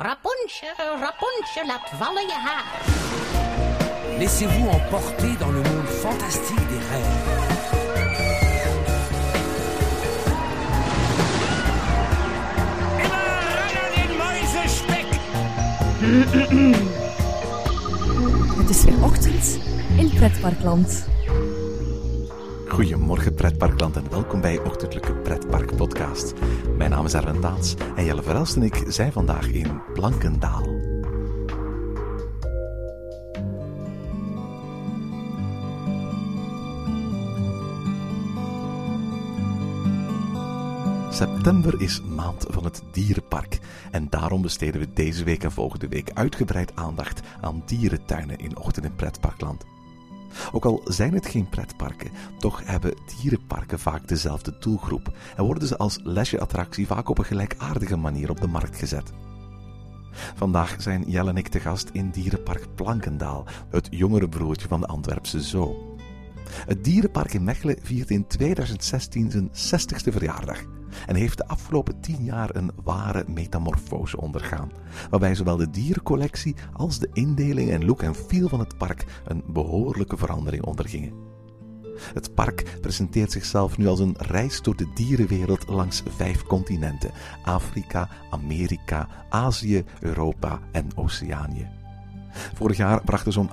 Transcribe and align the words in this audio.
Rapunzel, 0.00 0.98
Rapunzel, 1.00 1.66
laat 1.66 1.90
vallen 1.98 2.22
je 2.22 2.32
haar. 2.32 2.64
Laissez-vous 4.18 4.68
emporter 4.68 5.36
dans 5.40 5.50
le 5.50 5.62
monde 5.62 5.88
fantastique 5.88 6.68
des 6.68 6.78
rêves. 6.90 7.04
Het 18.56 18.70
is 18.70 18.84
weer 18.84 19.04
ochtend 19.04 19.58
in 19.96 20.10
Pretparkland. 20.14 21.06
Goedemorgen 22.78 23.34
pretparkland 23.34 23.96
en 23.96 24.10
welkom 24.10 24.40
bij 24.40 24.58
Ochtendelijke 24.58 25.12
Pretpark 25.14 25.76
Podcast. 25.76 26.34
Mijn 26.76 26.90
naam 26.90 27.04
is 27.04 27.14
Erwin 27.14 27.40
Taats 27.40 27.74
en 27.96 28.04
Jelle 28.04 28.22
Verelst 28.22 28.56
en 28.56 28.62
ik 28.62 28.84
zijn 28.86 29.12
vandaag 29.12 29.48
in 29.48 29.80
Blankendaal. 29.92 30.62
September 41.10 41.80
is 41.80 42.02
maand 42.02 42.46
van 42.48 42.64
het 42.64 42.82
dierenpark 42.92 43.58
en 43.90 44.06
daarom 44.10 44.42
besteden 44.42 44.80
we 44.80 44.92
deze 44.92 45.24
week 45.24 45.44
en 45.44 45.52
volgende 45.52 45.88
week 45.88 46.10
uitgebreid 46.14 46.72
aandacht 46.74 47.20
aan 47.40 47.62
dierentuinen 47.66 48.38
in 48.38 48.56
Ochtend 48.56 48.84
in 48.84 48.94
Pretparkland. 48.94 49.64
Ook 50.52 50.64
al 50.64 50.80
zijn 50.84 51.14
het 51.14 51.26
geen 51.26 51.48
pretparken, 51.48 52.10
toch 52.38 52.62
hebben 52.64 52.94
dierenparken 53.20 53.78
vaak 53.78 54.08
dezelfde 54.08 54.56
doelgroep 54.58 55.12
en 55.36 55.44
worden 55.44 55.68
ze 55.68 55.76
als 55.76 55.98
leisureattractie 56.02 56.86
vaak 56.86 57.08
op 57.08 57.18
een 57.18 57.24
gelijkaardige 57.24 57.96
manier 57.96 58.30
op 58.30 58.40
de 58.40 58.46
markt 58.46 58.76
gezet. 58.76 59.12
Vandaag 60.34 60.76
zijn 60.78 61.04
Jelle 61.06 61.30
en 61.30 61.36
ik 61.36 61.48
te 61.48 61.60
gast 61.60 61.88
in 61.92 62.10
Dierenpark 62.10 62.66
Plankendaal, 62.74 63.44
het 63.70 63.88
jongere 63.90 64.28
broertje 64.28 64.68
van 64.68 64.80
de 64.80 64.86
Antwerpse 64.86 65.40
Zoo. 65.40 65.96
Het 66.66 66.84
dierenpark 66.84 67.32
in 67.32 67.44
Mechelen 67.44 67.76
viert 67.82 68.10
in 68.10 68.26
2016 68.26 69.30
zijn 69.30 69.48
60ste 69.50 70.12
verjaardag 70.12 70.64
en 71.06 71.14
heeft 71.14 71.38
de 71.38 71.46
afgelopen 71.46 72.00
10 72.00 72.24
jaar 72.24 72.56
een 72.56 72.70
ware 72.84 73.24
metamorfose 73.26 74.20
ondergaan, 74.20 74.70
waarbij 75.10 75.34
zowel 75.34 75.56
de 75.56 75.70
dierencollectie 75.70 76.54
als 76.72 76.98
de 76.98 77.10
indeling 77.12 77.70
en 77.70 77.84
look 77.84 78.02
en 78.02 78.14
feel 78.14 78.48
van 78.48 78.58
het 78.58 78.78
park 78.78 79.04
een 79.24 79.44
behoorlijke 79.46 80.16
verandering 80.16 80.64
ondergingen. 80.64 81.12
Het 82.14 82.34
park 82.34 82.78
presenteert 82.80 83.32
zichzelf 83.32 83.78
nu 83.78 83.86
als 83.86 84.00
een 84.00 84.14
reis 84.18 84.62
door 84.62 84.76
de 84.76 84.90
dierenwereld 84.94 85.68
langs 85.68 86.02
vijf 86.16 86.42
continenten: 86.42 87.10
Afrika, 87.44 88.08
Amerika, 88.30 89.08
Azië, 89.28 89.84
Europa 90.00 90.60
en 90.72 90.88
Oceanië. 90.94 91.77
Vorig 92.54 92.76
jaar 92.76 93.04
brachten 93.04 93.32
zo'n 93.32 93.50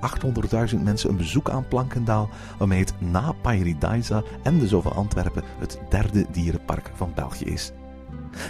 800.000 0.76 0.82
mensen 0.84 1.10
een 1.10 1.18
bezoek 1.18 1.50
aan 1.50 1.68
Plankendaal, 1.68 2.30
waarmee 2.58 2.80
het 2.80 2.94
na 2.98 3.32
Paradise 3.42 4.24
en 4.44 4.60
de 4.60 4.68
Zoo 4.68 4.82
van 4.82 4.94
Antwerpen 4.94 5.44
het 5.60 5.80
derde 5.90 6.26
dierenpark 6.32 6.92
van 6.96 7.12
België 7.16 7.46
is. 7.46 7.72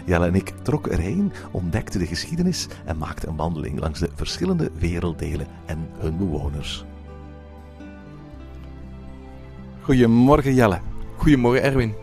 Jelle 0.05 0.27
en 0.27 0.35
ik 0.35 0.53
trokken 0.61 0.91
erheen, 0.91 1.33
ontdekten 1.51 1.99
de 1.99 2.05
geschiedenis 2.05 2.67
en 2.85 2.97
maakten 2.97 3.29
een 3.29 3.35
wandeling 3.35 3.79
langs 3.79 3.99
de 3.99 4.09
verschillende 4.15 4.71
werelddelen 4.79 5.47
en 5.65 5.89
hun 5.97 6.17
bewoners. 6.17 6.85
Goedemorgen 9.81 10.53
Jelle. 10.53 10.79
Goedemorgen 11.17 11.63
Erwin. 11.63 11.93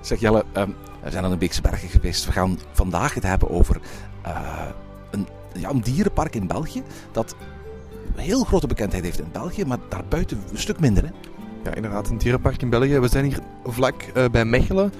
Zeg 0.00 0.20
Jelle, 0.20 0.44
ehm, 0.52 0.70
we 1.02 1.10
zijn 1.10 1.24
aan 1.24 1.30
de 1.30 1.36
Beekse 1.36 1.62
Bergen 1.62 1.88
geweest. 1.88 2.26
We 2.26 2.32
gaan 2.32 2.58
vandaag 2.72 3.14
het 3.14 3.22
hebben 3.22 3.50
over 3.50 3.80
eh, 4.22 4.66
een, 5.10 5.26
ja, 5.54 5.70
een 5.70 5.80
dierenpark 5.80 6.34
in 6.34 6.46
België 6.46 6.82
dat 7.12 7.36
heel 8.16 8.44
grote 8.44 8.66
bekendheid 8.66 9.04
heeft 9.04 9.18
in 9.18 9.28
België, 9.32 9.64
maar 9.64 9.78
daarbuiten 9.88 10.42
een 10.50 10.58
stuk 10.58 10.80
minder. 10.80 11.02
Hè? 11.02 11.10
Ja, 11.64 11.74
inderdaad, 11.74 12.08
een 12.08 12.18
dierenpark 12.18 12.62
in 12.62 12.70
België. 12.70 12.98
We 12.98 13.08
zijn 13.08 13.24
hier 13.24 13.38
vlak 13.64 13.94
uh, 14.16 14.24
bij 14.32 14.44
Mechelen. 14.44 14.92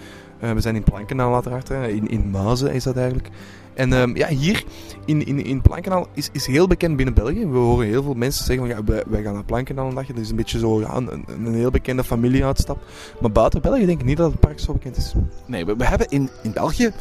Uh, 0.42 0.52
we 0.52 0.60
zijn 0.60 0.76
in 0.76 0.82
Plankenaal 0.82 1.34
uiteraard, 1.34 1.68
hè. 1.68 1.88
In, 1.88 2.08
in 2.08 2.30
Mazen 2.30 2.72
is 2.72 2.84
dat 2.84 2.96
eigenlijk. 2.96 3.28
En 3.74 3.92
um, 3.92 4.16
ja, 4.16 4.28
hier 4.28 4.64
in, 5.04 5.26
in, 5.26 5.44
in 5.44 5.62
Plankenaal 5.62 6.06
is, 6.12 6.28
is 6.32 6.46
heel 6.46 6.66
bekend 6.66 6.96
binnen 6.96 7.14
België. 7.14 7.46
We 7.46 7.56
horen 7.56 7.86
heel 7.86 8.02
veel 8.02 8.14
mensen 8.14 8.44
zeggen, 8.44 8.66
van, 8.66 8.76
ja, 8.76 8.84
wij, 8.84 9.02
wij 9.06 9.22
gaan 9.22 9.34
naar 9.34 9.44
Plankenaal 9.44 9.88
een 9.88 9.94
dagje. 9.94 10.12
Dat 10.12 10.22
is 10.22 10.30
een 10.30 10.36
beetje 10.36 10.58
zo 10.58 10.80
ja, 10.80 10.96
een, 10.96 11.24
een 11.26 11.54
heel 11.54 11.70
bekende 11.70 12.04
familieuitstap. 12.04 12.82
Maar 13.20 13.32
buiten 13.32 13.62
België 13.62 13.86
denk 13.86 14.00
ik 14.00 14.06
niet 14.06 14.16
dat 14.16 14.30
het 14.30 14.40
park 14.40 14.60
zo 14.60 14.72
bekend 14.72 14.96
is. 14.96 15.14
Nee, 15.46 15.64
we, 15.64 15.76
we 15.76 15.84
hebben 15.86 16.08
in, 16.08 16.30
in 16.42 16.52
België 16.52 16.92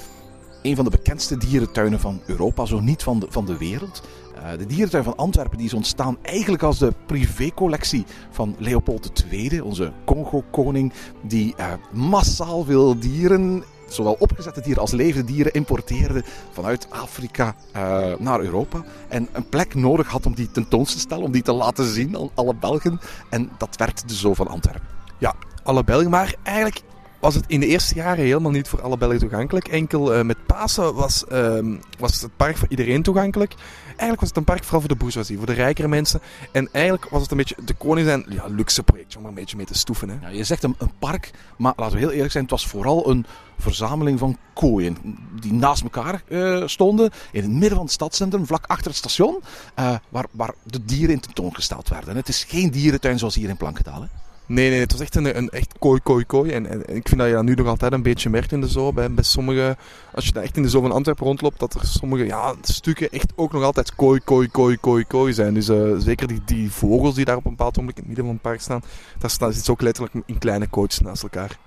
een 0.61 0.75
van 0.75 0.85
de 0.85 0.91
bekendste 0.91 1.37
dierentuinen 1.37 1.99
van 1.99 2.21
Europa, 2.25 2.65
zo 2.65 2.79
niet 2.79 3.03
van 3.03 3.19
de, 3.19 3.25
van 3.29 3.45
de 3.45 3.57
wereld. 3.57 4.01
Uh, 4.35 4.57
de 4.57 4.65
dierentuin 4.65 5.03
van 5.03 5.15
Antwerpen 5.15 5.57
die 5.57 5.67
is 5.67 5.73
ontstaan 5.73 6.17
eigenlijk 6.21 6.63
als 6.63 6.79
de 6.79 6.93
privécollectie 7.05 8.05
van 8.31 8.55
Leopold 8.57 9.25
II, 9.31 9.61
onze 9.61 9.91
Congo-koning, 10.05 10.93
die 11.21 11.55
uh, 11.59 11.73
massaal 11.91 12.63
veel 12.63 12.99
dieren, 12.99 13.63
zowel 13.87 14.15
opgezette 14.19 14.61
dieren 14.61 14.81
als 14.81 14.91
levende 14.91 15.31
dieren, 15.31 15.53
importeerde 15.53 16.23
vanuit 16.51 16.87
Afrika 16.89 17.55
uh, 17.75 18.15
naar 18.19 18.39
Europa. 18.39 18.83
En 19.07 19.27
een 19.31 19.49
plek 19.49 19.75
nodig 19.75 20.07
had 20.07 20.25
om 20.25 20.35
die 20.35 20.51
tentoon 20.51 20.83
te 20.83 20.99
stellen, 20.99 21.23
om 21.23 21.31
die 21.31 21.41
te 21.41 21.53
laten 21.53 21.85
zien 21.85 22.17
aan 22.17 22.29
alle 22.33 22.55
Belgen. 22.55 22.99
En 23.29 23.49
dat 23.57 23.75
werd 23.77 24.07
de 24.09 24.15
Zoo 24.15 24.33
van 24.33 24.47
Antwerpen. 24.47 24.87
Ja, 25.17 25.33
alle 25.63 25.83
Belgen, 25.83 26.09
maar 26.09 26.35
eigenlijk 26.43 26.81
was 27.21 27.35
het 27.35 27.43
in 27.47 27.59
de 27.59 27.65
eerste 27.65 27.95
jaren 27.95 28.23
helemaal 28.23 28.51
niet 28.51 28.67
voor 28.67 28.81
alle 28.81 28.97
Belgen 28.97 29.19
toegankelijk. 29.19 29.67
Enkel 29.67 30.17
uh, 30.17 30.21
met 30.21 30.45
Pasen 30.45 30.93
was, 30.93 31.23
uh, 31.31 31.77
was 31.99 32.21
het 32.21 32.35
park 32.35 32.57
voor 32.57 32.67
iedereen 32.69 33.03
toegankelijk. 33.03 33.53
Eigenlijk 33.85 34.19
was 34.19 34.29
het 34.29 34.37
een 34.37 34.43
park 34.43 34.63
vooral 34.63 34.79
voor 34.79 34.89
de 34.89 34.95
bourgeoisie, 34.95 35.37
voor 35.37 35.45
de 35.45 35.53
rijkere 35.53 35.87
mensen. 35.87 36.21
En 36.51 36.69
eigenlijk 36.71 37.09
was 37.09 37.21
het 37.21 37.31
een 37.31 37.37
beetje 37.37 37.55
de 37.65 37.73
koning 37.73 38.07
zijn 38.07 38.25
ja, 38.29 38.45
luxe 38.47 38.83
projectje 38.83 39.17
om 39.17 39.23
er 39.23 39.29
een 39.29 39.35
beetje 39.35 39.57
mee 39.57 39.65
te 39.65 39.73
stoeven. 39.73 40.09
Hè. 40.09 40.29
Je 40.29 40.43
zegt 40.43 40.63
een, 40.63 40.75
een, 40.77 40.91
park, 40.99 41.31
maar 41.57 41.73
laten 41.75 41.93
we 41.93 41.99
heel 41.99 42.11
eerlijk 42.11 42.31
zijn, 42.31 42.43
het 42.43 42.51
was 42.51 42.67
vooral 42.67 43.09
een 43.09 43.25
verzameling 43.59 44.19
van 44.19 44.37
kooien 44.53 44.97
die 45.39 45.53
naast 45.53 45.83
elkaar 45.83 46.23
uh, 46.27 46.67
stonden 46.67 47.11
in 47.31 47.41
het 47.41 47.51
midden 47.51 47.69
van 47.71 47.85
het 47.85 47.91
stadscentrum, 47.91 48.45
vlak 48.45 48.65
achter 48.65 48.87
het 48.87 48.95
station, 48.95 49.41
uh, 49.79 49.95
waar, 50.09 50.25
waar 50.31 50.53
de 50.63 50.85
dieren 50.85 51.13
in 51.13 51.19
tentoongesteld 51.19 51.89
werden. 51.89 52.15
Het 52.15 52.27
is 52.27 52.43
geen 52.43 52.71
dierentuin 52.71 53.19
zoals 53.19 53.35
hier 53.35 53.49
in 53.49 53.57
Plankendaal. 53.57 54.07
Nee, 54.51 54.69
nee, 54.69 54.79
het 54.79 54.91
was 54.91 55.01
echt 55.01 55.15
een, 55.15 55.37
een 55.37 55.49
echt 55.49 55.73
kooi, 55.79 55.99
kooi, 55.99 56.25
kooi. 56.25 56.51
En, 56.51 56.65
en, 56.65 56.79
ik 56.95 57.07
vind 57.07 57.19
dat 57.19 57.27
je 57.27 57.33
dat 57.33 57.43
nu 57.43 57.53
nog 57.53 57.67
altijd 57.67 57.91
een 57.91 58.01
beetje 58.01 58.29
merkt 58.29 58.51
in 58.51 58.61
de 58.61 58.67
zoo. 58.67 58.93
Bij, 58.93 59.11
bij 59.11 59.23
sommige, 59.23 59.77
als 60.13 60.25
je 60.25 60.31
daar 60.31 60.43
echt 60.43 60.57
in 60.57 60.63
de 60.63 60.69
zoo 60.69 60.81
van 60.81 60.91
Antwerpen 60.91 61.25
rondloopt, 61.25 61.59
dat 61.59 61.73
er 61.73 61.85
sommige 61.87 62.25
ja, 62.25 62.55
stukken 62.61 63.11
echt 63.11 63.33
ook 63.35 63.51
nog 63.51 63.63
altijd 63.63 63.95
kooi, 63.95 64.19
kooi, 64.19 64.47
kooi, 64.47 64.77
kooi, 64.77 65.05
kooi 65.05 65.33
zijn. 65.33 65.53
Dus 65.53 65.69
uh, 65.69 65.97
zeker 65.97 66.27
die, 66.27 66.41
die 66.45 66.71
vogels 66.71 67.15
die 67.15 67.25
daar 67.25 67.35
op 67.35 67.45
een 67.45 67.51
bepaald 67.51 67.77
moment 67.77 67.97
in 67.97 68.03
het 68.03 68.07
midden 68.07 68.25
van 68.25 68.33
het 68.33 68.43
park 68.43 68.61
staan, 68.61 68.83
daar 69.19 69.29
staan, 69.29 69.53
zit 69.53 69.69
ook 69.69 69.81
letterlijk 69.81 70.15
in 70.25 70.37
kleine 70.37 70.67
kooitjes 70.67 70.99
naast 70.99 71.23
elkaar. 71.23 71.57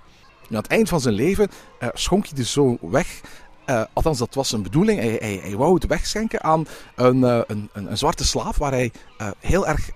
aan 0.49 0.57
het 0.57 0.67
eind 0.67 0.89
van 0.89 1.01
zijn 1.01 1.15
leven 1.15 1.49
uh, 1.79 1.89
schonk 1.93 2.25
hij 2.25 2.35
de 2.35 2.43
zoo 2.43 2.77
weg 2.81 3.21
uh, 3.69 3.83
althans, 3.93 4.17
dat 4.17 4.33
was 4.33 4.49
zijn 4.49 4.63
bedoeling. 4.63 4.99
Hij, 4.99 5.17
hij, 5.19 5.39
hij 5.43 5.55
wou 5.55 5.73
het 5.73 5.85
wegschenken 5.85 6.43
aan 6.43 6.65
een, 6.95 7.17
uh, 7.17 7.39
een, 7.47 7.69
een, 7.73 7.91
een, 7.91 7.97
zwarte 7.97 8.25
slaaf 8.25 8.57
waar 8.57 8.71
hij 8.71 8.91
uh, 9.21 9.27
heel 9.39 9.67
erg 9.67 9.89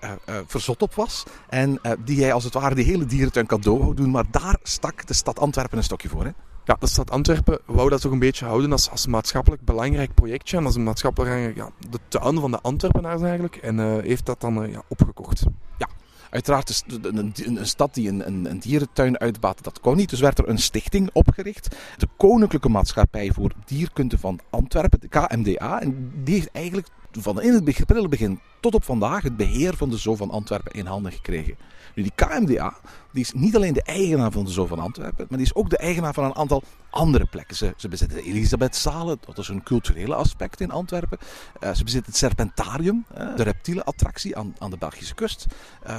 verzot 0.47 0.81
op 0.81 0.94
was. 0.94 1.24
En 1.50 1.81
die 2.03 2.22
hij 2.22 2.34
als 2.34 2.44
het 2.44 2.53
ware 2.53 2.75
de 2.75 2.81
hele 2.81 3.06
dierentuin 3.06 3.46
cadeau 3.46 3.80
wou 3.80 3.96
doen. 3.96 4.12
Maar 4.12 4.25
daar 4.31 4.56
stak 4.63 5.07
de 5.07 5.13
stad 5.13 5.40
Antwerpen 5.40 5.78
een 5.78 5.84
stokje 5.84 6.09
voor. 6.09 6.24
Hè? 6.24 6.31
Ja, 6.63 6.78
de 6.80 6.88
stad 6.88 7.12
Antwerpen 7.12 7.59
wou 7.66 7.90
dat 7.90 8.02
toch 8.02 8.12
een 8.12 8.19
beetje 8.19 8.46
houden 8.46 8.72
als, 8.72 8.90
als 8.90 9.07
maatschappelijk 9.07 9.66
belangrijk 9.66 10.13
projectje. 10.13 10.57
En 10.57 10.66
als 10.66 10.75
een 10.75 10.84
maatschappelijk 10.84 11.56
ja, 11.56 11.69
de 11.90 12.00
tuin 12.07 12.40
van 12.40 12.51
de 12.51 12.62
Antwerpenaars 12.62 13.22
eigenlijk. 13.22 13.56
En 13.56 14.01
heeft 14.01 14.25
dat 14.25 14.41
dan 14.41 14.69
ja, 14.72 14.81
opgekocht. 14.88 15.44
Ja, 15.78 15.88
Uiteraard 16.29 16.84
een, 16.88 17.17
een, 17.17 17.34
een, 17.57 17.67
stad 17.67 17.94
die 17.94 18.09
een, 18.09 18.28
een, 18.28 18.45
een 18.50 18.59
dierentuin 18.59 19.19
uitbaat, 19.19 19.63
dat 19.63 19.79
kon 19.79 19.95
niet. 19.95 20.09
Dus 20.09 20.19
werd 20.19 20.38
er 20.38 20.50
een 20.50 20.57
stichting 20.57 21.09
opgericht. 21.13 21.75
De 21.97 22.07
Koninklijke 22.17 22.69
Maatschappij 22.69 23.31
voor 23.31 23.51
Dierkunde 23.66 24.17
van 24.17 24.39
Antwerpen, 24.50 25.00
de 25.00 25.07
KMDA. 25.07 25.81
En 25.81 26.12
die 26.23 26.34
heeft 26.34 26.51
eigenlijk 26.51 26.88
van 27.11 27.41
in 27.41 27.53
het 27.53 27.63
begin 28.09 28.39
tot 28.59 28.75
op 28.75 28.83
vandaag 28.83 29.23
het 29.23 29.38
beheer 29.38 29.75
van 29.77 29.89
de 29.89 29.97
Zoo 29.97 30.15
van 30.15 30.31
Antwerpen 30.31 30.71
in 30.71 30.85
handen 30.85 31.11
gekregen. 31.11 31.57
Nu, 31.95 32.03
die 32.03 32.11
KMDA 32.15 32.73
die 33.11 33.23
is 33.23 33.33
niet 33.33 33.56
alleen 33.56 33.73
de 33.73 33.83
eigenaar 33.83 34.31
van 34.31 34.45
de 34.45 34.51
Zoo 34.51 34.65
van 34.65 34.79
Antwerpen, 34.79 35.25
maar 35.29 35.38
die 35.38 35.47
is 35.47 35.56
ook 35.56 35.69
de 35.69 35.77
eigenaar 35.77 36.13
van 36.13 36.23
een 36.23 36.35
aantal 36.35 36.63
andere 36.89 37.25
plekken. 37.25 37.56
Ze, 37.56 37.73
ze 37.77 37.88
bezitten 37.88 38.17
de 38.17 38.23
Elisabethzalen, 38.23 39.19
dat 39.25 39.38
is 39.38 39.47
een 39.47 39.63
culturele 39.63 40.15
aspect 40.15 40.61
in 40.61 40.71
Antwerpen. 40.71 41.17
Uh, 41.63 41.73
ze 41.73 41.83
bezitten 41.83 42.11
het 42.11 42.19
Serpentarium, 42.19 43.06
uh, 43.17 43.35
de 43.35 43.44
reptiele 43.44 43.83
attractie 43.83 44.38
aan, 44.38 44.55
aan 44.57 44.69
de 44.69 44.77
Belgische 44.77 45.15
kust. 45.15 45.45
Uh, 45.88 45.91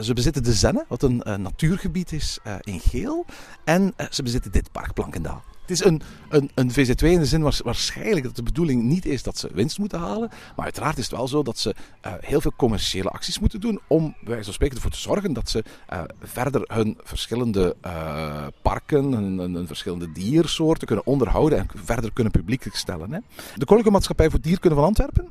ze 0.00 0.14
bezitten 0.14 0.42
de 0.42 0.52
Zenne, 0.52 0.84
wat 0.88 1.02
een 1.02 1.22
natuurgebied 1.42 2.12
is 2.12 2.38
in 2.60 2.80
Geel. 2.80 3.24
En 3.64 3.94
ze 4.10 4.22
bezitten 4.22 4.52
dit 4.52 4.72
park 4.72 4.92
Plankendaal. 4.92 5.42
Het 5.66 5.80
is 5.80 5.84
een, 5.84 6.02
een, 6.28 6.50
een 6.54 6.70
VZ2 6.70 7.06
in 7.06 7.18
de 7.18 7.26
zin 7.26 7.42
waars- 7.42 7.60
waarschijnlijk 7.60 8.24
dat 8.24 8.36
de 8.36 8.42
bedoeling 8.42 8.82
niet 8.82 9.06
is 9.06 9.22
dat 9.22 9.38
ze 9.38 9.48
winst 9.52 9.78
moeten 9.78 9.98
halen. 9.98 10.28
Maar 10.56 10.64
uiteraard 10.64 10.98
is 10.98 11.06
het 11.06 11.16
wel 11.16 11.28
zo 11.28 11.42
dat 11.42 11.58
ze 11.58 11.74
eh, 12.00 12.12
heel 12.20 12.40
veel 12.40 12.52
commerciële 12.56 13.08
acties 13.08 13.38
moeten 13.38 13.60
doen. 13.60 13.80
Om 13.86 14.14
wijze 14.24 14.44
van 14.44 14.52
spreken 14.52 14.76
ervoor 14.76 14.90
te 14.90 14.98
zorgen 14.98 15.32
dat 15.32 15.50
ze 15.50 15.64
eh, 15.86 16.00
verder 16.20 16.62
hun 16.66 16.98
verschillende 17.02 17.76
eh, 17.80 18.46
parken, 18.62 19.12
hun, 19.12 19.66
verschillende 19.66 20.12
diersoorten 20.12 20.86
kunnen 20.86 21.06
onderhouden 21.06 21.58
en 21.58 21.66
verder 21.74 22.12
kunnen 22.12 22.32
publiekelijk 22.32 22.76
stellen. 22.76 23.12
Hè. 23.12 23.18
De 23.36 23.42
Koninklijke 23.44 23.90
Maatschappij 23.90 24.30
voor 24.30 24.40
Dierkunde 24.40 24.76
van 24.76 24.84
Antwerpen 24.84 25.30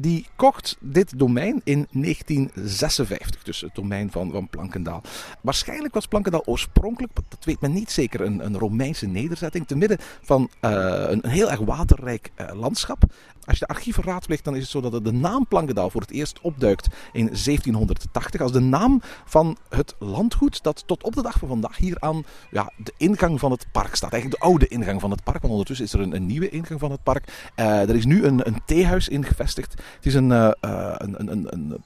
die 0.00 0.26
kocht 0.36 0.76
dit 0.80 1.18
domein 1.18 1.60
in 1.64 1.86
1956. 1.90 3.42
Dus 3.42 3.60
het 3.60 3.74
domein 3.74 4.10
van, 4.10 4.30
van 4.30 4.48
Plankendaal. 4.48 5.02
Waarschijnlijk 5.40 5.94
was 5.94 6.06
Plankendaal 6.06 6.42
oorspronkelijk, 6.44 7.12
dat 7.14 7.44
weet 7.44 7.60
men 7.60 7.72
niet 7.72 7.90
zeker, 7.90 8.20
een, 8.20 8.44
een 8.44 8.58
Romeinse 8.58 9.06
nederzetting. 9.06 9.66
Te 9.76 9.86
midden 9.88 10.06
van 10.22 10.50
eh, 10.60 10.70
een, 10.72 11.24
een 11.24 11.30
heel 11.30 11.50
erg 11.50 11.60
waterrijk 11.60 12.30
eh, 12.34 12.54
landschap. 12.54 13.02
Als 13.44 13.58
je 13.58 13.66
de 13.66 13.74
archieven 13.74 14.02
raadpleegt, 14.02 14.44
dan 14.44 14.54
is 14.54 14.62
het 14.62 14.70
zo 14.70 14.80
dat 14.80 15.04
de 15.04 15.12
naam 15.12 15.46
Plankendaal 15.46 15.90
voor 15.90 16.00
het 16.00 16.10
eerst 16.10 16.40
opduikt 16.40 16.88
in 17.12 17.26
1780. 17.26 18.40
Als 18.40 18.52
de 18.52 18.60
naam 18.60 19.02
van 19.24 19.56
het 19.68 19.94
landgoed 19.98 20.62
dat 20.62 20.82
tot 20.86 21.02
op 21.02 21.14
de 21.14 21.22
dag 21.22 21.38
van 21.38 21.48
vandaag 21.48 21.76
hier 21.76 21.96
aan 21.98 22.24
ja, 22.50 22.72
de 22.76 22.92
ingang 22.96 23.40
van 23.40 23.50
het 23.50 23.66
park 23.72 23.94
staat. 23.94 24.12
Eigenlijk 24.12 24.42
de 24.42 24.48
oude 24.48 24.68
ingang 24.68 25.00
van 25.00 25.10
het 25.10 25.24
park, 25.24 25.40
want 25.40 25.52
ondertussen 25.52 25.86
is 25.86 25.92
er 25.92 26.00
een, 26.00 26.14
een 26.14 26.26
nieuwe 26.26 26.48
ingang 26.48 26.80
van 26.80 26.90
het 26.90 27.02
park. 27.02 27.50
Eh, 27.54 27.88
er 27.88 27.94
is 27.94 28.04
nu 28.04 28.24
een, 28.24 28.46
een 28.46 28.60
theehuis 28.64 29.08
in 29.08 29.24
gevestigd. 29.24 29.72
Het 29.72 30.06
is 30.06 30.14
een, 30.14 30.30
een, 30.30 30.54
een, 30.60 31.30
een, 31.32 31.46
een 31.52 31.82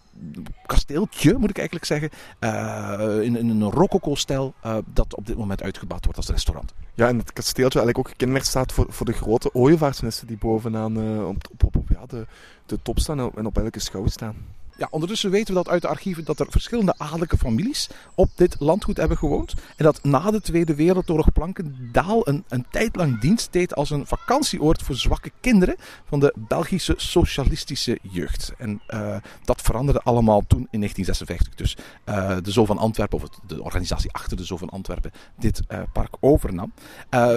kasteeltje, 0.66 1.38
moet 1.38 1.50
ik 1.50 1.58
eigenlijk 1.58 1.86
zeggen, 1.86 2.10
eh, 2.38 3.22
in, 3.22 3.34
een 3.34 3.70
rococo-stijl 3.70 4.54
eh, 4.60 4.76
dat 4.92 5.14
op 5.14 5.26
dit 5.26 5.36
moment 5.36 5.62
uitgebouwd 5.62 6.04
wordt 6.04 6.18
als 6.18 6.28
restaurant. 6.28 6.74
Ja, 6.94 7.08
en 7.08 7.18
het 7.18 7.32
kasteeltje 7.32 7.78
eigenlijk 7.78 7.98
ook 7.98 8.18
gekenmerkt 8.18 8.46
staat 8.46 8.72
voor, 8.72 8.86
voor 8.88 9.06
de 9.06 9.12
grote 9.12 9.54
ooievaarsnesten 9.54 10.26
die 10.26 10.38
bovenaan 10.38 11.00
eh, 11.00 11.28
op, 11.28 11.36
op, 11.64 11.76
op, 11.76 11.88
ja, 11.88 12.06
de, 12.06 12.26
de 12.66 12.78
top 12.82 12.98
staan 12.98 13.36
en 13.36 13.46
op 13.46 13.58
elke 13.58 13.80
schouw 13.80 14.06
staan. 14.06 14.36
Ja, 14.80 14.88
ondertussen 14.90 15.30
weten 15.30 15.54
we 15.54 15.62
dat 15.62 15.68
uit 15.68 15.82
de 15.82 15.88
archieven 15.88 16.24
dat 16.24 16.40
er 16.40 16.46
verschillende 16.50 16.94
adellijke 16.96 17.36
families 17.38 17.88
op 18.14 18.30
dit 18.34 18.56
landgoed 18.58 18.96
hebben 18.96 19.16
gewoond. 19.16 19.54
En 19.76 19.84
dat 19.84 20.04
na 20.04 20.30
de 20.30 20.40
Tweede 20.40 20.74
Wereldoorlog 20.74 21.32
Plankendaal 21.32 22.28
een, 22.28 22.44
een 22.48 22.66
tijd 22.70 22.96
lang 22.96 23.20
dienst 23.20 23.52
deed 23.52 23.74
als 23.74 23.90
een 23.90 24.06
vakantieoord 24.06 24.82
voor 24.82 24.94
zwakke 24.94 25.30
kinderen 25.40 25.76
van 26.04 26.20
de 26.20 26.34
Belgische 26.36 26.94
socialistische 26.96 27.98
jeugd. 28.02 28.52
En 28.58 28.80
eh, 28.86 29.16
dat 29.44 29.60
veranderde 29.60 30.00
allemaal 30.00 30.42
toen 30.46 30.68
in 30.70 30.80
1956. 30.80 31.54
Dus 31.54 31.76
eh, 32.04 32.36
de 32.42 32.50
Zoo 32.50 32.64
van 32.64 32.78
Antwerpen, 32.78 33.18
of 33.18 33.28
de 33.46 33.62
organisatie 33.62 34.12
achter 34.12 34.36
de 34.36 34.44
Zoo 34.44 34.56
van 34.56 34.70
Antwerpen, 34.70 35.10
dit 35.38 35.62
eh, 35.68 35.80
park 35.92 36.16
overnam. 36.20 36.72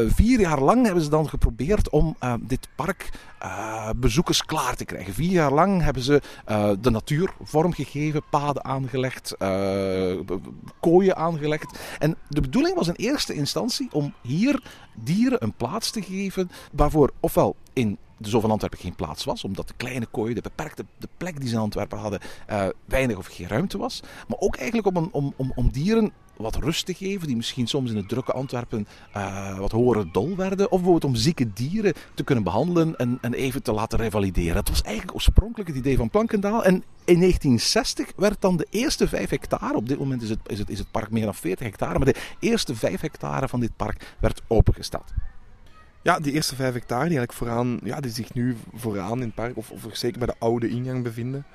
Vier 0.07 0.39
jaar 0.39 0.62
lang 0.62 0.86
hebben 0.86 1.04
ze 1.04 1.10
dan 1.10 1.30
geprobeerd 1.30 1.89
om 1.89 2.18
dit 2.42 2.68
park 2.75 3.10
eh, 3.44 3.90
bezoekers 3.95 4.45
klaar 4.45 4.75
te 4.75 4.86
krijgen. 4.86 5.13
Vier 5.13 5.31
jaar 5.31 5.51
lang 5.54 5.81
hebben 5.81 6.04
ze 6.04 6.22
eh, 6.45 6.69
de 6.80 6.90
natuur 6.90 7.34
vormgegeven, 7.44 8.22
paden 8.30 8.63
aangelegd, 8.66 9.36
b- 10.25 10.40
kooien 10.80 11.16
aangelegd. 11.16 11.80
En 12.00 12.16
de 12.30 12.42
bedoeling 12.42 12.75
was 12.75 12.88
in 12.88 12.94
eerste 12.94 13.34
instantie 13.34 13.88
om 13.92 14.13
hier 14.22 14.63
dieren 14.95 15.44
een 15.44 15.54
plaats 15.54 15.92
te 15.92 16.01
geven 16.01 16.51
waarvoor 16.72 17.12
ofwel 17.19 17.56
in 17.74 17.98
de 18.18 18.30
Zoo 18.30 18.40
van 18.40 18.51
Antwerpen 18.51 18.80
geen 18.80 18.95
plaats 18.95 19.24
was, 19.24 19.44
omdat 19.44 19.68
de 19.68 19.74
kleine 19.78 20.06
kooien, 20.06 20.36
de 20.36 20.42
beperkte 20.42 20.86
de 20.98 21.07
plek 21.18 21.39
die 21.39 21.50
ze 21.50 21.56
in 21.56 21.62
Antwerpen 21.62 21.98
hadden, 21.98 22.19
weinig 22.86 23.18
of 23.18 23.25
geen 23.28 23.48
ruimte 23.48 23.78
was. 23.78 24.00
Maar 24.28 24.38
ook 24.39 24.56
eigenlijk 24.56 24.98
een- 24.98 25.10
om, 25.12 25.34
om, 25.36 25.51
om 25.56 25.69
dieren 25.72 26.12
wat 26.38 26.56
rust 26.56 26.85
te 26.85 26.94
geven, 26.94 27.27
die 27.27 27.35
misschien 27.35 27.68
soms 27.68 27.89
in 27.89 27.97
het 27.97 28.09
drukke 28.09 28.31
Antwerpen 28.31 28.88
eh, 29.12 29.57
wat 29.57 29.71
horen 29.71 30.09
dol 30.12 30.35
werden. 30.35 30.65
Of 30.65 30.81
bijvoorbeeld 30.81 31.13
om 31.13 31.15
zieke 31.15 31.53
dieren 31.53 31.94
te 32.13 32.24
kunnen 32.24 32.44
behandelen 32.44 32.97
en, 32.97 33.18
en 33.21 33.33
even 33.33 33.63
te 33.63 33.71
laten 33.71 34.00
revalideren. 34.00 34.56
Dat 34.56 34.69
was 34.69 34.81
eigenlijk 34.81 35.15
oorspronkelijk 35.15 35.69
het 35.69 35.77
idee 35.77 35.97
van 35.97 36.09
Plankendaal. 36.09 36.63
En 36.63 36.74
in 37.06 37.19
1960 37.19 38.12
werd 38.15 38.41
dan 38.41 38.57
de 38.57 38.68
eerste 38.69 39.07
5 39.07 39.30
hectare, 39.30 39.75
op 39.75 39.88
dit 39.88 40.00
moment 40.00 40.21
is 40.21 40.30
het, 40.30 40.39
is 40.45 40.59
het, 40.59 40.69
is 40.69 40.80
het 40.80 40.91
park 40.91 41.12
meer 41.12 41.25
dan 41.25 41.35
40 41.35 41.65
hectare, 41.65 41.97
maar 41.97 42.13
de 42.13 42.19
eerste 42.39 42.75
5 42.75 43.01
hectare 43.01 43.47
van 43.47 43.59
dit 43.59 43.75
park 43.75 44.15
werd 44.19 44.41
opengesteld. 44.47 45.13
Ja, 46.03 46.19
die 46.19 46.33
eerste 46.33 46.56
vijf 46.56 46.74
hectare 46.74 47.09
die 47.09 47.18
eigenlijk 47.18 47.33
vooraan, 47.33 47.79
ja, 47.83 48.00
die 48.00 48.12
zich 48.12 48.33
nu 48.33 48.57
vooraan 48.74 49.18
in 49.18 49.25
het 49.25 49.36
park, 49.36 49.57
of, 49.57 49.71
of 49.71 49.88
zeker 49.91 50.18
bij 50.18 50.27
de 50.27 50.36
oude 50.39 50.69
ingang 50.69 51.03
bevinden. 51.03 51.45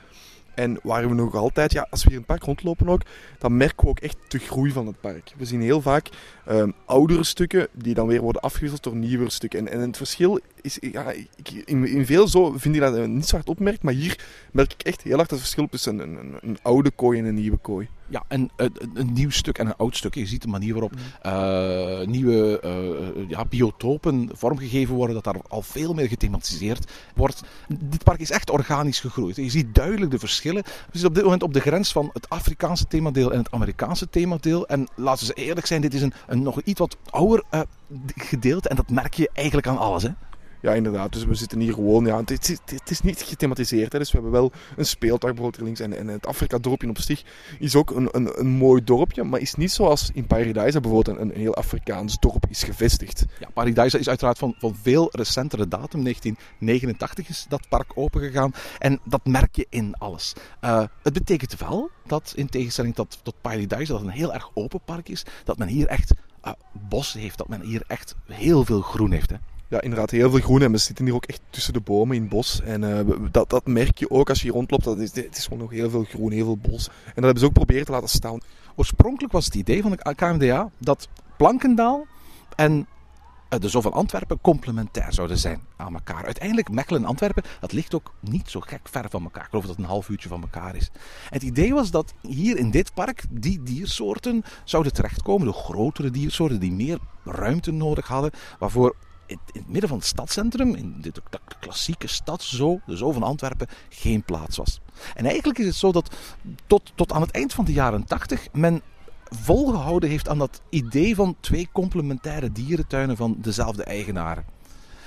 En 0.58 0.78
waar 0.82 1.08
we 1.08 1.14
nog 1.14 1.34
altijd, 1.34 1.72
ja, 1.72 1.86
als 1.90 2.02
we 2.02 2.08
hier 2.08 2.18
in 2.18 2.24
het 2.26 2.36
park 2.36 2.42
rondlopen 2.42 2.88
ook, 2.88 3.02
dan 3.38 3.56
merken 3.56 3.84
we 3.84 3.90
ook 3.90 3.98
echt 3.98 4.16
de 4.28 4.38
groei 4.38 4.72
van 4.72 4.86
het 4.86 5.00
park. 5.00 5.32
We 5.36 5.44
zien 5.44 5.60
heel 5.60 5.80
vaak 5.80 6.08
ehm, 6.48 6.70
oudere 6.84 7.24
stukken 7.24 7.68
die 7.72 7.94
dan 7.94 8.06
weer 8.06 8.20
worden 8.20 8.42
afgewisseld 8.42 8.82
door 8.82 8.96
nieuwere 8.96 9.30
stukken. 9.30 9.58
En, 9.58 9.68
en 9.68 9.80
het 9.80 9.96
verschil 9.96 10.40
is, 10.60 10.78
ja, 10.80 11.10
ik, 11.36 11.50
in, 11.64 11.86
in 11.86 12.06
veel 12.06 12.28
zo 12.28 12.52
vind 12.56 12.74
ik 12.74 12.80
dat 12.80 13.06
niet 13.06 13.26
zo 13.26 13.34
hard 13.34 13.48
opmerkt, 13.48 13.82
maar 13.82 13.94
hier 13.94 14.24
merk 14.52 14.72
ik 14.72 14.82
echt 14.82 15.02
heel 15.02 15.16
hard 15.16 15.30
het 15.30 15.38
verschil 15.38 15.68
tussen 15.68 15.98
een, 15.98 16.16
een, 16.16 16.36
een 16.40 16.58
oude 16.62 16.90
kooi 16.90 17.18
en 17.18 17.24
een 17.24 17.34
nieuwe 17.34 17.56
kooi. 17.56 17.88
Ja, 18.10 18.24
een, 18.28 18.50
een, 18.56 18.72
een 18.94 19.12
nieuw 19.12 19.30
stuk 19.30 19.58
en 19.58 19.66
een 19.66 19.76
oud 19.76 19.96
stuk. 19.96 20.14
Je 20.14 20.26
ziet 20.26 20.42
de 20.42 20.48
manier 20.48 20.72
waarop 20.72 20.92
eh, 21.22 22.06
nieuwe 22.06 22.60
eh, 22.60 23.28
ja, 23.28 23.44
biotopen 23.44 24.30
vormgegeven 24.32 24.94
worden, 24.94 25.14
dat 25.14 25.24
daar 25.24 25.42
al 25.48 25.62
veel 25.62 25.94
meer 25.94 26.08
gethematiseerd 26.08 26.92
wordt. 27.14 27.42
Dit 27.68 28.04
park 28.04 28.20
is 28.20 28.30
echt 28.30 28.50
organisch 28.50 29.00
gegroeid. 29.00 29.36
Je 29.36 29.50
ziet 29.50 29.74
duidelijk 29.74 30.10
de 30.10 30.18
verschillen. 30.18 30.62
We 30.62 30.70
zitten 30.90 31.08
op 31.08 31.14
dit 31.14 31.24
moment 31.24 31.42
op 31.42 31.52
de 31.52 31.60
grens 31.60 31.92
van 31.92 32.10
het 32.12 32.28
Afrikaanse 32.28 32.86
themadeel 32.86 33.32
en 33.32 33.38
het 33.38 33.50
Amerikaanse 33.50 34.10
themadeel. 34.10 34.66
En 34.66 34.88
laten 34.94 35.26
we 35.26 35.34
eerlijk 35.34 35.66
zijn, 35.66 35.80
dit 35.80 35.94
is 35.94 36.02
een, 36.02 36.12
een 36.38 36.44
nog 36.44 36.60
iets 36.60 36.80
wat 36.80 36.96
ouder 37.10 37.44
eh, 37.50 37.60
gedeelte 38.16 38.68
en 38.68 38.76
dat 38.76 38.90
merk 38.90 39.14
je 39.14 39.30
eigenlijk 39.34 39.66
aan 39.66 39.78
alles. 39.78 40.02
Hè? 40.02 40.10
Ja, 40.60 40.72
inderdaad. 40.72 41.12
Dus 41.12 41.24
we 41.24 41.34
zitten 41.34 41.60
hier 41.60 41.72
gewoon. 41.72 42.04
Ja, 42.04 42.18
het, 42.18 42.48
is, 42.48 42.58
het 42.64 42.90
is 42.90 43.00
niet 43.00 43.22
gethematiseerd. 43.22 43.92
Hè. 43.92 43.98
Dus 43.98 44.12
we 44.12 44.14
hebben 44.14 44.32
wel 44.32 44.52
een 44.76 44.86
speeltuig 44.86 45.34
bijvoorbeeld 45.34 45.62
links. 45.62 45.80
En, 45.80 45.96
en 45.98 46.08
het 46.08 46.26
Afrika-dorpje 46.26 46.88
op 46.88 46.98
zich 46.98 47.24
is 47.58 47.74
ook 47.74 47.90
een, 47.90 48.08
een, 48.12 48.40
een 48.40 48.48
mooi 48.48 48.84
dorpje. 48.84 49.24
Maar 49.24 49.40
is 49.40 49.54
niet 49.54 49.72
zoals 49.72 50.10
in 50.14 50.26
Paradise 50.26 50.80
bijvoorbeeld 50.80 51.18
een, 51.18 51.28
een 51.28 51.40
heel 51.40 51.54
Afrikaans 51.54 52.18
dorp 52.18 52.46
is 52.48 52.62
gevestigd. 52.62 53.24
Ja, 53.40 53.48
Paradise 53.54 53.98
is 53.98 54.08
uiteraard 54.08 54.38
van, 54.38 54.54
van 54.58 54.76
veel 54.82 55.08
recentere 55.12 55.68
datum. 55.68 56.02
1989 56.02 57.28
is 57.28 57.46
dat 57.48 57.68
park 57.68 57.92
opengegaan. 57.94 58.52
En 58.78 59.00
dat 59.04 59.26
merk 59.26 59.56
je 59.56 59.66
in 59.70 59.94
alles. 59.98 60.32
Eh, 60.60 60.82
het 61.02 61.12
betekent 61.12 61.58
wel 61.58 61.90
dat, 62.06 62.32
in 62.36 62.48
tegenstelling 62.48 62.94
tot, 62.94 63.18
tot 63.22 63.34
Paradise, 63.40 63.92
dat 63.92 64.00
het 64.00 64.08
een 64.08 64.14
heel 64.14 64.34
erg 64.34 64.50
open 64.54 64.80
park 64.84 65.08
is. 65.08 65.24
Dat 65.44 65.58
men 65.58 65.68
hier 65.68 65.86
echt 65.86 66.12
eh, 66.40 66.52
bos 66.72 67.12
heeft. 67.12 67.38
Dat 67.38 67.48
men 67.48 67.60
hier 67.60 67.82
echt 67.86 68.14
heel 68.26 68.64
veel 68.64 68.80
groen 68.80 69.10
heeft. 69.10 69.30
Hè. 69.30 69.36
Ja, 69.68 69.80
inderdaad, 69.80 70.10
heel 70.10 70.30
veel 70.30 70.40
groen. 70.40 70.62
En 70.62 70.72
we 70.72 70.78
zitten 70.78 71.04
hier 71.04 71.14
ook 71.14 71.24
echt 71.24 71.40
tussen 71.50 71.72
de 71.72 71.80
bomen 71.80 72.16
in 72.16 72.22
het 72.22 72.30
bos. 72.30 72.60
En 72.62 72.98
eh, 72.98 73.14
dat, 73.30 73.50
dat 73.50 73.66
merk 73.66 73.98
je 73.98 74.10
ook 74.10 74.28
als 74.28 74.38
je 74.38 74.44
hier 74.44 74.52
rondloopt. 74.52 74.84
Dat 74.84 74.98
is, 74.98 75.14
het 75.14 75.36
is 75.36 75.44
gewoon 75.44 75.58
nog 75.58 75.70
heel 75.70 75.90
veel 75.90 76.04
groen, 76.04 76.32
heel 76.32 76.44
veel 76.44 76.70
bos. 76.70 76.88
En 76.88 77.12
dat 77.14 77.24
hebben 77.24 77.38
ze 77.38 77.46
ook 77.46 77.52
proberen 77.52 77.84
te 77.84 77.92
laten 77.92 78.08
staan. 78.08 78.40
Oorspronkelijk 78.74 79.32
was 79.32 79.44
het 79.44 79.54
idee 79.54 79.82
van 79.82 79.90
de 79.90 80.14
KMDA 80.14 80.70
dat 80.78 81.08
Plankendaal 81.36 82.06
en 82.56 82.86
de 83.48 83.68
Zoo 83.68 83.80
van 83.80 83.92
Antwerpen 83.92 84.40
complementair 84.40 85.12
zouden 85.12 85.38
zijn 85.38 85.60
aan 85.76 85.94
elkaar. 85.94 86.24
Uiteindelijk, 86.24 86.70
Mechelen 86.70 87.02
en 87.02 87.08
Antwerpen, 87.08 87.42
dat 87.60 87.72
ligt 87.72 87.94
ook 87.94 88.14
niet 88.20 88.50
zo 88.50 88.60
gek 88.60 88.88
ver 88.88 89.10
van 89.10 89.22
elkaar. 89.22 89.42
Ik 89.42 89.48
geloof 89.48 89.64
dat 89.64 89.76
het 89.76 89.84
een 89.84 89.90
half 89.90 90.08
uurtje 90.08 90.28
van 90.28 90.40
elkaar 90.40 90.76
is. 90.76 90.90
Het 91.28 91.42
idee 91.42 91.74
was 91.74 91.90
dat 91.90 92.14
hier 92.22 92.56
in 92.56 92.70
dit 92.70 92.94
park 92.94 93.24
die 93.30 93.62
diersoorten 93.62 94.44
zouden 94.64 94.92
terechtkomen. 94.92 95.46
De 95.46 95.52
grotere 95.52 96.10
diersoorten 96.10 96.60
die 96.60 96.72
meer 96.72 96.98
ruimte 97.24 97.70
nodig 97.70 98.06
hadden. 98.06 98.30
Waarvoor 98.58 98.96
in 99.26 99.38
het 99.52 99.68
midden 99.68 99.88
van 99.88 99.98
het 99.98 100.06
stadscentrum, 100.06 100.74
in 100.74 100.96
de 101.00 101.12
klassieke 101.60 102.06
stadszoo, 102.06 102.80
de 102.86 102.96
Zoo 102.96 103.12
van 103.12 103.22
Antwerpen, 103.22 103.66
geen 103.88 104.22
plaats 104.22 104.56
was. 104.56 104.80
En 105.14 105.24
eigenlijk 105.26 105.58
is 105.58 105.66
het 105.66 105.74
zo 105.74 105.92
dat 105.92 106.16
tot, 106.66 106.92
tot 106.94 107.12
aan 107.12 107.20
het 107.20 107.30
eind 107.30 107.52
van 107.52 107.64
de 107.64 107.72
jaren 107.72 108.04
80 108.04 108.52
men 108.52 108.82
volgehouden 109.30 110.10
heeft 110.10 110.28
aan 110.28 110.38
dat 110.38 110.60
idee 110.70 111.14
van 111.14 111.36
twee 111.40 111.68
complementaire 111.72 112.52
dierentuinen 112.52 113.16
van 113.16 113.36
dezelfde 113.40 113.84
eigenaren. 113.84 114.44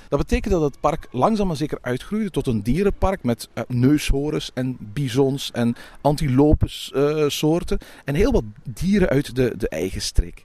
Dat 0.08 0.20
betekent 0.20 0.52
dat 0.52 0.62
het 0.62 0.80
park 0.80 1.06
langzaam 1.10 1.46
maar 1.46 1.56
zeker 1.56 1.78
uitgroeide 1.80 2.30
tot 2.30 2.46
een 2.46 2.62
dierenpark 2.62 3.22
met 3.22 3.48
eh, 3.54 3.64
neushoorns 3.68 4.50
en 4.54 4.76
bisons 4.80 5.50
en 5.50 5.74
antilopes 6.00 6.92
eh, 6.94 7.80
en 8.04 8.14
heel 8.14 8.32
wat 8.32 8.44
dieren 8.62 9.08
uit 9.08 9.34
de, 9.34 9.54
de 9.56 9.68
eigen 9.68 10.02
streek. 10.02 10.44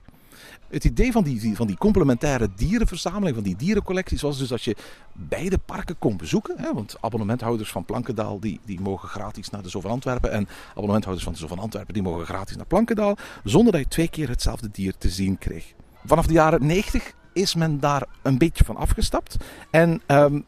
Het 0.68 0.84
idee 0.84 1.12
van 1.12 1.24
die, 1.24 1.56
van 1.56 1.66
die 1.66 1.76
complementaire 1.76 2.48
dierenverzameling, 2.56 3.34
van 3.34 3.44
die 3.44 3.56
dierencollecties, 3.56 4.22
was 4.22 4.38
dus 4.38 4.48
dat 4.48 4.62
je 4.62 4.76
beide 5.12 5.58
parken 5.58 5.98
kon 5.98 6.16
bezoeken. 6.16 6.54
Hè, 6.58 6.74
want 6.74 6.96
abonnementhouders 7.00 7.70
van 7.70 7.84
Plankendaal 7.84 8.40
die, 8.40 8.60
die 8.64 8.80
mogen 8.80 9.08
gratis 9.08 9.50
naar 9.50 9.62
de 9.62 9.68
Zoo 9.68 9.80
van 9.80 9.90
Antwerpen. 9.90 10.32
En 10.32 10.48
abonnementhouders 10.70 11.24
van 11.24 11.32
de 11.32 11.38
Zoo 11.38 11.48
van 11.48 11.58
Antwerpen 11.58 11.94
die 11.94 12.02
mogen 12.02 12.26
gratis 12.26 12.56
naar 12.56 12.66
Plankendaal. 12.66 13.16
Zonder 13.44 13.72
dat 13.72 13.80
je 13.80 13.88
twee 13.88 14.08
keer 14.08 14.28
hetzelfde 14.28 14.68
dier 14.72 14.94
te 14.98 15.08
zien 15.08 15.38
kreeg. 15.38 15.74
Vanaf 16.04 16.26
de 16.26 16.32
jaren 16.32 16.66
90 16.66 17.12
is 17.32 17.54
men 17.54 17.80
daar 17.80 18.06
een 18.22 18.38
beetje 18.38 18.64
van 18.64 18.76
afgestapt. 18.76 19.36
En 19.70 20.02
ehm, 20.06 20.40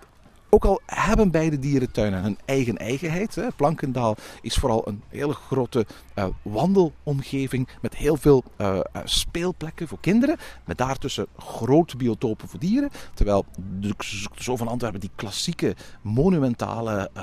ook 0.51 0.65
al 0.65 0.81
hebben 0.87 1.31
beide 1.31 1.59
dierentuinen 1.59 2.23
hun 2.23 2.39
eigen 2.45 2.77
eigenheid. 2.77 3.35
Hè. 3.35 3.47
Plankendaal 3.57 4.17
is 4.43 4.55
vooral 4.55 4.89
een 4.89 5.03
hele 5.09 5.33
grote 5.33 5.87
uh, 6.15 6.25
wandelomgeving 6.43 7.69
met 7.81 7.97
heel 7.97 8.17
veel 8.17 8.45
uh, 8.59 8.81
speelplekken 9.05 9.89
voor 9.89 10.01
kinderen. 10.01 10.37
Met 10.65 10.79
daartussen 10.79 11.27
grote 11.37 11.97
biotopen 11.97 12.49
voor 12.49 12.61
dieren. 12.61 12.91
Terwijl 13.15 13.45
de 13.81 13.95
Zoo 14.35 14.57
van 14.57 14.69
Antwerpen 14.69 15.01
die 15.01 15.11
klassieke 15.15 15.75
monumentale 16.03 17.11
uh, 17.17 17.23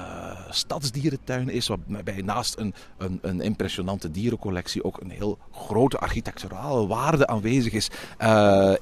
stadsdierentuin 0.49 1.49
is. 1.49 1.67
Waarbij 1.67 2.21
naast 2.21 2.57
een, 2.57 2.73
een, 2.97 3.19
een, 3.21 3.41
impressionante 3.41 4.11
dierencollectie 4.11 4.83
ook 4.83 5.01
een 5.01 5.09
heel 5.09 5.37
grote 5.51 5.97
architecturale 5.97 6.87
waarde 6.87 7.27
aanwezig 7.27 7.73
is 7.73 7.89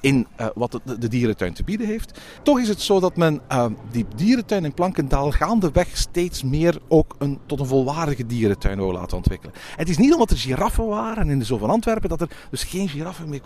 in 0.02 0.28
wat 0.56 0.72
de, 0.72 0.98
de, 0.98 1.08
dierentuin 1.08 1.54
te 1.54 1.64
bieden 1.64 1.88
heeft. 1.88 2.20
Toch 2.44 2.60
is 2.60 2.68
het 2.68 2.82
zo 2.82 3.00
dat 3.00 3.16
men 3.16 3.42
die 3.92 4.06
dierentuin 4.36 4.66
in 4.66 4.74
Plankendaal 4.74 5.32
gaandeweg 5.32 5.98
steeds 5.98 6.44
meer 6.44 6.78
ook 6.88 7.16
een, 7.18 7.40
tot 7.46 7.60
een 7.60 7.66
volwaardige 7.66 8.26
dierentuin 8.26 8.78
wil 8.78 8.92
laten 8.92 9.18
ontwikkelen. 9.18 9.56
Het 9.76 9.90
is 9.90 9.98
niet 9.98 10.14
omdat 10.14 10.30
er 10.30 10.38
giraffen 10.38 10.88
waren 10.88 11.30
in 11.30 11.40
de 11.40 11.46
Zoo 11.46 11.58
van 11.58 11.70
Antwerpen 11.70 12.10
dat 12.10 12.22
er 12.22 12.30
dus 12.50 12.64
geen 12.64 12.90
giraffen 12.90 13.30
meer 13.30 13.42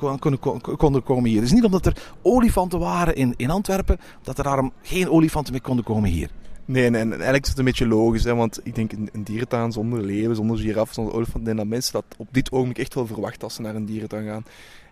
konden, 0.78 1.04
komen 1.04 1.30
hier. 1.30 1.40
Het 1.40 1.48
is 1.48 1.54
niet 1.54 1.64
omdat 1.64 1.86
er 1.86 2.12
olifanten 2.22 2.80
waren 2.80 3.16
in, 3.16 3.34
in 3.38 3.50
Antwerpen 3.50 3.98
dat 4.24 4.38
er 4.38 4.44
daarom 4.44 4.72
geen 4.82 5.10
olifanten 5.10 5.54
meer 5.54 5.62
konden 5.62 5.86
komen 5.86 6.10
hier. 6.10 6.30
Nee, 6.66 6.86
en, 6.86 6.96
en 6.96 7.12
eigenlijk 7.12 7.44
is 7.44 7.50
het 7.50 7.60
een 7.60 7.66
beetje 7.66 7.88
logisch, 7.88 8.24
hè, 8.24 8.36
want 8.36 8.60
ik 8.64 8.76
denk 8.76 8.92
een, 8.92 9.24
dierentuin 9.24 9.72
zonder 9.72 10.04
leeuwen, 10.04 10.36
zonder 10.36 10.58
giraffen, 10.58 10.96
zonder 10.96 11.14
olifanten, 11.14 11.56
dat 11.56 11.68
mensen 11.68 11.94
dat 11.94 12.06
op 12.18 12.28
dit 12.32 12.52
ogenblik 12.52 12.78
echt 12.78 12.94
wel 12.94 13.08
verwachten 13.08 13.42
als 13.42 13.56
ze 13.56 13.62
naar 13.62 13.76
een 13.76 13.86
dierentuin 13.86 14.28
gaan. 14.28 14.44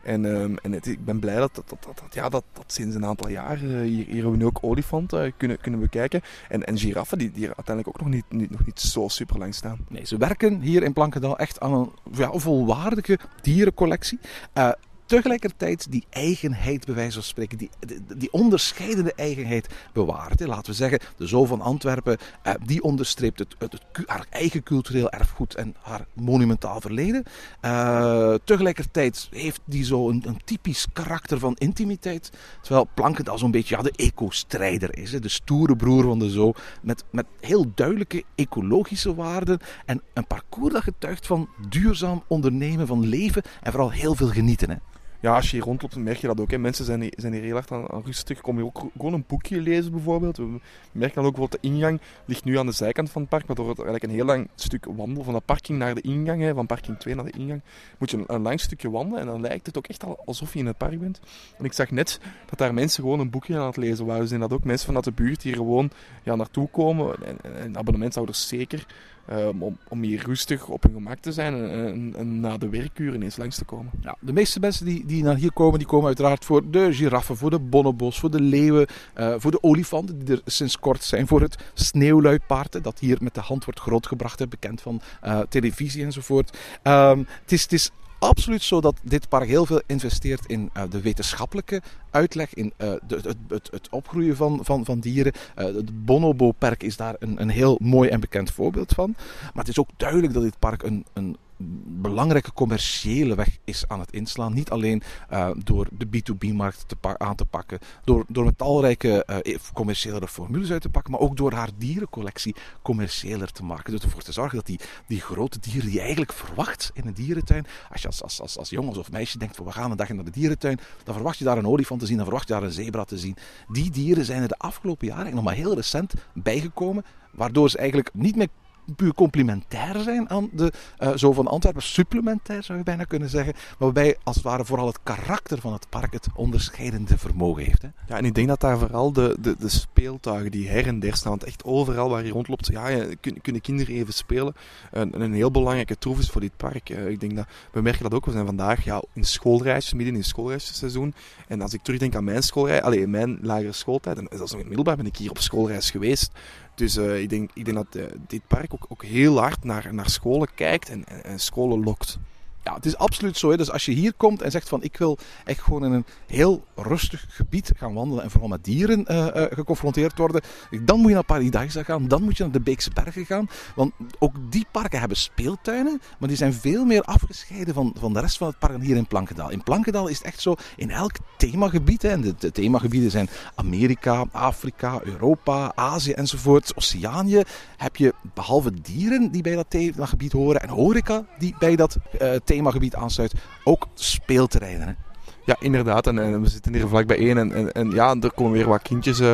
En, 0.07 0.25
um, 0.25 0.57
en 0.57 0.71
het, 0.71 0.87
ik 0.87 1.05
ben 1.05 1.19
blij 1.19 1.35
dat, 1.35 1.55
dat, 1.55 1.69
dat, 1.69 1.79
dat, 1.83 2.13
ja, 2.13 2.29
dat, 2.29 2.43
dat 2.53 2.63
sinds 2.67 2.95
een 2.95 3.05
aantal 3.05 3.29
jaar 3.29 3.63
uh, 3.63 3.81
hier, 3.81 4.05
hier 4.05 4.13
hebben 4.13 4.31
we 4.31 4.37
nu 4.37 4.45
ook 4.45 4.57
olifanten 4.61 5.25
uh, 5.25 5.31
kunnen, 5.37 5.57
kunnen 5.61 5.79
bekijken. 5.79 6.21
En, 6.49 6.65
en 6.65 6.77
giraffen 6.77 7.17
die, 7.17 7.31
die 7.31 7.45
uiteindelijk 7.45 7.87
ook 7.87 7.99
nog 7.99 8.09
niet, 8.09 8.25
niet, 8.29 8.49
nog 8.49 8.65
niet 8.65 8.79
zo 8.79 9.07
super 9.07 9.37
lang 9.37 9.53
staan. 9.53 9.77
Nee, 9.87 10.05
ze 10.05 10.17
werken 10.17 10.61
hier 10.61 10.83
in 10.83 10.93
Plankendaal 10.93 11.37
echt 11.37 11.59
aan 11.59 11.73
een 11.73 11.91
ja, 12.11 12.31
volwaardige 12.33 13.19
dierencollectie. 13.41 14.19
Uh, 14.53 14.71
tegelijkertijd 15.07 15.91
die 15.91 16.05
eigenheid, 16.09 16.85
bij 16.85 16.95
wijze 16.95 17.13
van 17.13 17.23
spreken, 17.23 17.57
die, 17.57 17.69
die, 18.17 18.31
onderscheidende 18.31 19.13
eigenheid 19.13 19.67
bewaart. 19.93 20.45
Laten 20.45 20.71
we 20.71 20.77
zeggen, 20.77 20.99
de 21.17 21.27
Zoo 21.27 21.45
van 21.45 21.61
Antwerpen, 21.61 22.17
eh, 22.41 22.53
die 22.65 22.83
onderstreept 22.83 23.39
het, 23.39 23.55
het, 23.59 23.81
haar 24.05 24.25
eigen 24.29 24.63
cultureel 24.63 25.09
erfgoed 25.09 25.55
en 25.55 25.75
haar 25.81 26.05
monumentaal 26.13 26.81
verleden. 26.81 27.23
Uh, 27.61 28.33
tegelijkertijd 28.43 29.27
heeft 29.31 29.61
die 29.65 29.83
zo 29.83 30.09
een, 30.09 30.23
een, 30.25 30.41
typisch 30.43 30.87
karakter 30.93 31.39
van 31.39 31.55
intimiteit. 31.57 32.31
Terwijl 32.61 32.87
Plankendaal 32.93 33.37
zo'n 33.37 33.51
beetje 33.51 33.83
de 33.83 33.93
eco-strijder 33.95 34.97
is. 34.97 35.11
De 35.11 35.29
stoere 35.29 35.75
broer 35.75 36.03
van 36.03 36.19
de 36.19 36.29
Zoo. 36.29 36.53
Met, 36.81 37.03
met 37.11 37.25
heel 37.39 37.71
duidelijke 37.75 38.23
ecologische 38.35 39.15
waarden. 39.15 39.59
En 39.85 40.01
een 40.13 40.27
parcours 40.27 40.73
dat 40.73 40.83
getuigt 40.83 41.27
van 41.27 41.49
duurzaam 41.69 42.23
ondernemen, 42.27 42.87
van 42.87 43.07
leven 43.07 43.43
en 43.61 43.71
vooral 43.71 43.91
heel 43.91 44.15
veel 44.15 44.27
genieten. 44.27 44.81
Ja, 45.19 45.36
als 45.36 45.50
je 45.50 45.55
hier 45.55 45.65
rondloopt, 45.65 45.95
merk 45.95 46.17
je 46.17 46.27
dat 46.27 46.39
ook. 46.39 46.51
Hè. 46.51 46.57
Mensen 46.57 46.86
zijn 46.86 47.01
hier, 47.01 47.13
zijn 47.15 47.33
heel 47.33 47.55
erg 47.55 47.71
aan, 47.71 48.03
rustig. 48.05 48.41
Kom 48.41 48.57
je 48.57 48.65
ook 48.65 48.86
gewoon 48.97 49.13
een 49.13 49.24
boekje 49.27 49.62
lezen 49.62 49.91
bijvoorbeeld. 49.91 50.38
We 50.38 50.59
merken 50.91 51.15
dan 51.15 51.25
ook 51.25 51.36
bijvoorbeeld 51.36 51.62
de 51.62 51.67
ingang 51.67 52.01
ligt 52.25 52.43
nu 52.43 52.57
aan 52.57 52.65
de 52.65 52.71
zijkant 52.71 53.12
van 53.12 53.21
het 53.21 53.29
park, 53.29 53.47
waardoor 53.47 53.69
het 53.69 53.77
eigenlijk 53.77 54.07
een 54.07 54.17
heel 54.17 54.25
lang 54.25 54.47
stuk 54.55 54.86
wandelen 54.86 55.24
van 55.24 55.33
de 55.33 55.39
parking 55.39 55.77
naar 55.77 55.95
de 55.95 56.01
ingang, 56.01 56.41
hè, 56.41 56.53
van 56.53 56.65
parking 56.65 56.97
2 57.00 57.15
naar 57.15 57.25
de 57.25 57.38
ingang, 57.38 57.62
moet 57.97 58.12
je 58.12 58.17
een, 58.17 58.24
een, 58.27 58.41
lang 58.41 58.59
stukje 58.59 58.89
wandelen 58.89 59.19
en 59.19 59.27
dan 59.27 59.41
lijkt 59.41 59.65
het 59.65 59.77
ook 59.77 59.88
echt 59.88 60.03
al 60.03 60.19
alsof 60.25 60.53
je 60.53 60.59
in 60.59 60.65
het 60.65 60.77
park 60.77 61.00
bent. 61.00 61.19
En 61.57 61.65
ik 61.65 61.74
zag 61.74 61.91
net 61.91 62.19
dat 62.45 62.59
daar 62.59 62.74
mensen 62.74 63.03
gewoon 63.03 63.19
een 63.19 63.29
boekje 63.29 63.57
aan 63.57 63.65
het 63.65 63.77
lezen 63.77 64.05
waren. 64.05 64.27
Dus 64.27 64.39
dat 64.39 64.53
ook 64.53 64.63
mensen 64.63 64.86
vanuit 64.86 65.05
de 65.05 65.12
buurt 65.12 65.41
hier 65.41 65.55
gewoon 65.55 65.91
ja, 66.24 66.36
naartoe 66.36 66.69
komen. 66.69 67.15
En, 67.25 67.38
en, 67.43 67.55
en 67.55 67.77
abonnementhouders 67.77 68.47
zeker. 68.47 68.86
Um, 69.31 69.63
om, 69.63 69.77
om 69.88 70.01
hier 70.01 70.24
rustig 70.25 70.67
op 70.67 70.84
hun 70.84 70.93
gemak 70.93 71.19
te 71.19 71.31
zijn 71.31 71.69
en, 71.69 72.13
en, 72.17 72.39
na 72.39 72.57
de 72.57 72.69
werkuren 72.69 73.22
eens 73.22 73.38
langs 73.38 73.55
te 73.57 73.65
komen. 73.65 73.91
Ja, 74.01 74.15
de 74.19 74.34
meeste 74.34 74.60
mensen 74.60 74.86
die, 74.86 75.05
die 75.05 75.24
naar 75.24 75.36
hier 75.36 75.53
komen, 75.53 75.79
die 75.79 75.88
komen 75.88 76.07
uiteraard 76.07 76.46
voor 76.46 76.69
de 76.72 76.93
giraffen, 76.93 77.38
voor 77.38 77.50
de 77.50 77.60
bonobos, 77.60 78.19
voor 78.19 78.31
de 78.31 78.41
leeuwen, 78.41 78.88
uh, 79.17 79.36
voor 79.38 79.51
de 79.51 79.63
olifanten 79.63 80.25
die 80.25 80.36
er 80.36 80.41
sinds 80.46 80.79
kort 80.79 81.03
zijn, 81.03 81.27
voor 81.27 81.41
het 81.41 81.57
sneeuwluipaard 81.74 82.84
dat 82.84 83.00
hier 83.00 83.17
met 83.22 83.34
de 83.34 83.41
hand 83.41 83.65
wordt 83.65 83.79
grootgebracht, 83.79 84.50
bekend 84.50 84.81
van 84.81 85.01
uh, 85.25 85.39
televisie 85.50 86.03
enzovoort. 86.03 86.57
Um, 86.84 87.27
het, 87.41 87.51
is, 87.51 87.62
het 87.62 87.74
is 87.74 87.91
absoluut 88.19 88.63
zo 88.63 88.81
dat 88.81 88.95
dit 89.03 89.29
park 89.29 89.47
heel 89.47 89.65
veel 89.65 89.81
investeert 89.86 90.45
in 90.45 90.69
uh, 90.77 90.83
de 90.89 91.01
wetenschappelijke 91.01 91.81
uitleg, 92.12 92.53
in 92.53 92.74
uh, 92.77 92.91
de, 93.07 93.36
het, 93.47 93.69
het, 93.71 93.89
opgroeien 93.89 94.36
van, 94.36 94.59
van, 94.62 94.86
van 94.86 95.00
dieren. 95.00 95.33
Uh, 95.57 95.65
het 95.65 96.05
Bonobo-park 96.05 96.83
is 96.83 96.97
daar 96.97 97.15
een, 97.19 97.41
een 97.41 97.50
heel 97.50 97.77
mooi 97.81 98.09
en 98.09 98.19
bekend 98.19 98.51
voorbeeld 98.51 98.91
van. 98.91 99.13
Maar 99.41 99.63
het 99.63 99.67
is 99.67 99.79
ook 99.79 99.89
duidelijk 99.97 100.33
dat 100.33 100.43
dit 100.43 100.59
park 100.59 100.83
een, 100.83 101.05
een 101.13 101.38
belangrijke 101.57 102.53
commerciële 102.53 103.35
weg 103.35 103.57
is 103.63 103.87
aan 103.87 103.99
het 103.99 104.11
inslaan. 104.11 104.53
Niet 104.53 104.69
alleen 104.69 105.03
uh, 105.31 105.49
door 105.63 105.87
de 105.91 106.05
B2B-markt 106.05 106.95
aan 107.17 107.35
te 107.35 107.45
pakken, 107.45 107.79
door, 108.03 108.25
door 108.27 108.45
met 108.45 108.57
talrijke 108.57 109.41
uh, 109.45 109.55
commerciële 109.73 110.27
formules 110.27 110.71
uit 110.71 110.81
te 110.81 110.89
pakken, 110.89 111.11
maar 111.11 111.21
ook 111.21 111.37
door 111.37 111.53
haar 111.53 111.69
dierencollectie 111.77 112.55
commerciëler 112.81 113.51
te 113.51 113.63
maken. 113.63 113.91
Dus 113.91 114.01
ervoor 114.01 114.21
te 114.21 114.31
zorgen 114.31 114.55
dat 114.57 114.65
die, 114.65 114.79
die 115.07 115.21
grote 115.21 115.59
dieren 115.59 115.85
die 115.85 115.93
je 115.93 115.99
eigenlijk 115.99 116.33
verwacht 116.33 116.91
in 116.93 117.07
een 117.07 117.13
dierentuin, 117.13 117.65
als 117.91 118.01
je 118.01 118.07
als, 118.07 118.23
als, 118.23 118.41
als, 118.41 118.57
als 118.57 118.69
jongen 118.69 118.97
of 118.97 119.11
meisje 119.11 119.37
denkt 119.37 119.55
van 119.55 119.65
we 119.65 119.71
gaan 119.71 119.91
een 119.91 119.97
dag 119.97 120.09
naar 120.09 120.25
de 120.25 120.31
dierentuin, 120.31 120.79
dan 121.03 121.13
verwacht 121.13 121.37
je 121.37 121.43
daar 121.43 121.57
een 121.57 121.67
olifant 121.67 121.99
te 121.99 122.05
zien, 122.05 122.15
dan 122.15 122.25
verwacht 122.25 122.47
je 122.47 122.53
daar 122.53 122.63
een 122.63 122.71
zebra 122.71 123.03
te 123.03 123.17
zien. 123.17 123.35
Die 123.67 123.91
dieren 123.91 124.25
zijn 124.25 124.41
er 124.41 124.47
de 124.47 124.57
afgelopen 124.57 125.07
jaren 125.07 125.35
nog 125.35 125.43
maar 125.43 125.53
heel 125.53 125.75
recent 125.75 126.13
bijgekomen, 126.33 127.05
waardoor 127.31 127.69
ze 127.69 127.77
eigenlijk 127.77 128.09
niet 128.13 128.35
meer 128.35 128.47
puur 128.96 129.13
complementair 129.13 130.00
zijn 130.00 130.29
aan 130.29 130.50
de 130.51 130.74
uh, 131.00 131.10
Zoo 131.15 131.34
van 131.34 131.48
Antwerpen. 131.48 131.82
Supplementair 131.82 132.63
zou 132.63 132.77
je 132.77 132.84
bijna 132.84 133.03
kunnen 133.03 133.29
zeggen. 133.29 133.53
Waarbij 133.77 134.17
als 134.24 134.36
het 134.36 134.46
ware 134.46 134.65
vooral 134.65 134.88
het 134.88 135.00
karakter 135.03 135.62
van 135.62 135.74
het 135.74 135.89
park 135.89 136.13
het 136.13 136.27
onderscheidende 136.36 137.17
vermogen 137.17 137.63
heeft. 137.63 137.82
Hè? 137.82 137.88
Ja, 138.08 138.17
en 138.17 138.25
ik 138.25 138.36
denk 138.36 138.48
dat 138.48 138.62
daar 138.62 138.77
vooral 138.77 139.13
de, 139.13 139.38
de, 139.39 139.56
de 139.60 139.70
speeltuigen 139.70 140.51
die 140.51 140.70
her 140.70 140.88
en 140.88 141.00
der 141.00 141.15
staan. 141.15 141.32
Want 141.32 141.44
echt 141.44 141.63
overal 141.63 142.10
waar 142.10 142.25
je 142.25 142.32
rondloopt, 142.32 142.67
ja, 142.67 142.88
ja, 142.88 143.06
kunnen 143.41 143.62
kinderen 143.62 143.96
even 143.96 144.13
spelen. 144.13 144.56
Een, 144.91 145.22
een 145.22 145.34
heel 145.34 145.51
belangrijke 145.51 145.98
troef 145.98 146.20
is 146.20 146.29
voor 146.29 146.41
dit 146.41 146.58
park. 146.58 146.89
Uh, 146.89 147.10
ik 147.10 147.20
denk 147.20 147.36
dat, 147.36 147.48
we 147.72 147.82
merken 147.82 148.03
dat 148.03 148.13
ook. 148.13 148.25
We 148.25 148.32
zijn 148.32 148.46
vandaag 148.46 148.84
ja, 148.84 149.01
in 149.13 149.25
schoolreisjes, 149.25 149.94
midden 149.94 150.15
in 150.15 150.24
schoolreisseizoen. 150.24 151.13
En 151.48 151.62
als 151.62 151.74
ik 151.74 151.82
terugdenk 151.82 152.15
aan 152.15 152.24
mijn 152.24 152.44
schoolreis, 152.44 152.82
alleen 152.82 153.10
mijn 153.10 153.38
lagere 153.41 153.72
schooltijd, 153.72 154.17
en 154.17 154.27
zelfs 154.32 154.51
in 154.51 154.58
het 154.58 154.67
middelbaar 154.67 154.96
ben 154.96 155.06
ik 155.06 155.17
hier 155.17 155.29
op 155.29 155.39
schoolreis 155.39 155.91
geweest. 155.91 156.32
Dus 156.77 156.98
uh, 156.98 157.22
ik, 157.22 157.29
denk, 157.29 157.51
ik 157.53 157.65
denk 157.65 157.77
dat 157.77 157.96
uh, 157.96 158.05
dit 158.27 158.41
park 158.48 158.74
ook, 158.74 158.86
ook 158.89 159.03
heel 159.03 159.39
hard 159.39 159.63
naar, 159.63 159.93
naar 159.93 160.10
scholen 160.10 160.48
kijkt 160.55 160.89
en 160.89 161.39
scholen 161.39 161.84
lokt. 161.84 162.19
Ja, 162.67 162.74
het 162.74 162.86
is 162.86 162.97
absoluut 162.97 163.38
zo. 163.38 163.55
Dus 163.55 163.71
als 163.71 163.86
je 163.86 163.91
hier 163.91 164.13
komt 164.13 164.41
en 164.41 164.51
zegt 164.51 164.69
van 164.69 164.83
ik 164.83 164.97
wil 164.97 165.17
echt 165.45 165.62
gewoon 165.62 165.86
in 165.86 165.91
een 165.91 166.05
heel 166.25 166.63
rustig 166.75 167.25
gebied 167.29 167.71
gaan 167.77 167.93
wandelen 167.93 168.24
en 168.24 168.31
vooral 168.31 168.50
met 168.50 168.63
dieren 168.63 169.05
uh, 169.12 169.17
uh, 169.17 169.43
geconfronteerd 169.50 170.17
worden, 170.17 170.41
dan 170.83 171.00
moet 171.00 171.07
je 171.07 171.13
naar 171.13 171.24
Paradise 171.24 171.83
gaan, 171.83 172.07
dan 172.07 172.24
moet 172.24 172.38
je 172.38 172.43
naar 172.43 172.51
de 172.51 172.59
Beekse 172.59 172.89
Bergen 172.93 173.25
gaan. 173.25 173.50
Want 173.75 173.91
ook 174.19 174.36
die 174.50 174.65
parken 174.71 175.00
hebben 175.00 175.17
speeltuinen, 175.17 176.01
maar 176.19 176.27
die 176.27 176.38
zijn 176.38 176.53
veel 176.53 176.86
meer 176.86 177.01
afgescheiden 177.01 177.74
van, 177.74 177.95
van 178.00 178.13
de 178.13 178.19
rest 178.19 178.38
van 178.38 178.47
het 178.47 178.59
park 178.59 178.81
hier 178.81 178.95
in 178.95 179.07
Plankendaal. 179.07 179.50
In 179.50 179.63
Plankendaal 179.63 180.07
is 180.07 180.17
het 180.17 180.27
echt 180.27 180.41
zo, 180.41 180.55
in 180.75 180.91
elk 180.91 181.15
themagebied, 181.38 182.01
hè, 182.01 182.09
en 182.09 182.21
de, 182.21 182.36
de 182.38 182.51
themagebieden 182.51 183.12
zijn 183.12 183.29
Amerika, 183.55 184.25
Afrika, 184.31 185.00
Europa, 185.03 185.71
Azië 185.75 186.12
enzovoort, 186.12 186.75
Oceanië, 186.75 187.41
heb 187.77 187.95
je 187.95 188.13
behalve 188.33 188.81
dieren 188.81 189.31
die 189.31 189.41
bij 189.41 189.55
dat 189.55 189.69
themagebied 189.69 190.31
horen 190.31 190.62
en 190.62 190.69
horeca 190.69 191.25
die 191.38 191.55
bij 191.59 191.75
dat 191.75 191.97
uh, 191.97 192.19
themagebied 192.19 192.55
themagebied 192.57 192.95
aansluit, 192.95 193.33
ook 193.63 193.87
speelterreinen. 193.93 194.97
Ja, 195.45 195.55
inderdaad. 195.59 196.07
En, 196.07 196.41
we 196.41 196.49
zitten 196.49 196.73
hier 196.73 196.87
vlakbij 196.87 197.17
één. 197.17 197.37
En, 197.37 197.73
en, 197.73 197.91
ja, 197.91 198.15
er 198.21 198.31
komen 198.31 198.51
weer 198.51 198.67
wat 198.67 198.81
kindjes 198.81 199.19
uh, 199.19 199.33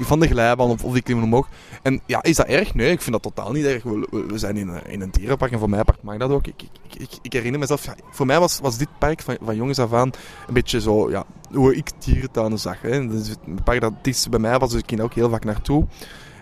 van 0.00 0.20
de 0.20 0.26
glijbaan 0.26 0.68
of, 0.68 0.84
of 0.84 0.92
die 0.92 1.02
klimmen 1.02 1.24
omhoog. 1.24 1.48
En 1.82 2.00
ja, 2.06 2.22
is 2.22 2.36
dat 2.36 2.46
erg? 2.46 2.74
Nee, 2.74 2.90
ik 2.90 3.00
vind 3.00 3.22
dat 3.22 3.34
totaal 3.34 3.52
niet 3.52 3.64
erg. 3.64 3.82
We, 3.82 4.38
zijn 4.38 4.56
in, 4.56 4.86
in 4.86 5.00
een 5.00 5.10
dierenpark 5.10 5.52
en 5.52 5.58
voor 5.58 5.70
mij 5.70 5.84
mag 6.00 6.16
dat 6.16 6.30
ook. 6.30 6.46
Ik, 6.46 6.62
ik, 6.98 7.10
ik, 7.22 7.32
herinner 7.32 7.60
mezelf, 7.60 7.94
voor 8.10 8.26
mij 8.26 8.40
was, 8.40 8.58
was 8.62 8.78
dit 8.78 8.88
park 8.98 9.22
van, 9.22 9.36
van 9.40 9.56
jongens 9.56 9.78
af 9.78 9.92
aan 9.92 10.10
een 10.46 10.54
beetje 10.54 10.80
zo, 10.80 11.10
ja, 11.10 11.24
hoe 11.52 11.76
ik 11.76 11.90
dierentuinen 12.04 12.58
zag. 12.58 12.80
Hè. 12.80 13.08
Dus 13.08 13.34
park 13.64 13.80
dat 13.80 13.92
is 14.02 14.28
bij 14.28 14.40
mij 14.40 14.58
was, 14.58 14.70
dus 14.70 14.80
ik 14.80 14.88
ging 14.88 15.00
ook 15.00 15.14
heel 15.14 15.30
vaak 15.30 15.44
naartoe. 15.44 15.86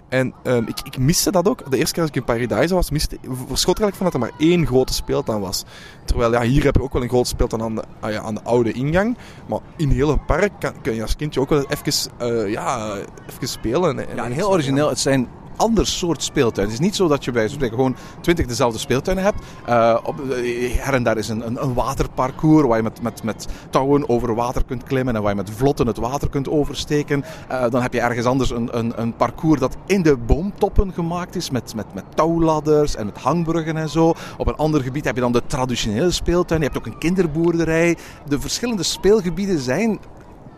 En 0.08 0.34
um, 0.42 0.68
ik, 0.68 0.80
ik 0.84 0.98
miste 0.98 1.30
dat 1.30 1.48
ook. 1.48 1.70
De 1.70 1.76
eerste 1.76 1.92
keer 1.92 2.02
als 2.02 2.10
ik 2.10 2.16
in 2.16 2.24
Paradise 2.24 2.74
was, 2.74 2.90
miste, 2.90 3.18
verschot 3.22 3.78
er 3.78 3.82
eigenlijk 3.82 3.96
van 3.96 4.04
dat 4.04 4.14
er 4.14 4.20
maar 4.20 4.48
één 4.50 4.66
grote 4.66 4.92
speeltuin 4.92 5.40
was. 5.40 5.64
Terwijl 6.04 6.32
ja, 6.32 6.42
hier 6.42 6.64
heb 6.64 6.74
je 6.74 6.82
ook 6.82 6.92
wel 6.92 7.02
een 7.02 7.08
grote 7.08 7.28
speeltuin 7.28 7.62
aan 7.62 7.74
de, 7.74 7.82
ah 8.00 8.12
ja, 8.12 8.20
aan 8.20 8.34
de 8.34 8.42
oude 8.42 8.72
ingang. 8.72 9.16
Maar 9.48 9.60
in 9.76 9.90
heel 9.90 10.08
het 10.08 10.26
park 10.26 10.52
kan, 10.58 10.72
kun 10.82 10.94
je 10.94 11.02
als 11.02 11.16
kindje 11.16 11.40
ook 11.40 11.48
wel 11.48 11.66
even, 11.68 12.10
uh, 12.22 12.50
ja, 12.50 12.96
even 13.30 13.48
spelen. 13.48 14.08
En, 14.08 14.16
ja, 14.16 14.24
en 14.24 14.32
heel 14.32 14.50
origineel. 14.50 14.88
Het 14.88 14.98
zijn 14.98 15.28
ander 15.56 15.86
soort 15.86 16.22
speeltuin. 16.22 16.66
Het 16.66 16.74
is 16.74 16.84
niet 16.84 16.96
zo 16.96 17.08
dat 17.08 17.24
je 17.24 17.32
bij 17.32 17.48
spreken 17.48 17.76
gewoon 17.76 17.96
twintig 18.20 18.46
dezelfde 18.46 18.78
speeltuinen 18.78 19.24
hebt. 19.24 19.42
Uh, 19.68 19.98
op, 20.02 20.20
uh, 20.20 20.74
her 20.78 20.94
en 20.94 21.02
daar 21.02 21.16
is 21.16 21.28
een, 21.28 21.46
een, 21.46 21.62
een, 21.62 21.74
waterparcours 21.74 22.66
waar 22.66 22.76
je 22.76 22.82
met, 22.82 23.02
met, 23.02 23.22
met 23.22 23.46
touwen 23.70 24.08
over 24.08 24.34
water 24.34 24.64
kunt 24.64 24.82
klimmen 24.82 25.16
en 25.16 25.22
waar 25.22 25.30
je 25.30 25.36
met 25.36 25.50
vlotten 25.50 25.86
het 25.86 25.96
water 25.96 26.28
kunt 26.28 26.48
oversteken. 26.48 27.24
Uh, 27.50 27.70
dan 27.70 27.82
heb 27.82 27.92
je 27.92 28.00
ergens 28.00 28.26
anders 28.26 28.50
een, 28.50 28.78
een, 28.78 28.92
een, 29.00 29.16
parcours 29.16 29.60
dat 29.60 29.76
in 29.86 30.02
de 30.02 30.16
boomtoppen 30.16 30.92
gemaakt 30.92 31.36
is 31.36 31.50
met, 31.50 31.74
met, 31.74 31.94
met 31.94 32.04
touwladders 32.14 32.96
en 32.96 33.06
met 33.06 33.18
hangbruggen 33.18 33.76
en 33.76 33.88
zo. 33.88 34.14
Op 34.36 34.46
een 34.46 34.56
ander 34.56 34.82
gebied 34.82 35.04
heb 35.04 35.14
je 35.14 35.20
dan 35.20 35.32
de 35.32 35.42
traditionele 35.46 36.10
speeltuin. 36.10 36.60
Je 36.60 36.66
hebt 36.66 36.78
ook 36.78 36.86
een 36.86 36.98
kinderboerderij. 36.98 37.96
De 38.28 38.40
verschillende 38.40 38.82
speelgebieden 38.82 39.58
zijn 39.58 39.98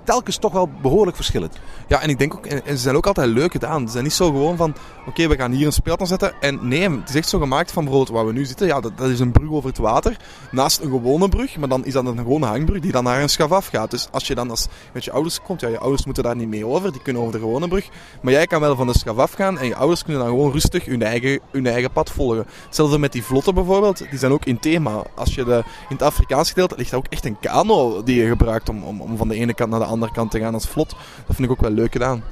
telkens 0.08 0.36
toch 0.36 0.52
wel 0.52 0.68
behoorlijk 0.82 1.16
verschillend. 1.16 1.58
Ja, 1.86 2.00
en 2.00 2.08
ik 2.08 2.18
denk 2.18 2.34
ook, 2.34 2.46
en 2.46 2.76
ze 2.76 2.82
zijn 2.82 2.96
ook 2.96 3.06
altijd 3.06 3.28
leuk 3.28 3.52
gedaan. 3.52 3.86
Ze 3.86 3.92
zijn 3.92 4.04
niet 4.04 4.12
zo 4.12 4.26
gewoon 4.26 4.56
van, 4.56 4.74
oké, 5.08 5.28
we 5.28 5.36
gaan 5.36 5.52
hier 5.52 5.66
een 5.66 5.72
speeltuin 5.72 6.08
zetten. 6.08 6.32
En 6.40 6.68
nee, 6.68 6.90
het 6.90 7.08
is 7.08 7.14
echt 7.14 7.28
zo 7.28 7.38
gemaakt 7.38 7.72
van 7.72 7.84
bijvoorbeeld 7.84 8.16
waar 8.16 8.26
we 8.26 8.32
nu 8.32 8.44
zitten. 8.44 8.66
Ja, 8.66 8.80
dat, 8.80 8.98
dat, 8.98 9.08
is 9.08 9.20
een 9.20 9.32
brug 9.32 9.50
over 9.50 9.68
het 9.68 9.78
water. 9.78 10.16
Naast 10.50 10.80
een 10.80 10.90
gewone 10.90 11.28
brug, 11.28 11.56
maar 11.56 11.68
dan 11.68 11.84
is 11.84 11.92
dat 11.92 12.06
een 12.06 12.18
gewone 12.18 12.46
hangbrug 12.46 12.80
die 12.80 12.92
dan 12.92 13.04
naar 13.04 13.22
een 13.22 13.28
schaf 13.28 13.66
gaat. 13.66 13.90
Dus 13.90 14.08
als 14.10 14.26
je 14.26 14.34
dan 14.34 14.50
als 14.50 14.66
met 14.92 15.04
je 15.04 15.10
ouders 15.10 15.42
komt, 15.42 15.60
ja, 15.60 15.68
je 15.68 15.78
ouders 15.78 16.04
moeten 16.04 16.22
daar 16.22 16.36
niet 16.36 16.48
mee 16.48 16.66
over. 16.66 16.92
Die 16.92 17.02
kunnen 17.02 17.22
over 17.22 17.34
de 17.34 17.40
gewone 17.40 17.68
brug. 17.68 17.88
Maar 18.22 18.32
jij 18.32 18.46
kan 18.46 18.60
wel 18.60 18.76
van 18.76 18.86
de 18.86 18.98
schaf 18.98 19.32
gaan 19.32 19.58
en 19.58 19.66
je 19.66 19.76
ouders 19.76 20.02
kunnen 20.02 20.22
dan 20.22 20.30
gewoon 20.30 20.52
rustig 20.52 20.84
hun 20.84 21.02
eigen, 21.02 21.40
hun 21.50 21.66
eigen 21.66 21.92
pad 21.92 22.10
volgen. 22.10 22.46
Hetzelfde 22.64 22.98
met 22.98 23.12
die 23.12 23.24
vlotten 23.24 23.54
bijvoorbeeld. 23.54 23.98
Die 24.10 24.18
zijn 24.18 24.32
ook 24.32 24.44
in 24.44 24.58
thema. 24.58 25.02
Als 25.14 25.34
je 25.34 25.44
de, 25.44 25.62
in 25.88 25.96
het 25.96 26.02
Afrikaanse 26.02 26.52
gedeelte 26.52 26.76
ligt 26.76 26.90
daar 26.90 26.98
ook 26.98 27.06
echt 27.08 27.24
een 27.24 27.38
kano 27.40 28.02
die 28.02 28.22
je 28.22 28.28
gebruikt 28.28 28.68
om, 28.68 28.82
om, 28.82 29.00
om 29.00 29.16
van 29.16 29.28
de 29.28 29.34
ene 29.34 29.54
kant 29.54 29.70
naar 29.70 29.80
de 29.80 29.86
andere 29.86 30.12
kant 30.12 30.30
te 30.30 30.38
gaan 30.38 30.54
als 30.54 30.68
vlot. 30.68 30.90
Dat 31.26 31.36
vind 31.36 31.48
ik 31.48 31.50
ook 31.50 31.60
wel 31.60 31.70
leuk 31.70 31.92
gedaan. 31.92 32.22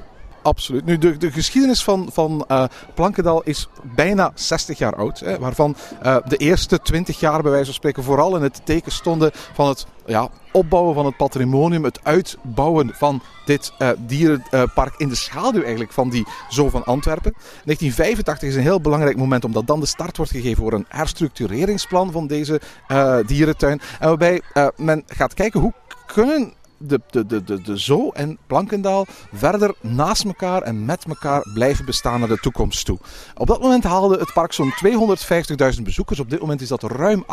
Absoluut. 0.47 0.85
Nu, 0.85 0.97
de, 0.97 1.17
de 1.17 1.31
geschiedenis 1.31 1.83
van, 1.83 2.09
van 2.11 2.45
uh, 2.51 2.63
Plankendal 2.93 3.43
is 3.43 3.67
bijna 3.95 4.31
60 4.35 4.77
jaar 4.77 4.95
oud. 4.95 5.19
Hè, 5.19 5.39
waarvan 5.39 5.75
uh, 6.03 6.17
de 6.27 6.37
eerste 6.37 6.79
20 6.79 7.19
jaar, 7.19 7.41
bij 7.41 7.51
wijze 7.51 7.65
van 7.65 7.73
spreken, 7.73 8.03
vooral 8.03 8.35
in 8.35 8.41
het 8.41 8.61
teken 8.63 8.91
stonden 8.91 9.31
van 9.33 9.67
het 9.67 9.85
ja, 10.05 10.29
opbouwen 10.51 10.93
van 10.93 11.05
het 11.05 11.17
patrimonium, 11.17 11.83
het 11.83 11.99
uitbouwen 12.03 12.91
van 12.93 13.21
dit 13.45 13.73
uh, 13.79 13.89
dierenpark 13.97 14.93
in 14.97 15.09
de 15.09 15.15
schaduw 15.15 15.61
eigenlijk 15.61 15.91
van 15.91 16.09
die 16.09 16.27
Zoo 16.49 16.69
van 16.69 16.83
Antwerpen. 16.85 17.33
1985 17.33 18.49
is 18.49 18.55
een 18.55 18.61
heel 18.61 18.81
belangrijk 18.81 19.17
moment 19.17 19.45
omdat 19.45 19.67
dan 19.67 19.79
de 19.79 19.85
start 19.85 20.17
wordt 20.17 20.31
gegeven 20.31 20.63
voor 20.63 20.73
een 20.73 20.85
herstructureringsplan 20.87 22.11
van 22.11 22.27
deze 22.27 22.61
dierentuin. 23.25 23.81
En 23.99 24.07
waarbij 24.07 24.41
men 24.75 25.03
gaat 25.07 25.33
kijken 25.33 25.59
hoe 25.59 25.73
kunnen 26.05 26.53
de, 26.77 27.01
de, 27.09 27.25
de, 27.25 27.43
de, 27.43 27.61
de 27.61 27.77
Zoo 27.77 28.11
en 28.11 28.37
Plankendaal 28.47 29.05
verder 29.33 29.75
naast 29.81 30.23
elkaar 30.23 30.61
en 30.61 30.85
met 30.85 31.05
elkaar 31.05 31.47
blijven 31.53 31.85
bestaan 31.85 32.19
naar 32.19 32.29
de 32.29 32.39
toekomst 32.39 32.85
toe. 32.85 32.99
Op 33.35 33.47
dat 33.47 33.61
moment 33.61 33.83
haalde 33.83 34.17
het 34.17 34.33
park 34.33 34.53
zo'n 34.53 34.73
250.000 35.77 35.81
bezoekers. 35.83 36.19
Op 36.19 36.29
dit 36.29 36.39
moment 36.39 36.61
is 36.61 36.67
dat 36.67 36.83
ruim 36.83 37.25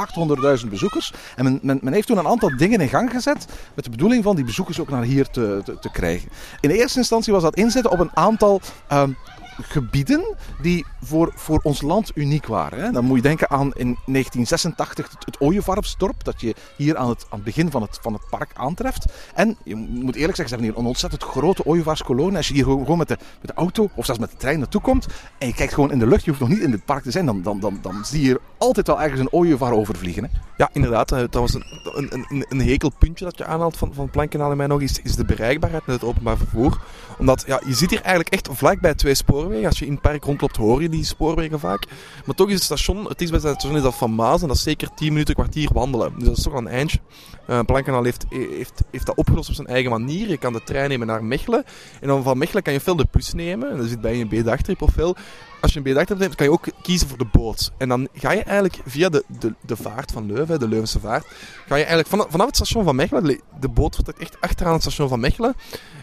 800.000 0.62 0.68
bezoekers. 0.68 1.12
En 1.36 1.44
men, 1.44 1.58
men, 1.62 1.78
men, 1.82 1.92
heeft 1.92 2.06
toen 2.06 2.18
een 2.18 2.26
aantal 2.26 2.56
dingen 2.56 2.80
in 2.80 2.88
gang 2.88 3.10
gezet 3.10 3.46
met 3.74 3.84
de 3.84 3.90
bedoeling 3.90 4.24
van 4.24 4.36
die 4.36 4.44
bezoekers 4.44 4.80
ook 4.80 4.90
naar 4.90 5.02
hier 5.02 5.26
te, 5.26 5.62
te, 5.80 5.90
krijgen. 5.90 6.28
In 6.60 6.70
eerste 6.70 6.98
instantie 6.98 7.32
was 7.32 7.42
dat 7.42 7.56
inzetten 7.56 7.92
op 7.92 8.00
een 8.00 8.16
aantal 8.16 8.60
um, 8.92 9.16
gebieden 9.62 10.34
die 10.62 10.86
voor, 11.02 11.32
voor 11.34 11.60
ons 11.62 11.82
land 11.82 12.10
uniek 12.14 12.46
waren. 12.46 12.92
Dan 12.92 13.04
moet 13.04 13.16
je 13.16 13.22
denken 13.22 13.50
aan 13.50 13.72
in 13.72 13.96
1986 14.06 15.10
het, 15.10 15.24
het 15.24 16.24
dat 16.24 16.40
je 16.40 16.54
hier 16.76 16.96
aan 16.96 17.08
het, 17.08 17.22
aan 17.22 17.38
het 17.38 17.44
begin 17.44 17.70
van 17.70 17.82
het, 17.82 17.98
van 18.02 18.12
het 18.12 18.22
park 18.30 18.50
aantreft. 18.54 19.12
En 19.34 19.56
je 19.64 19.74
moet 19.76 20.14
eerlijk 20.14 20.36
zeggen, 20.36 20.48
ze 20.48 20.54
hebben 20.54 20.68
hier 20.68 20.78
een 20.78 20.86
ontzettend 20.86 21.22
grote 21.22 21.64
ooievaarskolonie. 21.64 22.36
Als 22.36 22.48
je 22.48 22.54
hier 22.54 22.64
gewoon 22.64 22.98
met 22.98 23.08
de, 23.08 23.18
met 23.40 23.50
de 23.50 23.54
auto 23.54 23.90
of 23.94 24.04
zelfs 24.04 24.20
met 24.20 24.30
de 24.30 24.36
trein 24.36 24.58
naartoe 24.58 24.80
komt 24.80 25.06
en 25.38 25.46
je 25.46 25.54
kijkt 25.54 25.74
gewoon 25.74 25.92
in 25.92 25.98
de 25.98 26.06
lucht, 26.06 26.24
je 26.24 26.30
hoeft 26.30 26.42
nog 26.42 26.50
niet 26.52 26.60
in 26.60 26.72
het 26.72 26.84
park 26.84 27.02
te 27.02 27.10
zijn, 27.10 27.26
dan, 27.26 27.42
dan, 27.42 27.60
dan, 27.60 27.78
dan 27.82 28.04
zie 28.04 28.20
je 28.20 28.26
hier 28.26 28.40
altijd 28.58 28.86
wel 28.86 29.02
ergens 29.02 29.20
een 29.20 29.32
ooievaar 29.32 29.72
overvliegen. 29.72 30.24
Hè. 30.24 30.30
Ja, 30.56 30.70
inderdaad. 30.72 31.08
Dat 31.08 31.34
was 31.34 31.54
een, 31.54 31.64
een, 32.28 32.46
een, 32.48 32.60
hekelpuntje 32.60 33.24
dat 33.24 33.38
je 33.38 33.44
aanhaalt 33.44 33.76
van, 33.76 33.94
van 33.94 34.10
Plankenaal 34.10 34.50
in 34.50 34.56
mij 34.56 34.66
nog, 34.66 34.80
is, 34.80 35.00
is 35.02 35.16
de 35.16 35.24
bereikbaarheid 35.24 35.86
met 35.86 36.00
het 36.00 36.04
openbaar 36.04 36.36
vervoer. 36.36 36.80
Omdat 37.18 37.44
ja, 37.46 37.60
je 37.66 37.74
zit 37.74 37.90
hier 37.90 38.00
eigenlijk 38.00 38.34
echt 38.34 38.48
vlakbij 38.52 38.94
twee 38.94 39.14
Als 39.52 39.78
je 39.78 39.86
in 39.86 39.92
het 39.92 40.00
park 40.00 40.24
rondloopt, 40.24 40.56
hoor 40.56 40.82
je 40.82 40.88
die 40.88 41.04
spoorwegen 41.04 41.60
vaak. 41.60 41.86
Maar 42.24 42.34
toch 42.34 42.48
is 42.48 42.54
het 42.54 42.62
station, 42.62 43.08
het 43.08 43.20
is 43.20 43.30
bij 43.30 43.38
het 43.38 43.48
station 43.48 43.76
is 43.76 43.82
dat 43.82 43.94
van 43.94 44.14
Maas 44.14 44.42
en 44.42 44.48
dat 44.48 44.56
is 44.56 44.62
zeker 44.62 44.88
10 44.94 45.12
minuten, 45.12 45.34
kwartier 45.34 45.70
wandelen. 45.72 46.12
Dus 46.18 46.28
dat 46.28 46.36
is 46.36 46.42
toch 46.42 46.52
wel 46.52 46.62
een 46.62 46.68
eindje. 46.68 46.98
Uh, 47.48 47.60
Plankenaal 47.60 48.04
heeft, 48.04 48.24
heeft, 48.28 48.82
heeft 48.90 49.06
dat 49.06 49.16
opgelost 49.16 49.48
op 49.48 49.54
zijn 49.54 49.66
eigen 49.66 49.90
manier. 49.90 50.28
Je 50.28 50.36
kan 50.36 50.52
de 50.52 50.62
trein 50.62 50.88
nemen 50.88 51.06
naar 51.06 51.24
Mechelen. 51.24 51.64
En 52.00 52.08
dan 52.08 52.22
van 52.22 52.38
Mechelen 52.38 52.62
kan 52.62 52.72
je 52.72 52.80
veel 52.80 52.96
de 52.96 53.06
bus 53.10 53.32
nemen. 53.32 53.70
En 53.70 53.76
dat 53.76 53.88
zit 53.88 54.00
bij 54.00 54.20
een 54.20 54.28
B-dagtrip 54.28 54.82
of 54.82 54.92
veel 54.92 55.16
als 55.64 55.72
je 55.72 55.80
een 55.84 55.92
B-dagtrip 55.92 56.18
neemt, 56.18 56.34
kan 56.34 56.46
je 56.46 56.52
ook 56.52 56.66
kiezen 56.82 57.08
voor 57.08 57.18
de 57.18 57.26
boot. 57.32 57.72
En 57.78 57.88
dan 57.88 58.08
ga 58.14 58.32
je 58.32 58.42
eigenlijk 58.42 58.80
via 58.86 59.08
de, 59.08 59.24
de, 59.26 59.54
de 59.60 59.76
vaart 59.76 60.12
van 60.12 60.26
Leuven, 60.26 60.58
de 60.58 60.68
Leuvense 60.68 61.00
vaart, 61.00 61.26
ga 61.66 61.74
je 61.74 61.84
eigenlijk 61.84 62.08
vanaf, 62.08 62.26
vanaf 62.30 62.46
het 62.46 62.56
station 62.56 62.84
van 62.84 62.96
Mechelen, 62.96 63.40
de 63.60 63.68
boot 63.68 63.94
vertrekt 63.94 64.20
echt 64.20 64.40
achteraan 64.40 64.72
het 64.72 64.82
station 64.82 65.08
van 65.08 65.20
Mechelen, 65.20 65.54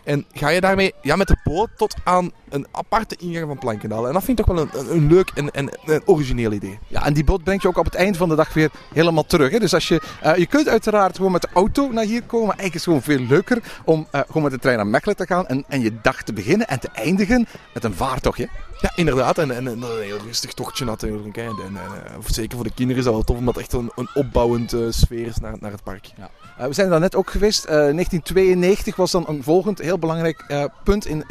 en 0.03 0.25
ga 0.33 0.49
je 0.49 0.61
daarmee 0.61 0.93
ja, 1.01 1.15
met 1.15 1.27
de 1.27 1.37
boot 1.43 1.69
tot 1.77 1.95
aan 2.03 2.31
een 2.49 2.67
aparte 2.71 3.15
ingang 3.19 3.47
van 3.47 3.57
Plankendaal. 3.57 4.07
En 4.07 4.13
dat 4.13 4.23
vind 4.23 4.39
ik 4.39 4.45
toch 4.45 4.55
wel 4.55 4.67
een, 4.73 4.95
een, 4.95 5.07
leuk 5.07 5.31
en, 5.35 5.51
en 5.51 5.69
een 5.85 6.01
origineel 6.05 6.51
idee. 6.51 6.79
Ja, 6.87 7.05
en 7.05 7.13
die 7.13 7.23
boot 7.23 7.43
brengt 7.43 7.61
je 7.61 7.67
ook 7.67 7.77
op 7.77 7.85
het 7.85 7.95
eind 7.95 8.17
van 8.17 8.29
de 8.29 8.35
dag 8.35 8.53
weer 8.53 8.71
helemaal 8.93 9.25
terug. 9.25 9.51
Hè? 9.51 9.59
Dus 9.59 9.73
als 9.73 9.87
je, 9.87 10.01
uh, 10.25 10.35
je 10.35 10.45
kunt 10.45 10.67
uiteraard 10.67 11.15
gewoon 11.15 11.31
met 11.31 11.41
de 11.41 11.49
auto 11.53 11.91
naar 11.91 12.03
hier 12.03 12.23
komen. 12.23 12.57
Eigenlijk 12.57 12.75
is 12.75 12.85
het 12.85 12.93
gewoon 12.93 13.01
veel 13.01 13.27
leuker 13.27 13.63
om 13.85 14.07
uh, 14.11 14.21
gewoon 14.27 14.43
met 14.43 14.51
de 14.51 14.59
trein 14.59 14.77
naar 14.77 14.87
Mechelen 14.87 15.15
te 15.15 15.25
gaan 15.25 15.47
en, 15.47 15.63
en 15.67 15.81
je 15.81 16.01
dag 16.01 16.23
te 16.23 16.33
beginnen 16.33 16.67
en 16.67 16.79
te 16.79 16.89
eindigen 16.93 17.47
met 17.73 17.83
een 17.83 17.93
vaartochtje. 17.93 18.49
Ja, 18.81 18.91
inderdaad. 18.95 19.37
En, 19.37 19.51
en, 19.51 19.67
en, 19.67 19.81
een 19.81 20.01
heel 20.01 20.17
rustig 20.17 20.53
tochtje 20.53 20.85
natuurlijk. 20.85 21.37
En, 21.37 21.55
en, 21.65 21.77
zeker 22.25 22.55
voor 22.55 22.65
de 22.65 22.73
kinderen 22.73 22.97
is 22.97 23.05
dat 23.05 23.13
wel 23.13 23.23
tof, 23.23 23.37
omdat 23.37 23.55
het 23.55 23.63
echt 23.63 23.73
een, 23.73 23.91
een 23.95 24.09
opbouwend 24.13 24.75
sfeer 24.89 25.27
is 25.27 25.37
naar, 25.37 25.55
naar 25.59 25.71
het 25.71 25.83
park. 25.83 26.05
Ja. 26.17 26.29
Uh, 26.61 26.67
we 26.67 26.73
zijn 26.73 26.91
er 26.91 26.99
net 26.99 27.15
ook 27.15 27.29
geweest. 27.29 27.63
Uh, 27.63 27.69
1992 27.69 28.95
was 28.95 29.11
dan 29.11 29.25
een 29.27 29.43
volgend 29.43 29.79
heel 29.79 29.99
belangrijk 29.99 30.45
uh, 30.47 30.63
punt 30.83 31.05
in 31.05 31.23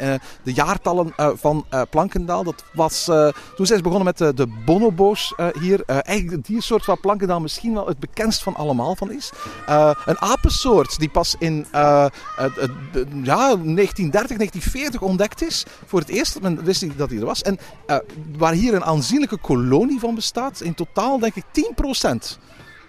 de 0.43 0.53
jaartallen 0.53 1.13
van 1.15 1.65
Plankendaal. 1.89 2.43
Dat 2.43 2.63
was, 2.73 3.03
toen 3.55 3.65
zijn 3.65 3.77
ze 3.77 3.83
begonnen 3.83 4.13
met 4.17 4.37
de, 4.37 4.47
bonobo's 4.65 5.33
hier. 5.59 5.83
eigenlijk 5.85 6.45
die 6.45 6.61
soort 6.61 6.85
waar 6.85 6.99
Plankendaal 6.99 7.39
misschien 7.39 7.73
wel 7.73 7.87
het 7.87 7.99
bekendst 7.99 8.43
van 8.43 8.55
allemaal 8.55 8.95
van 8.95 9.11
is. 9.11 9.31
een 10.05 10.21
apensoort 10.21 10.99
die 10.99 11.09
pas 11.09 11.35
in 11.39 11.65
ja, 11.71 12.09
1930, 13.55 14.37
1940 14.37 15.01
ontdekt 15.01 15.43
is. 15.43 15.65
Voor 15.85 15.99
het 15.99 16.09
eerst, 16.09 16.41
men 16.41 16.63
wist 16.63 16.97
dat 16.97 17.09
hij 17.09 17.19
er 17.19 17.25
was. 17.25 17.41
En 17.41 17.59
waar 18.37 18.53
hier 18.53 18.73
een 18.73 18.85
aanzienlijke 18.85 19.37
kolonie 19.37 19.99
van 19.99 20.15
bestaat. 20.15 20.61
In 20.61 20.73
totaal 20.73 21.19
denk 21.19 21.35
ik 21.35 21.43
10% 21.43 22.37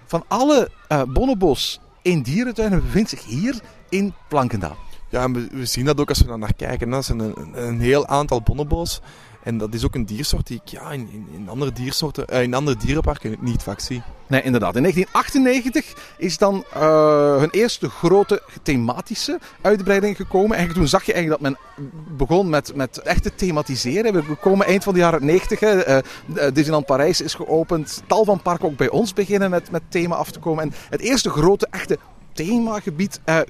van 0.07 0.25
alle 0.29 0.71
bonobos 1.09 1.81
in 2.03 2.23
dierentuinen 2.23 2.83
bevindt 2.83 3.11
zich 3.11 3.25
hier 3.25 3.61
in 3.89 4.15
Plankendaal. 4.29 4.77
Ja, 5.09 5.31
we, 5.31 5.67
zien 5.67 5.85
dat 5.85 6.01
ook 6.01 6.09
als 6.09 6.19
we 6.19 6.27
daar 6.27 6.39
naar 6.39 6.55
kijken. 6.55 6.91
Dat 6.91 7.05
zijn 7.05 7.19
een, 7.19 7.67
een, 7.67 7.81
heel 7.81 8.07
aantal 8.07 8.43
bonobo's. 8.43 9.01
En 9.43 9.59
dat 9.59 9.75
is 9.75 9.85
ook 9.85 9.95
een 9.95 10.07
diersoort 10.07 10.47
die 10.47 10.61
ik 10.65 10.71
ja, 10.71 10.91
in, 10.91 11.27
in, 11.35 11.49
andere 11.49 11.73
diersoorten, 11.73 12.25
uh, 12.31 12.43
in 12.43 12.55
andere 12.55 12.77
dierenparken 12.77 13.37
niet 13.41 13.63
vaak 13.63 13.81
zie. 13.81 14.03
Nee, 14.27 14.43
inderdaad. 14.43 14.77
In 14.77 14.83
1998 14.83 16.15
is 16.17 16.39
dan 16.39 16.65
uh, 16.77 17.37
hun 17.37 17.51
eerste 17.51 17.91
grote 17.91 18.43
thematische 18.63 19.39
uitbreiding 19.61 20.17
gekomen. 20.17 20.51
Eigenlijk 20.51 20.79
toen 20.79 20.89
zag 20.89 21.05
je 21.05 21.13
eigenlijk 21.13 21.43
dat 21.43 21.53
men 21.53 21.87
begon 22.17 22.49
met, 22.49 22.75
met 22.75 22.99
echt 22.99 23.23
te 23.23 23.35
thematiseren. 23.35 24.15
We 24.15 24.35
komen 24.35 24.67
eind 24.67 24.85
van 24.85 24.95
de 24.95 25.01
jaren 25.01 25.25
90. 25.25 25.61
Uh, 25.61 25.99
Disneyland 26.53 26.87
Parijs 26.87 27.21
is 27.21 27.35
geopend. 27.35 28.03
Tal 28.07 28.25
van 28.25 28.43
parken 28.43 28.69
ook 28.69 28.77
bij 28.77 28.91
ons 28.91 29.13
beginnen 29.13 29.51
met, 29.51 29.71
met 29.71 29.83
thema 29.89 30.15
af 30.15 30.31
te 30.31 30.39
komen. 30.39 30.65
En 30.65 30.73
het 30.89 31.01
eerste 31.01 31.31
grote, 31.31 31.67
echte 31.71 31.99
themagebied 32.33 33.21
uh, 33.27 33.41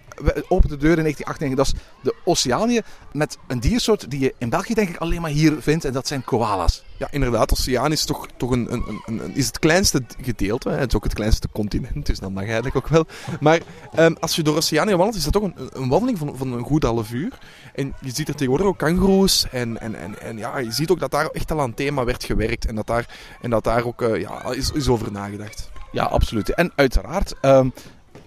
opent 0.48 0.72
de 0.72 0.76
deur 0.76 0.98
in 0.98 1.02
1998. 1.02 1.56
Dat 1.56 1.66
is 1.66 1.74
de 2.02 2.14
Oceanië 2.24 2.80
met 3.12 3.38
een 3.46 3.60
diersoort 3.60 4.10
die 4.10 4.20
je 4.20 4.34
in 4.38 4.48
België 4.48 4.74
denk 4.74 4.88
ik 4.88 4.96
alleen 4.96 5.20
maar 5.20 5.30
hier 5.30 5.56
vindt. 5.60 5.84
En 5.84 5.92
dat 5.92 6.06
zijn 6.06 6.24
koalas. 6.24 6.84
Ja, 6.96 7.08
inderdaad. 7.10 7.52
Oceanië 7.52 7.92
is 7.92 8.04
toch, 8.04 8.26
toch 8.36 8.50
een, 8.50 8.72
een, 8.72 8.84
een, 8.86 9.18
een, 9.24 9.34
is 9.34 9.46
het 9.46 9.58
kleinste 9.58 10.02
gedeelte. 10.20 10.68
Hè. 10.68 10.76
Het 10.76 10.88
is 10.88 10.96
ook 10.96 11.04
het 11.04 11.14
kleinste 11.14 11.48
continent, 11.52 12.06
dus 12.06 12.18
dat 12.18 12.30
mag 12.30 12.44
eigenlijk 12.44 12.76
ook 12.76 12.88
wel. 12.88 13.06
Maar 13.40 13.60
um, 13.98 14.16
als 14.20 14.36
je 14.36 14.42
door 14.42 14.56
Oceanië 14.56 14.90
wandelt, 14.90 15.14
is 15.14 15.24
dat 15.24 15.32
toch 15.32 15.42
een, 15.42 15.54
een 15.72 15.88
wandeling 15.88 16.18
van, 16.18 16.36
van 16.36 16.52
een 16.52 16.62
goed 16.62 16.82
half 16.82 17.12
uur. 17.12 17.38
En 17.74 17.94
je 18.00 18.10
ziet 18.10 18.28
er 18.28 18.34
tegenwoordig 18.34 18.66
ook 18.66 18.78
kangoeroes. 18.78 19.46
En, 19.50 19.80
en, 19.80 19.94
en, 19.94 20.20
en 20.20 20.38
ja, 20.38 20.58
je 20.58 20.72
ziet 20.72 20.90
ook 20.90 21.00
dat 21.00 21.10
daar 21.10 21.26
echt 21.26 21.50
al 21.50 21.60
aan 21.60 21.74
thema 21.74 22.04
werd 22.04 22.24
gewerkt. 22.24 22.66
En 22.66 22.74
dat 22.74 22.86
daar, 22.86 23.06
en 23.40 23.50
dat 23.50 23.64
daar 23.64 23.84
ook 23.84 24.02
uh, 24.02 24.20
ja, 24.20 24.52
is, 24.52 24.70
is 24.70 24.88
over 24.88 25.12
nagedacht. 25.12 25.70
Ja, 25.92 26.04
absoluut. 26.04 26.54
En 26.54 26.72
uiteraard... 26.74 27.34
Um, 27.42 27.72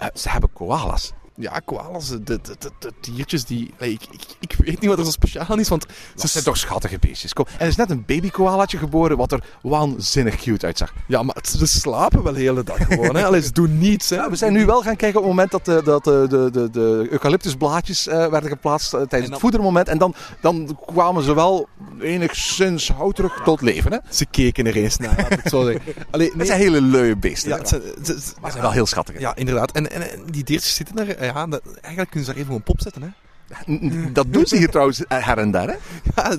uh, 0.01 0.08
ze 0.13 0.29
hebben 0.29 0.53
koalas. 0.53 1.12
Ja, 1.36 1.60
koalas, 1.65 2.08
de, 2.10 2.24
de, 2.24 2.39
de, 2.41 2.71
de 2.80 2.91
diertjes 3.02 3.45
die... 3.45 3.74
ik, 3.80 4.02
ik, 4.12 4.21
ik 4.39 4.56
weet 4.58 4.80
niet 4.82 4.89
wat 4.89 5.00
er 5.00 5.06
zo 5.06 5.12
speciaal 5.12 5.45
aan 5.48 5.60
is, 5.60 5.69
want 5.69 5.86
Ze 6.15 6.28
zijn 6.28 6.43
toch 6.43 6.58
schattige 6.58 7.00
beestjes. 7.00 7.34
Kom. 7.34 7.45
En 7.52 7.60
er 7.60 7.67
is 7.67 7.76
net 7.76 7.89
een 7.89 8.04
baby 8.06 8.30
koalaatje 8.30 8.78
geboren 8.78 9.17
wat 9.17 9.32
er 9.32 9.43
waanzinnig 9.62 10.36
cute 10.36 10.65
uitzag. 10.65 10.93
Ja, 11.08 11.24
maar 11.24 11.36
ze 11.58 11.67
slapen 11.67 12.24
wel 12.24 12.34
de 12.34 12.39
hele 12.39 12.63
dag 12.63 12.78
gewoon. 12.88 13.15
Hè. 13.15 13.26
Allee, 13.26 13.41
ze 13.41 13.52
doen 13.52 13.78
niets. 13.78 14.10
Hè. 14.10 14.15
Ja, 14.15 14.30
we 14.30 14.36
zijn 14.36 14.54
nu 14.54 14.65
wel 14.65 14.82
gaan 14.82 14.95
kijken 14.95 15.19
op 15.19 15.26
het 15.26 15.36
moment 15.36 15.52
dat 15.52 15.65
de, 15.65 15.82
dat 15.84 16.04
de, 16.04 16.26
de, 16.30 16.50
de, 16.52 16.69
de 16.69 17.08
eucalyptusblaadjes 17.10 18.08
eh, 18.08 18.28
werden 18.28 18.50
geplaatst 18.50 18.93
eh, 18.93 19.00
tijdens 19.00 19.21
dan- 19.21 19.32
het 19.32 19.39
voedermoment. 19.39 19.88
En 19.88 19.98
dan, 19.98 20.13
dan 20.41 20.78
kwamen 20.86 21.24
ze 21.24 21.34
wel 21.36 21.67
enigszins 22.02 22.88
houterig 22.89 23.41
tot 23.43 23.62
leven. 23.62 23.91
Hè? 23.91 23.98
Ze 24.10 24.26
keken 24.26 24.67
er 24.67 24.76
eens 24.76 24.98
naar, 24.98 25.13
laat 25.17 25.32
ik 25.32 25.39
het 25.43 25.52
zo 25.52 25.63
zeggen. 25.63 25.93
Allee, 26.12 26.28
Het 26.28 26.36
nee, 26.38 26.45
zijn 26.48 26.60
hele 26.60 26.82
leuwe 26.82 27.15
beesten. 27.17 27.50
ja, 27.50 27.58
het 27.58 27.67
zijn, 27.67 27.82
maar 27.82 28.06
ze 28.06 28.32
zijn 28.52 28.62
wel 28.62 28.71
heel 28.71 28.86
schattig. 28.86 29.15
hè. 29.15 29.21
Ja, 29.21 29.36
inderdaad. 29.36 29.71
En, 29.71 29.91
en, 29.91 30.12
en 30.12 30.19
die 30.32 30.43
diertjes 30.43 30.76
zitten 30.76 30.95
daar... 30.95 31.08
Ja, 31.25 31.47
dat, 31.47 31.61
eigenlijk 31.65 32.09
kunnen 32.09 32.25
ze 32.29 32.33
daar 32.33 32.41
even 32.41 32.55
een 32.55 32.63
pop 32.63 32.81
zetten, 32.81 33.01
hè. 33.01 33.09
Dat 34.13 34.34
doen 34.34 34.45
ze 34.45 34.58
hier 34.58 34.69
trouwens 34.69 35.05
eh, 35.05 35.25
her 35.25 35.38
en 35.38 35.51
der. 35.51 35.67
Hè? 35.67 35.75
Ja, 36.15 36.36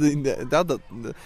dat, 0.49 0.69
dat, 0.69 0.81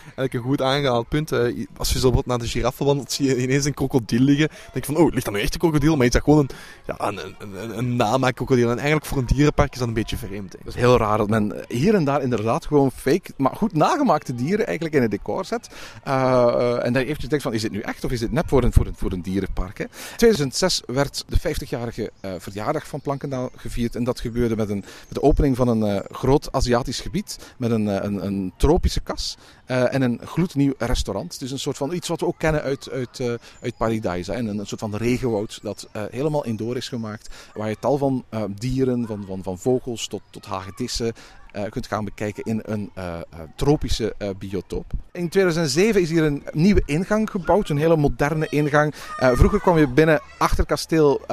eigenlijk 0.04 0.34
een 0.34 0.40
goed 0.40 0.62
aangehaald 0.62 1.08
punt. 1.08 1.32
als 1.32 1.92
je 1.92 1.98
zo 1.98 2.10
bijvoorbeeld 2.10 2.26
naar 2.26 2.38
de 2.38 2.46
giraffe 2.46 2.84
wandelt, 2.84 3.12
zie 3.12 3.28
je 3.28 3.42
ineens 3.42 3.64
een 3.64 3.74
krokodil 3.74 4.20
liggen. 4.20 4.48
Dan 4.48 4.58
denk 4.72 4.84
je 4.86 4.92
van, 4.92 5.02
oh, 5.02 5.12
ligt 5.12 5.24
dat 5.24 5.34
nu 5.34 5.40
echt 5.40 5.54
een 5.54 5.60
krokodil? 5.60 5.96
Maar 5.96 6.06
je 6.06 6.12
zag 6.12 6.22
gewoon 6.22 6.38
een, 6.38 6.50
ja, 6.86 6.94
een, 6.98 7.18
een, 7.38 7.78
een, 7.78 7.96
namaak-krokodil. 7.96 8.70
En 8.70 8.76
eigenlijk 8.76 9.06
voor 9.06 9.18
een 9.18 9.26
dierenpark 9.26 9.72
is 9.72 9.78
dat 9.78 9.88
een 9.88 9.94
beetje 9.94 10.16
vreemd. 10.16 10.52
Hè. 10.52 10.58
Het 10.58 10.68
is 10.68 10.74
heel 10.74 10.96
raar 10.96 11.18
dat 11.18 11.28
men 11.28 11.64
hier 11.68 11.94
en 11.94 12.04
daar 12.04 12.22
inderdaad 12.22 12.66
gewoon 12.66 12.90
fake, 12.90 13.32
maar 13.36 13.56
goed 13.56 13.72
nagemaakte 13.72 14.34
dieren 14.34 14.66
eigenlijk 14.66 14.96
in 14.96 15.02
het 15.02 15.10
decor 15.10 15.44
zet. 15.44 15.68
Eh, 16.04 16.84
en 16.84 16.92
dan 16.92 17.02
eventjes 17.02 17.28
denkt 17.28 17.44
van, 17.44 17.54
is 17.54 17.62
dit 17.62 17.72
nu 17.72 17.80
echt 17.80 18.04
of 18.04 18.10
is 18.10 18.20
dit 18.20 18.32
nep 18.32 18.48
voor 18.48 18.64
een, 18.64 18.72
voor 18.72 18.86
een, 18.86 18.94
voor 18.96 19.12
een 19.12 19.22
dierenpark? 19.22 19.78
Hè? 19.78 19.84
2006 20.16 20.82
werd 20.86 21.24
de 21.28 21.38
50-jarige 21.38 22.10
eh, 22.20 22.32
verjaardag 22.38 22.86
van 22.86 23.00
Plankendaal 23.00 23.50
gevierd. 23.56 23.96
En 23.96 24.04
dat 24.04 24.20
gebeurde 24.20 24.56
met, 24.56 24.70
een, 24.70 24.84
met 25.08 25.14
de 25.14 25.22
opening 25.22 25.56
van 25.56 25.68
een 25.70 25.82
eh, 25.82 26.00
groot 26.10 26.52
Aziatisch 26.52 27.00
gebied. 27.00 27.38
Met 27.58 27.70
een, 27.70 27.88
eh, 27.88 28.04
een, 28.04 28.26
een 28.26 28.52
tropische 28.56 29.00
kas 29.00 29.36
eh, 29.66 29.94
en 29.94 30.02
een 30.02 30.20
gloednieuw 30.24 30.72
restaurant. 30.78 31.38
Dus 31.38 31.50
een 31.50 31.58
soort 31.58 31.76
van 31.76 31.92
iets 31.92 32.08
wat 32.08 32.20
we 32.20 32.26
ook 32.26 32.38
kennen 32.38 32.62
uit, 32.62 32.90
uit, 32.90 33.20
uit 33.60 33.76
Paradise. 33.76 34.32
En 34.32 34.46
een, 34.46 34.66
soort 34.66 34.80
van 34.80 34.96
regenwoud 34.96 35.58
dat 35.62 35.88
helemaal 35.92 36.44
indoor 36.44 36.76
is 36.76 36.88
gemaakt. 36.88 37.34
Waar 37.54 37.68
je 37.68 37.76
tal 37.80 37.98
van 37.98 38.24
dieren, 38.50 39.06
van, 39.06 39.24
van, 39.26 39.42
van 39.42 39.58
vogels 39.58 40.06
tot, 40.06 40.22
tot 40.30 40.46
hagedissen, 40.46 41.12
kunt 41.70 41.86
gaan 41.86 42.04
bekijken 42.04 42.44
in 42.44 42.62
een 42.64 42.90
eh, 42.94 43.14
eh, 43.14 43.22
tropische 43.56 44.14
eh, 44.18 44.28
biotoop. 44.38 44.92
In 45.12 45.28
2007 45.28 46.00
is 46.00 46.10
hier 46.10 46.22
een 46.22 46.42
nieuwe 46.52 46.82
ingang 46.84 47.30
gebouwd, 47.30 47.68
een 47.68 47.78
hele 47.78 47.96
moderne 47.96 48.46
ingang. 48.48 48.94
Eh, 49.16 49.30
vroeger 49.32 49.60
kwam 49.60 49.78
je 49.78 49.88
binnen 49.88 50.20
achter 50.38 50.66
kasteel 50.66 51.20
eh, 51.20 51.26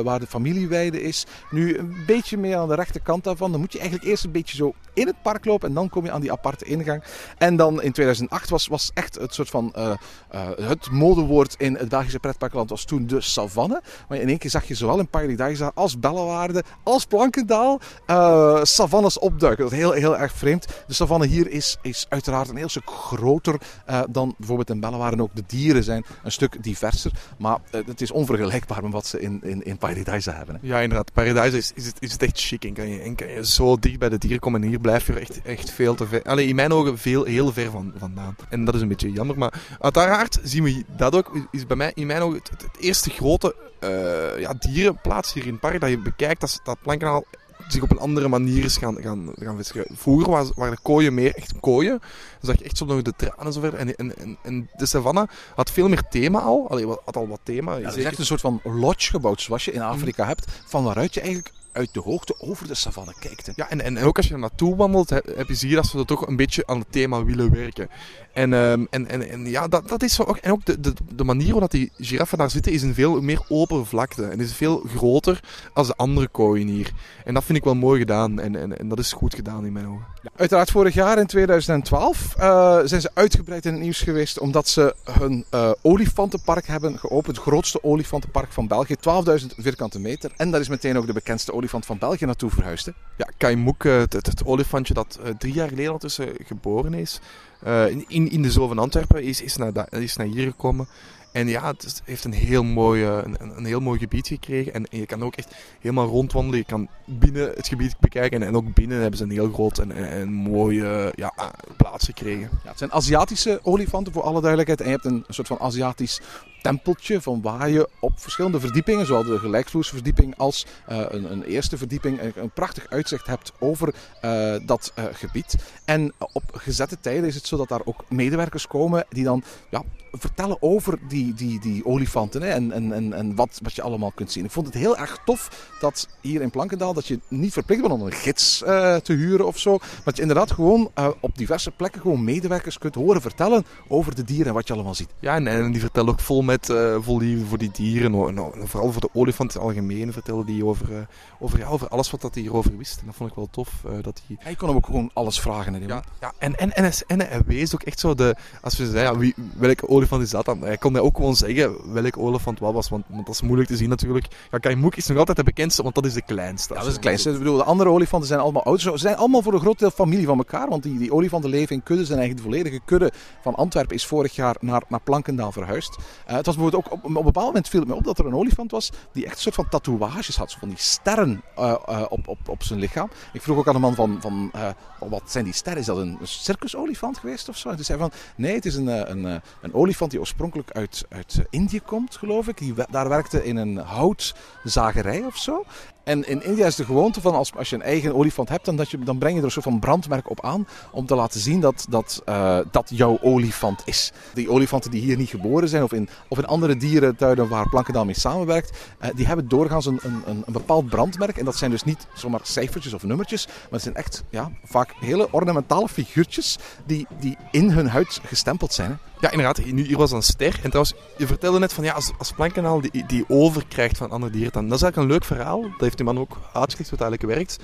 waar 0.00 0.20
de 0.20 0.26
familieweide 0.26 1.02
is. 1.02 1.26
Nu 1.50 1.78
een 1.78 1.96
beetje 2.06 2.36
meer 2.36 2.56
aan 2.56 2.68
de 2.68 2.74
rechterkant 2.74 3.24
daarvan. 3.24 3.50
Dan 3.50 3.60
moet 3.60 3.72
je 3.72 3.78
eigenlijk 3.78 4.08
eerst 4.08 4.24
een 4.24 4.32
beetje 4.32 4.56
zo 4.56 4.74
in 4.94 5.06
het 5.06 5.22
park 5.22 5.44
lopen 5.44 5.68
en 5.68 5.74
dan 5.74 5.88
kom 5.88 6.04
je 6.04 6.10
aan 6.10 6.20
die 6.20 6.32
aparte 6.32 6.64
ingang. 6.64 7.02
En 7.38 7.56
dan 7.56 7.82
in 7.82 7.92
2008 7.92 8.50
was, 8.50 8.66
was 8.66 8.90
echt 8.94 9.14
het 9.14 9.34
soort 9.34 9.48
van 9.48 9.72
eh, 9.74 9.90
eh, 10.30 10.48
het 10.60 10.90
modewoord 10.90 11.54
in 11.58 11.74
het 11.74 11.88
Belgische 11.88 12.18
pretparkland 12.18 12.70
was 12.70 12.84
toen 12.84 13.06
de 13.06 13.20
savanne. 13.20 13.82
Maar 14.08 14.18
in 14.18 14.28
één 14.28 14.38
keer 14.38 14.50
zag 14.50 14.64
je 14.64 14.74
zowel 14.74 14.98
in 14.98 15.08
Paradise 15.08 15.70
als 15.74 15.98
Bellewaarde 15.98 16.64
als 16.82 17.04
Plankendaal 17.04 17.80
eh 18.06 18.60
savannes 18.62 19.18
opduiken. 19.18 19.59
Dat 19.60 19.70
heel, 19.70 19.92
heel 19.92 20.18
erg 20.18 20.32
vreemd. 20.32 20.66
De 20.86 20.94
savanne 20.94 21.26
hier 21.26 21.50
is, 21.50 21.76
is 21.82 22.06
uiteraard 22.08 22.48
een 22.48 22.56
heel 22.56 22.68
stuk 22.68 22.90
groter 22.90 23.60
eh, 23.86 24.00
dan 24.10 24.34
bijvoorbeeld 24.38 24.70
in 24.70 24.80
Bellewaarde. 24.80 25.22
Ook 25.22 25.34
de 25.34 25.42
dieren 25.46 25.84
zijn 25.84 26.04
een 26.22 26.32
stuk 26.32 26.62
diverser. 26.62 27.12
Maar 27.38 27.58
eh, 27.70 27.80
het 27.86 28.00
is 28.00 28.10
onvergelijkbaar 28.10 28.82
met 28.82 28.92
wat 28.92 29.06
ze 29.06 29.20
in, 29.20 29.40
in, 29.42 29.62
in 29.62 29.78
Paradise 29.78 30.30
hebben. 30.30 30.54
Hè. 30.54 30.60
Ja, 30.62 30.78
inderdaad. 30.78 31.12
Paradise 31.12 31.56
is, 31.56 31.72
is, 31.74 31.86
het, 31.86 31.96
is 31.98 32.12
het 32.12 32.22
echt 32.22 32.40
chic. 32.40 32.64
En 32.64 32.72
kan, 32.72 32.88
je, 32.88 33.14
en 33.16 33.46
zo 33.46 33.76
dicht 33.76 33.98
bij 33.98 34.08
de 34.08 34.18
dieren 34.18 34.40
komen. 34.40 34.62
En 34.62 34.68
hier 34.68 34.80
blijf 34.80 35.06
je 35.06 35.18
echt, 35.18 35.42
echt 35.42 35.70
veel 35.70 35.94
te 35.94 36.06
ver. 36.06 36.22
Allee, 36.22 36.46
in 36.46 36.54
mijn 36.54 36.72
ogen 36.72 36.98
veel, 36.98 37.24
heel 37.24 37.52
ver 37.52 37.70
van, 37.70 37.92
vandaan. 37.96 38.36
En 38.48 38.64
dat 38.64 38.74
is 38.74 38.80
een 38.80 38.88
beetje 38.88 39.12
jammer. 39.12 39.38
Maar 39.38 39.52
uiteraard 39.80 40.38
zien 40.42 40.64
we 40.64 40.84
dat 40.96 41.14
ook. 41.14 41.48
Is 41.50 41.66
bij 41.66 41.76
mij, 41.76 41.92
in 41.94 42.06
mijn 42.06 42.22
ogen 42.22 42.40
het, 42.50 42.68
eerste 42.78 43.10
grote 43.10 43.54
eh, 43.78 44.40
ja, 44.40 44.54
dierenplaats 44.58 45.32
hier 45.32 45.46
in 45.46 45.58
het. 45.60 45.80
Dat 45.80 45.90
je 45.90 45.98
bekijkt 45.98 46.40
dat, 46.40 46.60
dat 46.62 46.78
Plankkanaal 46.82 47.24
zich 47.68 47.82
op 47.82 47.90
een 47.90 47.98
andere 47.98 48.28
manier 48.28 48.64
is 48.64 48.76
gaan, 48.76 48.96
gaan, 49.00 49.32
gaan 49.34 49.56
vestigen. 49.56 49.86
Vroeger 49.92 50.30
was, 50.30 50.50
waren 50.54 50.74
de 50.74 50.82
kooien 50.82 51.14
meer 51.14 51.34
echt 51.34 51.52
kooien. 51.60 51.98
Dan 51.98 52.00
zag 52.40 52.58
je 52.58 52.64
echt 52.64 52.76
zo 52.76 52.84
nog 52.84 53.02
de 53.02 53.12
tranen 53.16 53.46
en 53.46 53.52
zo 53.52 53.60
verder. 53.60 53.78
En, 53.78 53.96
en, 53.96 54.16
en, 54.16 54.38
en 54.42 54.70
de 54.76 54.86
savanne 54.86 55.28
had 55.54 55.70
veel 55.70 55.88
meer 55.88 56.02
thema 56.10 56.40
al. 56.40 56.70
Allee, 56.70 56.86
had 56.86 57.16
al 57.16 57.28
wat 57.28 57.40
thema. 57.42 57.76
Ja, 57.76 57.86
het 57.86 57.96
is 57.96 58.04
echt 58.04 58.18
een 58.18 58.26
soort 58.26 58.40
van 58.40 58.60
lodge 58.64 59.10
gebouwd 59.10 59.40
zoals 59.40 59.64
je 59.64 59.72
in 59.72 59.82
Afrika 59.82 60.26
hebt. 60.26 60.46
Van 60.66 60.84
waaruit 60.84 61.14
je 61.14 61.20
eigenlijk 61.20 61.52
uit 61.72 61.94
de 61.94 62.00
hoogte 62.00 62.34
over 62.38 62.66
de 62.68 62.74
savanne 62.74 63.14
kijkt. 63.20 63.46
hè. 63.46 63.52
Ja, 63.56 63.70
en, 63.70 63.80
en 63.80 63.98
ook 63.98 64.16
als 64.16 64.26
je 64.26 64.32
er 64.34 64.38
naartoe 64.40 64.76
wandelt, 64.76 65.10
he- 65.10 65.20
heb 65.36 65.48
je 65.48 65.54
zie 65.54 65.68
je 65.68 65.74
dat 65.74 65.86
ze 65.86 65.98
er 65.98 66.06
toch 66.06 66.26
een 66.26 66.36
beetje 66.36 66.66
aan 66.66 66.78
het 66.78 66.92
thema 66.92 67.24
willen 67.24 67.52
werken. 67.52 67.88
En, 68.32 68.52
ehm, 68.54 68.84
en, 68.90 69.06
en, 69.08 69.28
en 69.30 69.46
ja, 69.50 69.68
dat, 69.68 69.88
dat 69.88 70.02
is 70.02 70.14
zo 70.14 70.22
ook. 70.22 70.36
En 70.36 70.52
ook 70.52 70.64
de, 70.64 70.80
de, 70.80 70.92
de 71.14 71.24
manier 71.24 71.50
waarop 71.52 71.70
die 71.70 71.92
giraffen 71.98 72.38
daar 72.38 72.50
zitten 72.50 72.72
is 72.72 72.82
een 72.82 72.94
veel 72.94 73.20
meer 73.20 73.40
open 73.48 73.86
vlakte. 73.86 74.24
En 74.24 74.40
is 74.40 74.52
veel 74.52 74.84
groter 74.96 75.40
als 75.72 75.86
de 75.86 75.96
andere 75.96 76.28
kooien 76.28 76.66
hier. 76.68 76.90
En 77.24 77.34
dat 77.34 77.44
vind 77.44 77.58
ik 77.58 77.64
wel 77.64 77.74
mooi 77.74 77.98
gedaan. 78.00 78.40
En, 78.40 78.56
en, 78.56 78.78
en 78.78 78.88
dat 78.88 78.98
is 78.98 79.12
goed 79.12 79.34
gedaan 79.34 79.66
in 79.66 79.72
mijn 79.72 79.88
ogen. 79.88 80.04
Uiteraard 80.36 80.70
vorig 80.70 80.94
jaar 80.94 81.18
in 81.18 81.26
2012 81.26 82.34
eh, 82.38 82.78
zijn 82.84 83.00
ze 83.00 83.10
uitgebreid 83.14 83.66
in 83.66 83.72
het 83.72 83.82
nieuws 83.82 84.00
geweest 84.00 84.38
omdat 84.38 84.68
ze 84.68 84.94
hun 85.10 85.44
eh, 85.50 85.70
olifantenpark 85.82 86.66
hebben 86.66 86.98
geopend. 86.98 87.36
Het 87.36 87.46
grootste 87.46 87.84
olifantenpark 87.84 88.52
van 88.52 88.66
België, 88.66 88.94
12.000 89.40 89.46
vierkante 89.56 90.00
meter. 90.00 90.32
En 90.36 90.50
daar 90.50 90.60
is 90.60 90.68
meteen 90.68 90.98
ook 90.98 91.06
de 91.06 91.12
bekendste 91.12 91.52
olifant 91.60 91.86
van 91.86 91.98
België 91.98 92.24
naartoe 92.24 92.50
verhuisd. 92.50 92.86
hè. 92.86 92.92
Ja, 93.16 93.28
Kaimoek, 93.36 93.84
eh, 93.84 93.98
het, 93.98 94.12
het, 94.12 94.44
olifantje 94.44 94.94
dat 94.94 95.18
eh, 95.24 95.30
drie 95.38 95.52
jaar 95.52 95.68
geleden 95.68 95.92
ondertussen 95.92 96.28
geboren 96.44 96.94
is, 96.94 97.20
eh, 97.62 97.86
in, 97.88 98.30
in, 98.30 98.42
de 98.42 98.50
zoo 98.50 98.68
van 98.68 98.78
Antwerpen, 98.78 99.22
is, 99.22 99.42
is, 99.42 99.56
naar, 99.56 99.86
is 99.90 100.16
naar 100.16 100.26
hier 100.26 100.50
gekomen. 100.50 100.88
En 101.32 101.48
ja, 101.48 101.66
het 101.66 102.02
heeft 102.04 102.24
een 102.24 102.32
heel, 102.32 102.64
mooi, 102.64 103.04
een, 103.04 103.36
een- 103.56 103.64
heel 103.64 103.80
mooi 103.80 103.98
gebied 103.98 104.26
gekregen. 104.26 104.74
En, 104.74 104.86
je 104.90 105.06
kan 105.06 105.22
ook 105.22 105.36
echt 105.36 105.54
helemaal 105.80 106.06
rondwandelen. 106.06 106.58
Je 106.58 106.64
kan 106.64 106.88
binnen 107.06 107.52
het 107.54 107.68
gebied 107.68 107.98
bekijken. 108.00 108.40
En, 108.42 108.48
en 108.48 108.56
ook 108.56 108.74
binnen 108.74 109.00
hebben 109.00 109.18
ze 109.18 109.24
een 109.24 109.30
heel 109.30 109.52
groot 109.52 109.78
en, 109.78 109.92
en, 109.92 110.08
en 110.10 110.32
mooie 110.32 111.12
ja, 111.14 111.32
plaats 111.76 112.04
gekregen. 112.04 112.50
Ja, 112.64 112.68
het 112.68 112.78
zijn 112.78 112.92
Aziatische 112.92 113.60
olifanten 113.62 114.12
voor 114.12 114.22
alle 114.22 114.40
duidelijkheid. 114.40 114.80
En 114.80 114.86
je 114.86 114.92
hebt 114.92 115.04
een 115.04 115.24
soort 115.28 115.46
van 115.46 115.58
Aziatisch 115.60 116.20
tempeltje 116.62 117.20
van 117.20 117.42
waar 117.42 117.68
je 117.68 117.88
op 118.00 118.12
verschillende 118.16 118.60
verdiepingen, 118.60 119.06
zowel 119.06 119.24
de 119.24 119.38
gelijkvloersverdieping 119.38 120.36
als 120.36 120.66
eh, 120.86 121.04
een, 121.08 121.32
een 121.32 121.42
eerste 121.42 121.78
verdieping, 121.78 122.20
een, 122.36 122.50
prachtig 122.50 122.86
uitzicht 122.88 123.26
hebt 123.26 123.52
over 123.58 123.94
eh, 124.20 124.54
dat 124.66 124.92
eh, 124.94 125.04
gebied. 125.12 125.54
En 125.84 126.12
op 126.32 126.42
gezette 126.52 127.00
tijden 127.00 127.28
is 127.28 127.34
het 127.34 127.46
zo 127.46 127.56
dat 127.56 127.68
daar 127.68 127.84
ook 127.84 128.04
medewerkers 128.08 128.66
komen 128.66 129.04
die 129.08 129.24
dan 129.24 129.42
ja, 129.70 129.82
vertellen 130.12 130.56
over 130.60 130.98
die, 131.08 131.34
die, 131.34 131.60
die 131.60 131.86
olifanten 131.86 132.42
hè, 132.42 132.48
en, 132.48 132.72
en, 132.72 132.92
en, 132.92 133.12
en 133.12 133.34
wat, 133.34 133.60
wat 133.62 133.74
je 133.74 133.82
allemaal 133.82 134.12
kunt 134.14 134.32
zien. 134.32 134.44
Ik 134.44 134.50
vond 134.50 134.66
het 134.66 134.74
heel 134.74 134.96
erg 134.96 135.18
tof 135.24 135.68
dat 135.80 136.08
hier 136.20 136.40
in 136.40 136.50
Plankendaal 136.50 136.94
dat 136.94 137.06
je 137.06 137.20
niet 137.28 137.52
verplicht 137.52 137.80
bent 137.80 137.92
om 137.92 138.02
een 138.02 138.12
gids 138.12 138.62
eh, 138.62 138.96
te 138.96 139.12
huren 139.12 139.46
of 139.46 139.58
zo, 139.58 139.78
maar 139.78 140.00
dat 140.04 140.16
je 140.16 140.22
inderdaad 140.22 140.50
gewoon 140.50 140.90
eh, 140.94 141.08
op 141.20 141.38
diverse 141.38 141.70
plekken 141.70 142.00
gewoon 142.00 142.24
medewerkers 142.24 142.78
kunt 142.78 142.94
horen 142.94 143.20
vertellen 143.20 143.64
over 143.88 144.14
de 144.14 144.24
dieren 144.24 144.46
en 144.46 144.54
wat 144.54 144.66
je 144.66 144.74
allemaal 144.74 144.94
ziet. 144.94 145.08
Ja, 145.18 145.34
en, 145.34 145.46
en 145.46 145.72
die 145.72 145.80
vertellen 145.80 146.10
ook 146.10 146.20
vol 146.20 146.42
met 146.42 146.70
eh, 146.70 146.96
vol 147.00 147.18
liefde 147.18 147.46
voor 147.46 147.58
die 147.58 147.70
dieren. 147.72 148.10
Nou, 148.10 148.52
vooral 148.66 148.92
voor 148.92 149.00
de 149.00 149.10
olifant 149.12 149.54
in 149.54 149.60
het 149.60 149.68
algemeen 149.68 150.12
vertellen 150.12 150.46
die 150.46 150.64
over, 150.64 151.06
over, 151.38 151.58
ja, 151.58 151.66
over 151.66 151.88
alles 151.88 152.10
wat 152.10 152.20
dat 152.20 152.34
hij 152.34 152.42
hierover 152.42 152.76
wist. 152.76 153.00
En 153.00 153.06
dat 153.06 153.14
vond 153.14 153.30
ik 153.30 153.36
wel 153.36 153.48
tof. 153.50 153.70
dat 154.02 154.22
hij 154.26 154.36
Hij 154.38 154.54
kon 154.54 154.68
hem 154.68 154.76
ook 154.76 154.86
gewoon 154.86 155.10
alles 155.12 155.40
vragen. 155.40 155.74
Hè, 155.74 155.86
Ja, 155.86 156.02
ja 156.20 156.32
en, 156.38 156.56
en, 156.56 156.72
en, 156.72 156.92
en 157.06 157.20
hij 157.20 157.42
wees 157.46 157.74
ook 157.74 157.82
echt 157.82 158.00
zo 158.00 158.14
de... 158.14 158.36
Als 158.60 158.76
we 158.76 158.90
zeiden, 158.90 159.12
ja, 159.12 159.18
wie, 159.18 159.34
welke 159.56 159.88
olifant 159.88 159.99
is 160.08 160.30
dat 160.30 160.44
dan? 160.44 160.60
Hij 160.60 160.76
kon 160.76 160.92
mij 160.92 161.00
ook 161.00 161.16
gewoon 161.16 161.36
zeggen 161.36 161.92
welke 161.92 162.18
olifant 162.18 162.58
wat 162.58 162.72
was, 162.72 162.88
want, 162.88 163.04
want 163.08 163.26
dat 163.26 163.34
is 163.34 163.42
moeilijk 163.42 163.68
te 163.68 163.76
zien 163.76 163.88
natuurlijk. 163.88 164.26
Ja, 164.50 164.58
Kaimoek 164.58 164.96
is 164.96 165.06
nog 165.06 165.18
altijd 165.18 165.36
de 165.36 165.42
bekendste, 165.42 165.82
want 165.82 165.94
dat 165.94 166.04
is 166.04 166.14
de 166.14 166.22
kleinste. 166.22 166.74
Dat 166.74 166.86
is 166.86 166.92
het 166.92 167.00
kleinste. 167.00 167.30
Ik 167.30 167.38
bedoel, 167.38 167.56
de 167.56 167.64
andere 167.64 167.90
olifanten 167.90 168.28
zijn 168.28 168.40
allemaal 168.40 168.62
oud. 168.62 168.80
Ze 168.80 168.92
zijn 168.94 169.16
allemaal 169.16 169.42
voor 169.42 169.52
een 169.52 169.60
groot 169.60 169.78
deel 169.78 169.90
familie 169.90 170.26
van 170.26 170.38
elkaar. 170.38 170.68
Want 170.68 170.82
die, 170.82 170.98
die 170.98 171.12
olifanten 171.12 171.50
leven 171.50 171.76
in 171.76 171.82
kuddes. 171.82 172.10
En 172.10 172.18
eigenlijk 172.18 172.46
de 172.46 172.50
volledige 172.52 172.80
kudde 172.84 173.12
van 173.42 173.54
Antwerpen 173.54 173.96
is 173.96 174.06
vorig 174.06 174.34
jaar 174.34 174.56
naar, 174.60 174.82
naar 174.88 175.00
Plankendaal 175.00 175.52
verhuisd. 175.52 175.96
Eh, 176.26 176.36
het 176.36 176.46
was 176.46 176.54
bijvoorbeeld 176.54 176.86
ook 176.86 176.92
op, 176.92 177.04
op 177.04 177.16
een 177.16 177.24
bepaald 177.24 177.46
moment 177.46 177.68
viel 177.68 177.80
het 177.80 177.88
me 177.88 177.94
op 177.94 178.04
dat 178.04 178.18
er 178.18 178.26
een 178.26 178.34
olifant 178.34 178.70
was 178.70 178.90
die 179.12 179.24
echt 179.24 179.34
een 179.34 179.40
soort 179.40 179.54
van 179.54 179.68
tatoeages 179.68 180.36
had. 180.36 180.52
Van 180.52 180.68
die 180.68 180.78
sterren 180.78 181.42
eh, 181.56 181.74
eh, 181.86 182.02
op, 182.08 182.28
op, 182.28 182.48
op 182.48 182.62
zijn 182.62 182.78
lichaam. 182.78 183.10
Ik 183.32 183.42
vroeg 183.42 183.58
ook 183.58 183.68
aan 183.68 183.74
de 183.74 183.80
man 183.80 183.94
van, 183.94 184.18
van 184.20 184.50
wat 184.98 185.22
zijn 185.30 185.44
die 185.44 185.52
sterren? 185.52 185.80
Is 185.80 185.86
dat 185.86 185.96
een 185.96 186.18
circusolifant 186.22 187.18
geweest 187.18 187.48
of 187.48 187.56
zo? 187.56 187.68
En 187.68 187.84
zei 187.84 187.98
van, 187.98 188.10
nee, 188.36 188.54
het 188.54 188.66
is 188.66 188.74
een, 188.74 188.86
een, 188.86 189.24
een 189.60 189.74
olifant 189.74 189.89
die 190.10 190.20
oorspronkelijk 190.20 190.70
uit, 190.70 191.04
uit 191.08 191.36
eh, 191.38 191.44
Indië 191.50 191.80
komt, 191.80 192.16
geloof 192.16 192.48
ik. 192.48 192.58
Die 192.58 192.74
daar 192.90 193.08
werkte 193.08 193.44
in 193.44 193.56
een 193.56 193.76
houtzagerij 193.76 195.24
of 195.24 195.36
zo. 195.36 195.64
En 196.04 196.28
in 196.28 196.42
India 196.42 196.66
is 196.66 196.74
de 196.74 196.84
gewoonte 196.84 197.20
van 197.20 197.34
als, 197.34 197.54
als 197.56 197.70
je 197.70 197.76
een 197.76 197.82
eigen 197.82 198.14
olifant 198.14 198.48
hebt, 198.48 198.64
dan, 198.64 198.76
dat 198.76 198.90
je, 198.90 198.98
dan 198.98 199.18
breng 199.18 199.32
je 199.32 199.38
er 199.38 199.44
een 199.44 199.50
soort 199.50 199.64
van 199.64 199.78
brandmerk 199.78 200.30
op 200.30 200.44
aan 200.44 200.66
om 200.92 201.06
te 201.06 201.14
laten 201.14 201.40
zien 201.40 201.60
dat 201.60 201.86
dat, 201.88 202.22
eh, 202.24 202.58
dat 202.70 202.90
jouw 202.94 203.18
olifant 203.22 203.82
is. 203.84 204.12
Die 204.34 204.50
olifanten 204.50 204.90
die 204.90 205.00
hier 205.00 205.16
niet 205.16 205.28
geboren 205.28 205.68
zijn 205.68 205.82
of 205.82 205.92
in, 205.92 206.08
of 206.28 206.38
in 206.38 206.46
andere 206.46 206.76
dierentuinen 206.76 207.48
waar 207.48 207.68
Plankendaal 207.68 208.04
mee 208.04 208.18
samenwerkt, 208.18 208.78
eh, 208.98 209.10
die 209.14 209.26
hebben 209.26 209.48
doorgaans 209.48 209.86
een, 209.86 210.00
een, 210.02 210.22
een, 210.26 210.52
bepaald 210.52 210.88
brandmerk. 210.88 211.38
En 211.38 211.44
dat 211.44 211.56
zijn 211.56 211.70
dus 211.70 211.84
niet 211.84 212.06
zomaar 212.14 212.40
cijfertjes 212.42 212.94
of 212.94 213.02
nummertjes, 213.02 213.46
maar 213.46 213.56
het 213.70 213.82
zijn 213.82 213.94
echt 213.94 214.22
ja, 214.30 214.50
vaak 214.64 214.94
hele 215.00 215.28
ornamentale 215.32 215.88
figuurtjes 215.88 216.58
die, 216.86 217.06
die 217.20 217.36
in 217.50 217.70
hun 217.70 217.88
huid 217.88 218.20
gestempeld 218.22 218.72
zijn. 218.72 218.90
Hè. 218.90 219.10
Ja, 219.20 219.30
inderdaad. 219.30 219.64
Nu, 219.64 219.86
hier 219.86 219.96
was 219.96 220.12
een 220.12 220.22
ster. 220.22 220.54
En 220.62 220.68
trouwens, 220.68 220.94
je 221.16 221.26
vertelde 221.26 221.58
net 221.58 221.72
van 221.72 221.84
ja, 221.84 221.92
als, 221.92 222.10
als 222.18 222.32
Plankenaal 222.32 222.80
die, 222.80 223.06
die 223.06 223.24
overkrijgt 223.28 223.96
van 223.96 224.10
andere 224.10 224.32
dieren, 224.32 224.52
dan, 224.52 224.68
dat 224.68 224.76
is 224.76 224.82
eigenlijk 224.82 225.12
een 225.12 225.18
leuk 225.18 225.24
verhaal. 225.24 225.64
Heeft 225.90 226.04
die 226.04 226.14
man 226.14 226.18
ook 226.18 226.36
uitgelegd 226.52 226.90
hoe 226.90 226.98
het 226.98 227.08
eigenlijk 227.08 227.38
werkt. 227.38 227.58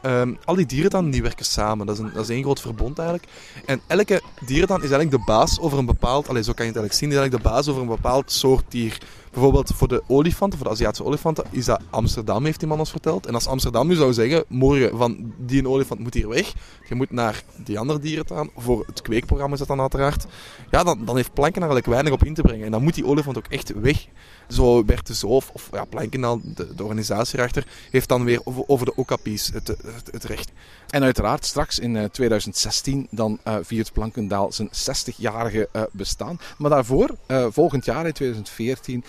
Ehm, 0.00 0.34
al 0.44 0.54
die 0.54 0.66
dieren 0.66 0.90
dan, 0.90 1.10
die 1.10 1.22
werken 1.22 1.44
samen. 1.44 1.86
Dat 1.86 1.96
is, 1.96 2.02
een, 2.02 2.10
dat 2.14 2.22
is 2.22 2.28
één 2.28 2.42
groot 2.42 2.60
verbond 2.60 2.98
eigenlijk. 2.98 3.28
En 3.66 3.80
elke 3.86 4.22
dierentan 4.46 4.82
is 4.82 4.90
eigenlijk 4.90 5.10
de 5.10 5.32
baas 5.32 5.60
over 5.60 5.78
een 5.78 5.86
bepaald... 5.86 6.28
Allez, 6.28 6.46
zo 6.46 6.52
kan 6.52 6.66
je 6.66 6.72
het 6.72 6.80
eigenlijk 6.80 6.92
zien. 6.92 7.08
Die 7.08 7.18
is 7.18 7.24
eigenlijk 7.24 7.44
de 7.44 7.50
baas 7.50 7.68
over 7.68 7.82
een 7.82 7.96
bepaald 7.96 8.32
soort 8.32 8.64
dier. 8.68 8.98
Bijvoorbeeld 9.30 9.72
voor 9.74 9.88
de 9.88 10.02
olifanten, 10.06 10.58
voor 10.58 10.66
de 10.66 10.72
Aziatische 10.72 11.04
olifanten, 11.04 11.44
is 11.50 11.64
dat 11.64 11.80
Amsterdam, 11.90 12.44
heeft 12.44 12.58
die 12.58 12.68
man 12.68 12.78
ons 12.78 12.90
verteld. 12.90 13.26
En 13.26 13.34
als 13.34 13.46
Amsterdam 13.46 13.86
nu 13.86 13.94
zou 13.94 14.12
zeggen, 14.12 14.44
morgen 14.48 14.96
van 14.96 15.32
die 15.36 15.68
olifant 15.68 16.00
moet 16.00 16.14
hier 16.14 16.28
weg, 16.28 16.52
je 16.88 16.94
moet 16.94 17.10
naar 17.10 17.42
die 17.56 17.78
andere 17.78 17.98
dierentuin, 17.98 18.50
voor 18.56 18.84
het 18.86 19.02
kweekprogramma 19.02 19.52
is 19.52 19.58
dat 19.58 19.68
dan 19.68 19.80
uiteraard, 19.80 20.26
ja, 20.70 20.84
dan, 20.84 21.04
dan 21.04 21.16
heeft 21.16 21.32
Planken 21.32 21.62
eigenlijk 21.62 21.86
weinig 21.86 22.12
op 22.12 22.24
in 22.24 22.34
te 22.34 22.42
brengen. 22.42 22.64
En 22.64 22.70
dan 22.70 22.82
moet 22.82 22.94
die 22.94 23.06
olifant 23.06 23.38
ook 23.38 23.46
echt 23.46 23.72
weg. 23.80 24.06
Zo 24.48 24.84
werd 24.84 25.06
de 25.06 25.14
Zoof, 25.14 25.50
of 25.52 25.68
ja, 25.72 25.84
Plankendaal, 25.84 26.40
de, 26.42 26.74
de 26.74 26.82
organisatie 26.82 27.38
erachter, 27.38 27.66
heeft 27.90 28.08
dan 28.08 28.24
weer 28.24 28.40
over, 28.66 28.86
de 28.86 28.94
okapies 28.94 29.50
het, 29.52 29.68
het, 29.68 30.08
het 30.10 30.24
recht. 30.24 30.50
En 30.88 31.02
uiteraard 31.02 31.44
straks 31.44 31.78
in 31.78 31.94
uh, 31.94 32.04
2016 32.04 33.06
dan 33.10 33.38
uh, 33.44 33.56
viert 33.62 33.92
Plankendaal 33.92 34.52
zijn 34.52 34.68
60-jarige 34.68 35.68
uh, 35.72 35.82
bestaan. 35.92 36.40
Maar 36.58 36.70
daarvoor, 36.70 37.16
uh, 37.26 37.46
volgend 37.50 37.84
jaar 37.84 38.06
in 38.06 38.12
2014, 38.12 39.04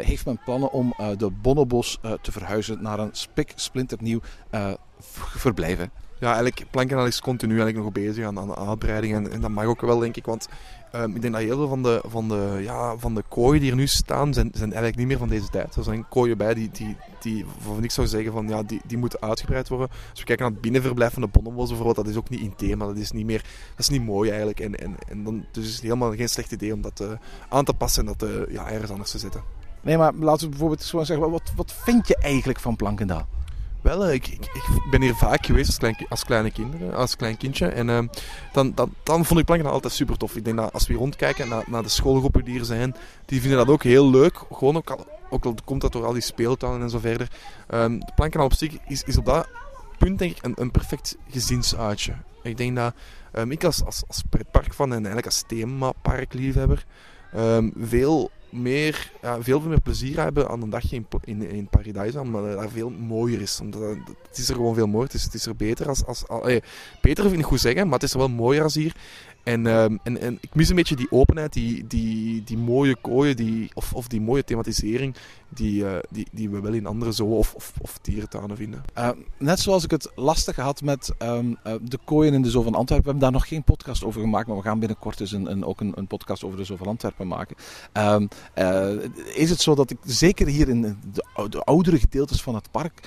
heeft 0.00 0.24
men 0.24 0.40
plannen 0.44 0.72
om 0.72 0.94
de 1.18 1.30
Bonnebos 1.30 1.98
te 2.22 2.32
verhuizen 2.32 2.82
naar 2.82 2.98
een 2.98 3.10
spik 3.12 3.52
splinternieuw 3.54 4.20
verblijf. 5.36 5.78
Ja, 6.22 6.28
eigenlijk, 6.28 6.64
Plankendaal 6.70 7.06
is 7.06 7.20
continu 7.20 7.60
eigenlijk 7.60 7.84
nog 7.84 7.92
bezig 7.92 8.26
aan, 8.26 8.38
aan 8.38 8.48
de 8.48 8.56
uitbreiding. 8.56 9.14
En, 9.14 9.30
en 9.30 9.40
dat 9.40 9.50
mag 9.50 9.64
ook 9.64 9.80
wel, 9.80 9.98
denk 9.98 10.16
ik. 10.16 10.26
Want 10.26 10.48
um, 10.94 11.14
ik 11.14 11.22
denk 11.22 11.34
dat 11.34 11.42
heel 11.42 11.56
veel 11.56 11.68
van 11.68 11.82
de, 11.82 12.02
van, 12.06 12.28
de, 12.28 12.58
ja, 12.62 12.96
van 12.98 13.14
de 13.14 13.24
kooien 13.28 13.60
die 13.60 13.70
er 13.70 13.76
nu 13.76 13.86
staan, 13.86 14.34
zijn, 14.34 14.50
zijn 14.52 14.72
eigenlijk 14.72 14.96
niet 14.96 15.06
meer 15.06 15.18
van 15.18 15.28
deze 15.28 15.48
tijd. 15.48 15.76
Er 15.76 15.84
zijn 15.84 16.08
kooien 16.08 16.36
bij 16.38 16.54
die, 16.54 16.70
die, 16.70 16.96
die 17.20 17.46
waarvan 17.64 17.84
ik 17.84 17.90
zou 17.90 18.06
zeggen 18.06 18.32
van 18.32 18.48
ja, 18.48 18.62
die, 18.62 18.80
die 18.86 18.98
moeten 18.98 19.20
uitgebreid 19.20 19.68
worden. 19.68 19.88
Als 20.10 20.20
we 20.20 20.24
kijken 20.24 20.44
naar 20.44 20.54
het 20.54 20.62
binnenverblijf 20.62 21.12
van 21.12 21.22
de 21.22 21.28
Bonnemos 21.28 21.68
bijvoorbeeld, 21.68 21.96
dat 21.96 22.08
is 22.08 22.16
ook 22.16 22.28
niet 22.28 22.40
in 22.40 22.54
thema. 22.56 22.86
Dat 22.86 22.96
is 22.96 23.10
niet 23.10 23.26
meer, 23.26 23.42
dat 23.70 23.78
is 23.78 23.88
niet 23.88 24.04
mooi 24.04 24.28
eigenlijk. 24.28 24.60
En, 24.60 24.74
en, 24.74 24.96
en 25.08 25.24
dan, 25.24 25.44
dus 25.50 25.66
is 25.66 25.74
het 25.74 25.82
helemaal 25.82 26.14
geen 26.14 26.28
slecht 26.28 26.52
idee 26.52 26.74
om 26.74 26.80
dat 26.80 27.00
uh, 27.00 27.08
aan 27.48 27.64
te 27.64 27.74
passen 27.74 28.06
en 28.06 28.14
dat 28.16 28.28
uh, 28.28 28.52
ja, 28.52 28.70
ergens 28.70 28.90
anders 28.90 29.10
te 29.10 29.18
zetten. 29.18 29.42
Nee, 29.80 29.98
maar 29.98 30.12
laten 30.14 30.44
we 30.44 30.48
bijvoorbeeld 30.48 30.84
gewoon 30.84 31.06
zeggen, 31.06 31.30
wat, 31.30 31.52
wat 31.56 31.72
vind 31.72 32.08
je 32.08 32.16
eigenlijk 32.16 32.60
van 32.60 32.76
Plankendaal? 32.76 33.26
Wel, 33.82 34.12
ik, 34.12 34.26
ik, 34.28 34.44
ik, 34.44 34.62
ben 34.90 35.02
hier 35.02 35.14
vaak 35.14 35.46
geweest 35.46 35.66
als, 35.66 35.78
klein, 35.78 35.96
als 36.08 36.24
kleine 36.24 36.50
kinderen, 36.50 36.94
als 36.94 37.16
klein 37.16 37.36
kindje. 37.36 37.66
En 37.66 37.88
uh, 37.88 37.98
dan, 38.52 38.72
dan, 38.74 38.94
dan 39.02 39.24
vond 39.24 39.40
ik 39.40 39.46
Plankendaal 39.46 39.74
altijd 39.74 39.92
super 39.92 40.16
tof. 40.16 40.36
Ik 40.36 40.44
denk 40.44 40.56
dat 40.56 40.72
als 40.72 40.86
we 40.86 40.94
rondkijken 40.94 41.48
naar, 41.48 41.64
naar 41.66 41.82
de 41.82 41.88
schoolgroepen 41.88 42.44
die 42.44 42.58
er 42.58 42.64
zijn, 42.64 42.94
die 43.24 43.40
vinden 43.40 43.58
dat 43.58 43.68
ook 43.68 43.82
heel 43.82 44.10
leuk. 44.10 44.38
Gewoon 44.52 44.76
ook 44.76 44.90
al, 44.90 45.06
ook 45.30 45.44
al 45.44 45.54
komt 45.64 45.80
dat 45.80 45.92
door 45.92 46.04
al 46.04 46.12
die 46.12 46.22
speeltuinen 46.22 46.82
en 46.82 46.90
zo 46.90 46.98
verder. 46.98 47.28
Um, 47.74 47.98
Plankendaal 48.14 48.48
op 48.48 48.54
zich 48.54 48.76
is, 48.86 49.02
is 49.02 49.16
op 49.16 49.24
dat 49.24 49.48
punt 49.98 50.18
denk 50.18 50.36
ik 50.36 50.44
een, 50.44 50.54
een 50.56 50.70
perfect 50.70 51.16
gezinsuitje. 51.30 52.12
Ik 52.42 52.56
denk 52.56 52.76
dat 52.76 52.94
um, 53.32 53.50
ik 53.50 53.64
als, 53.64 53.84
als, 53.84 54.22
pretpark 54.28 54.74
en 54.78 54.92
eigenlijk 54.92 55.26
als 55.26 55.44
themaparkliefhebber 55.46 56.84
um, 57.36 57.72
veel 57.76 58.30
meer, 58.52 59.12
ja, 59.22 59.42
veel 59.42 59.60
meer 59.60 59.80
plezier 59.80 60.20
hebben 60.20 60.48
aan 60.48 60.62
een 60.62 60.70
dagje 60.70 60.96
in, 60.96 61.06
in, 61.24 61.42
in 61.42 61.68
Paradise, 61.68 62.20
omdat 62.20 62.60
het 62.60 62.70
veel 62.70 62.90
mooier 62.90 63.40
is. 63.40 63.60
Omdat 63.60 63.96
het 64.28 64.38
is 64.38 64.48
er 64.48 64.54
gewoon 64.54 64.74
veel 64.74 64.86
mooier, 64.86 65.06
het 65.06 65.16
is, 65.16 65.24
het 65.24 65.34
is 65.34 65.46
er 65.46 65.56
beter 65.56 65.88
als... 65.88 66.06
als, 66.06 66.28
als 66.28 66.46
eh, 66.46 66.60
beter 67.00 67.28
vind 67.28 67.38
ik 67.38 67.44
goed 67.44 67.60
zeggen, 67.60 67.84
maar 67.84 67.94
het 67.94 68.02
is 68.02 68.12
er 68.12 68.18
wel 68.18 68.28
mooier 68.28 68.62
als 68.62 68.74
hier. 68.74 68.94
En, 69.42 69.66
um, 69.66 69.98
en, 70.02 70.20
en 70.20 70.38
ik 70.40 70.54
mis 70.54 70.68
een 70.68 70.76
beetje 70.76 70.96
die 70.96 71.10
openheid, 71.10 71.52
die, 71.52 71.86
die, 71.86 72.44
die 72.44 72.58
mooie 72.58 72.96
kooien, 73.00 73.36
die, 73.36 73.70
of, 73.74 73.92
of 73.94 74.08
die 74.08 74.20
mooie 74.20 74.44
thematisering, 74.44 75.14
die, 75.48 75.82
uh, 75.82 75.96
die, 76.10 76.26
die 76.32 76.50
we 76.50 76.60
wel 76.60 76.72
in 76.72 76.86
andere 76.86 77.12
zoo 77.12 77.36
of, 77.36 77.54
of, 77.54 77.72
of 77.80 77.98
dierentuinen 78.02 78.56
vinden. 78.56 78.82
Uh, 78.98 79.10
net 79.38 79.60
zoals 79.60 79.84
ik 79.84 79.90
het 79.90 80.10
lastig 80.14 80.56
had 80.56 80.82
met 80.82 81.12
um, 81.18 81.56
uh, 81.66 81.72
de 81.82 81.98
kooien 82.04 82.34
in 82.34 82.42
de 82.42 82.50
Zoo 82.50 82.62
van 82.62 82.74
Antwerpen. 82.74 83.04
We 83.04 83.10
hebben 83.10 83.30
daar 83.30 83.40
nog 83.40 83.48
geen 83.48 83.64
podcast 83.64 84.04
over 84.04 84.20
gemaakt, 84.20 84.46
maar 84.46 84.56
we 84.56 84.62
gaan 84.62 84.78
binnenkort 84.78 85.18
dus 85.18 85.32
een, 85.32 85.50
een, 85.50 85.64
ook 85.64 85.80
een, 85.80 85.92
een 85.94 86.06
podcast 86.06 86.44
over 86.44 86.56
de 86.56 86.64
Zoo 86.64 86.76
van 86.76 86.86
Antwerpen 86.86 87.28
maken. 87.28 87.56
Um, 87.92 88.28
is 89.34 89.50
het 89.50 89.60
zo 89.60 89.74
dat 89.74 89.90
ik 89.90 89.98
zeker 90.04 90.46
hier 90.46 90.68
in 90.68 90.82
de, 90.82 90.94
de 91.48 91.62
oudere 91.64 91.98
gedeeltes 91.98 92.42
van 92.42 92.54
het 92.54 92.70
park 92.70 93.00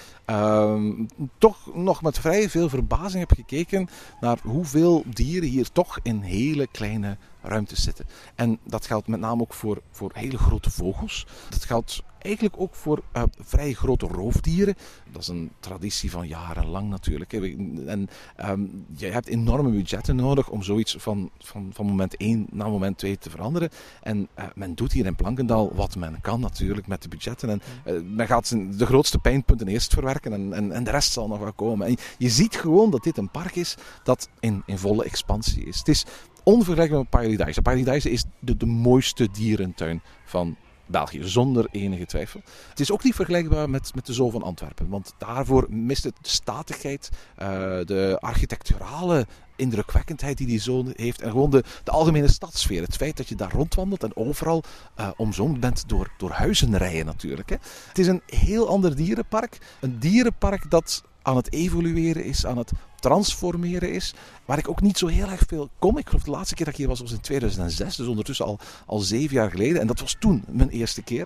toch 1.38 1.76
nog 1.76 2.02
met 2.02 2.20
vrij 2.20 2.50
veel 2.50 2.70
verbazing 2.70 3.28
heb 3.28 3.38
gekeken 3.38 3.88
naar 4.22 4.38
hoeveel 4.44 5.04
dieren 5.08 5.50
hier 5.50 5.72
toch 5.72 6.00
in 6.04 6.22
hele 6.26 6.68
kleine 6.68 7.18
ruimtes 7.48 7.84
zitten. 7.84 8.06
En 8.36 8.60
dat 8.64 8.86
geldt 8.86 9.08
met 9.08 9.20
name 9.20 9.42
ook 9.42 9.54
voor, 9.54 9.82
voor 9.92 10.12
hele 10.14 10.38
grote 10.38 10.72
vogels. 10.72 11.28
Dat 11.50 11.64
geldt 11.64 12.04
eigenlijk 12.26 12.56
ook 12.60 12.76
voor 12.76 13.02
uh, 13.14 13.24
vrij 13.40 13.74
grote 13.74 14.08
roofdieren. 14.08 14.76
Dat 15.12 15.22
is 15.22 15.28
een 15.28 15.52
traditie 15.60 16.12
van 16.12 16.28
jarenlang 16.28 16.90
natuurlijk. 16.90 17.32
Hè. 17.32 17.40
En 17.86 18.10
um, 18.50 18.86
je 18.96 19.06
hebt 19.06 19.28
enorme 19.28 19.70
budgetten 19.70 20.16
nodig 20.16 20.50
om 20.50 20.64
zoiets 20.64 20.96
van, 21.00 21.30
van, 21.40 21.70
van 21.74 21.86
moment 21.86 22.18
1 22.18 22.48
naar 22.52 22.70
moment 22.70 22.98
2 22.98 23.18
te 23.18 23.30
veranderen. 23.30 23.70
En 24.02 24.28
uh, 24.40 24.46
men 24.56 24.76
doet 24.76 24.92
hier 24.92 25.06
in 25.06 25.16
Plankendaal 25.16 25.76
wat 25.76 25.96
men 25.96 26.22
kan 26.22 26.40
natuurlijk 26.40 26.88
met 26.88 27.02
de 27.02 27.08
budgetten. 27.08 27.50
En 27.50 27.62
uh, 27.86 28.02
men 28.16 28.28
gaat 28.28 28.50
de 28.78 28.86
grootste 28.86 29.20
pijnpunten 29.20 29.68
eerst 29.68 29.94
verwerken 29.94 30.34
en, 30.34 30.54
en, 30.54 30.72
en 30.72 30.84
de 30.84 30.92
rest 30.92 31.12
zal 31.12 31.28
nog 31.28 31.40
wel 31.40 31.54
komen. 31.54 31.88
En 31.88 31.96
je 32.18 32.30
ziet 32.30 32.56
gewoon 32.56 32.90
dat 32.90 33.04
dit 33.04 33.18
een 33.18 33.30
park 33.30 33.56
is 33.56 33.76
dat 34.04 34.30
in, 34.40 34.64
in 34.66 34.78
volle 34.78 35.04
expansie 35.04 35.66
is. 35.66 35.78
Het 35.78 35.88
is 35.88 36.06
onvergelijkbaar 36.46 37.00
met 37.00 37.10
Paradise. 37.10 37.62
Paradise 37.62 38.10
is 38.10 38.24
de, 38.40 38.58
de 38.58 38.66
mooiste 38.66 39.28
dierentuin 39.32 40.02
van 40.26 40.56
België, 40.86 41.20
zonder 41.24 41.68
enige 41.72 42.06
twijfel. 42.06 42.42
Het 42.70 42.80
is 42.80 42.92
ook 42.92 43.04
niet 43.04 43.16
vergelijkbaar 43.16 43.70
met, 43.70 43.96
met 43.96 44.06
de 44.06 44.14
Zoo 44.14 44.30
van 44.30 44.44
Antwerpen, 44.44 44.90
want 44.90 45.14
daarvoor 45.18 45.66
mist 45.70 46.04
het 46.04 46.16
de 46.22 46.30
statigheid, 46.30 47.10
uh, 47.12 47.48
de 47.86 48.18
architecturale 48.20 49.28
indrukwekkendheid 49.56 50.38
die 50.38 50.48
die 50.48 50.60
zoo 50.60 50.86
heeft 50.94 51.22
en 51.22 51.32
gewoon 51.32 51.50
de, 51.50 51.64
de 51.84 51.92
algemene 51.92 52.28
stadsfeer. 52.28 52.82
Het 52.82 52.96
feit 52.96 53.18
dat 53.18 53.30
je 53.30 53.36
daar 53.36 53.52
rondwandelt 53.52 54.04
en 54.04 54.16
overal 54.16 54.64
uh, 55.00 55.10
omzoomd 55.18 55.60
bent 55.60 55.90
door, 55.90 56.12
door 56.18 56.32
huizenrijen 56.32 57.06
natuurlijk. 57.06 57.50
Hè. 57.50 57.56
Het 57.88 58.00
is 58.00 58.08
een 58.08 58.22
heel 58.26 58.68
ander 58.68 58.96
dierenpark. 58.96 59.58
Een 59.82 60.00
dierenpark 60.00 60.70
dat 60.70 61.04
aan 61.26 61.36
het 61.36 61.54
evolueren 61.54 62.24
is, 62.24 62.46
aan 62.46 62.58
het 62.58 62.72
transformeren 63.00 63.92
is. 63.92 64.14
Waar 64.46 64.58
ik 64.58 64.70
ook 64.70 64.82
niet 64.82 64.98
zo 64.98 65.08
heel 65.08 65.30
erg 65.30 65.44
veel 65.48 65.70
kom. 65.80 65.98
Ik 65.98 66.08
geloof 66.08 66.24
de 66.24 66.32
laatste 66.32 66.56
keer 66.56 66.66
dat 66.66 66.74
ik 66.74 66.80
hier 66.80 66.90
was 66.90 67.00
was 67.00 67.12
in 67.12 67.22
2006, 67.22 67.96
dus 67.96 68.08
ondertussen 68.08 68.46
al, 68.46 68.60
al 68.86 69.00
zeven 69.00 69.36
jaar 69.36 69.50
geleden. 69.50 69.82
En 69.82 69.88
dat 69.88 70.00
was 70.00 70.16
toen 70.20 70.44
mijn 70.48 70.70
eerste 70.70 71.02
keer. 71.02 71.26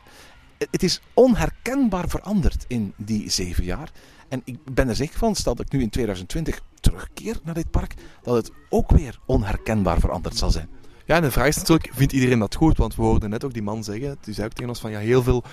Het 0.58 0.84
is 0.84 1.02
onherkenbaar 1.14 2.10
veranderd 2.10 2.66
in 2.68 2.94
die 2.98 3.30
zeven 3.30 3.64
jaar. 3.64 3.92
En 4.30 4.42
ik 4.44 4.74
ben 4.74 4.90
er 4.90 4.96
zeker 4.96 5.18
van, 5.18 5.36
stel 5.36 5.56
dat 5.56 5.66
ik 5.66 5.72
nu 5.72 5.82
in 5.82 5.90
2020 5.90 6.62
terugkeer 6.80 7.40
naar 7.44 7.54
dit 7.54 7.72
park, 7.72 7.94
dat 8.22 8.36
het 8.36 8.52
ook 8.70 8.92
weer 8.92 9.20
onherkenbaar 9.26 10.00
veranderd 10.00 10.38
zal 10.38 10.52
zijn. 10.52 10.70
Ja, 11.10 11.20
de 11.20 11.32
vraag 11.32 11.48
is 11.48 11.58
natuurlijk, 11.58 11.90
vindt 11.94 12.14
iedereen 12.14 12.40
dat 12.40 12.56
goed? 12.56 12.78
Want 12.78 12.96
we 12.96 13.02
hoorden 13.02 13.30
net 13.30 13.44
ook 13.44 13.54
die 13.54 13.62
man 13.62 13.84
zeggen, 13.84 14.18
die 14.22 14.34
zei 14.34 14.48
ook 14.48 14.54
tegen 14.54 14.70
ons 14.70 14.80
van, 14.80 14.92
ja, 14.92 15.00
heel 15.00 15.24
veel 15.24 15.44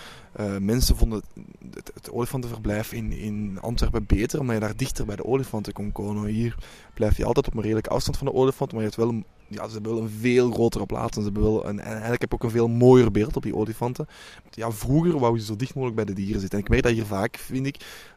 uh, 0.40 0.56
mensen 0.56 0.96
vonden 0.96 1.22
het, 1.74 1.90
het, 1.94 2.10
olifantenverblijf 2.10 2.92
in, 2.92 3.12
in 3.12 3.58
Antwerpen 3.60 4.06
beter, 4.06 4.40
omdat 4.40 4.54
je 4.54 4.60
daar 4.60 4.76
dichter 4.76 5.06
bij 5.06 5.16
de 5.16 5.24
olifanten 5.24 5.72
kon 5.72 5.92
komen. 5.92 6.26
Hier 6.26 6.56
blijf 6.94 7.16
je 7.16 7.24
altijd 7.24 7.46
op 7.46 7.54
een 7.54 7.62
redelijke 7.62 7.90
afstand 7.90 8.16
van 8.16 8.26
de 8.26 8.32
olifant, 8.32 8.72
maar 8.72 8.80
je 8.80 8.86
hebt 8.86 9.00
wel 9.00 9.22
ja, 9.48 9.66
ze 9.66 9.72
hebben 9.72 9.94
wel 9.94 10.02
een 10.02 10.10
veel 10.20 10.50
grotere 10.50 10.86
plaats 10.86 11.16
en 11.16 11.22
ze 11.22 11.30
hebben 11.32 11.52
wel 11.52 11.66
een, 11.66 11.80
en 11.80 11.90
eigenlijk 11.90 12.20
heb 12.20 12.32
ik 12.32 12.34
ook 12.34 12.42
een 12.42 12.50
veel 12.50 12.68
mooier 12.68 13.10
beeld 13.10 13.36
op 13.36 13.42
die 13.42 13.56
olifanten. 13.56 14.06
Ja, 14.50 14.70
vroeger 14.70 15.18
wou 15.18 15.36
je 15.36 15.44
zo 15.44 15.56
dicht 15.56 15.74
mogelijk 15.74 15.96
bij 15.96 16.14
de 16.14 16.20
dieren 16.20 16.40
zitten. 16.40 16.58
En 16.58 16.64
ik 16.64 16.70
merk 16.70 16.82
dat 16.82 16.92
hier 16.92 17.06
vaak, 17.06 17.36
vind 17.36 17.66
ik, 17.66 17.76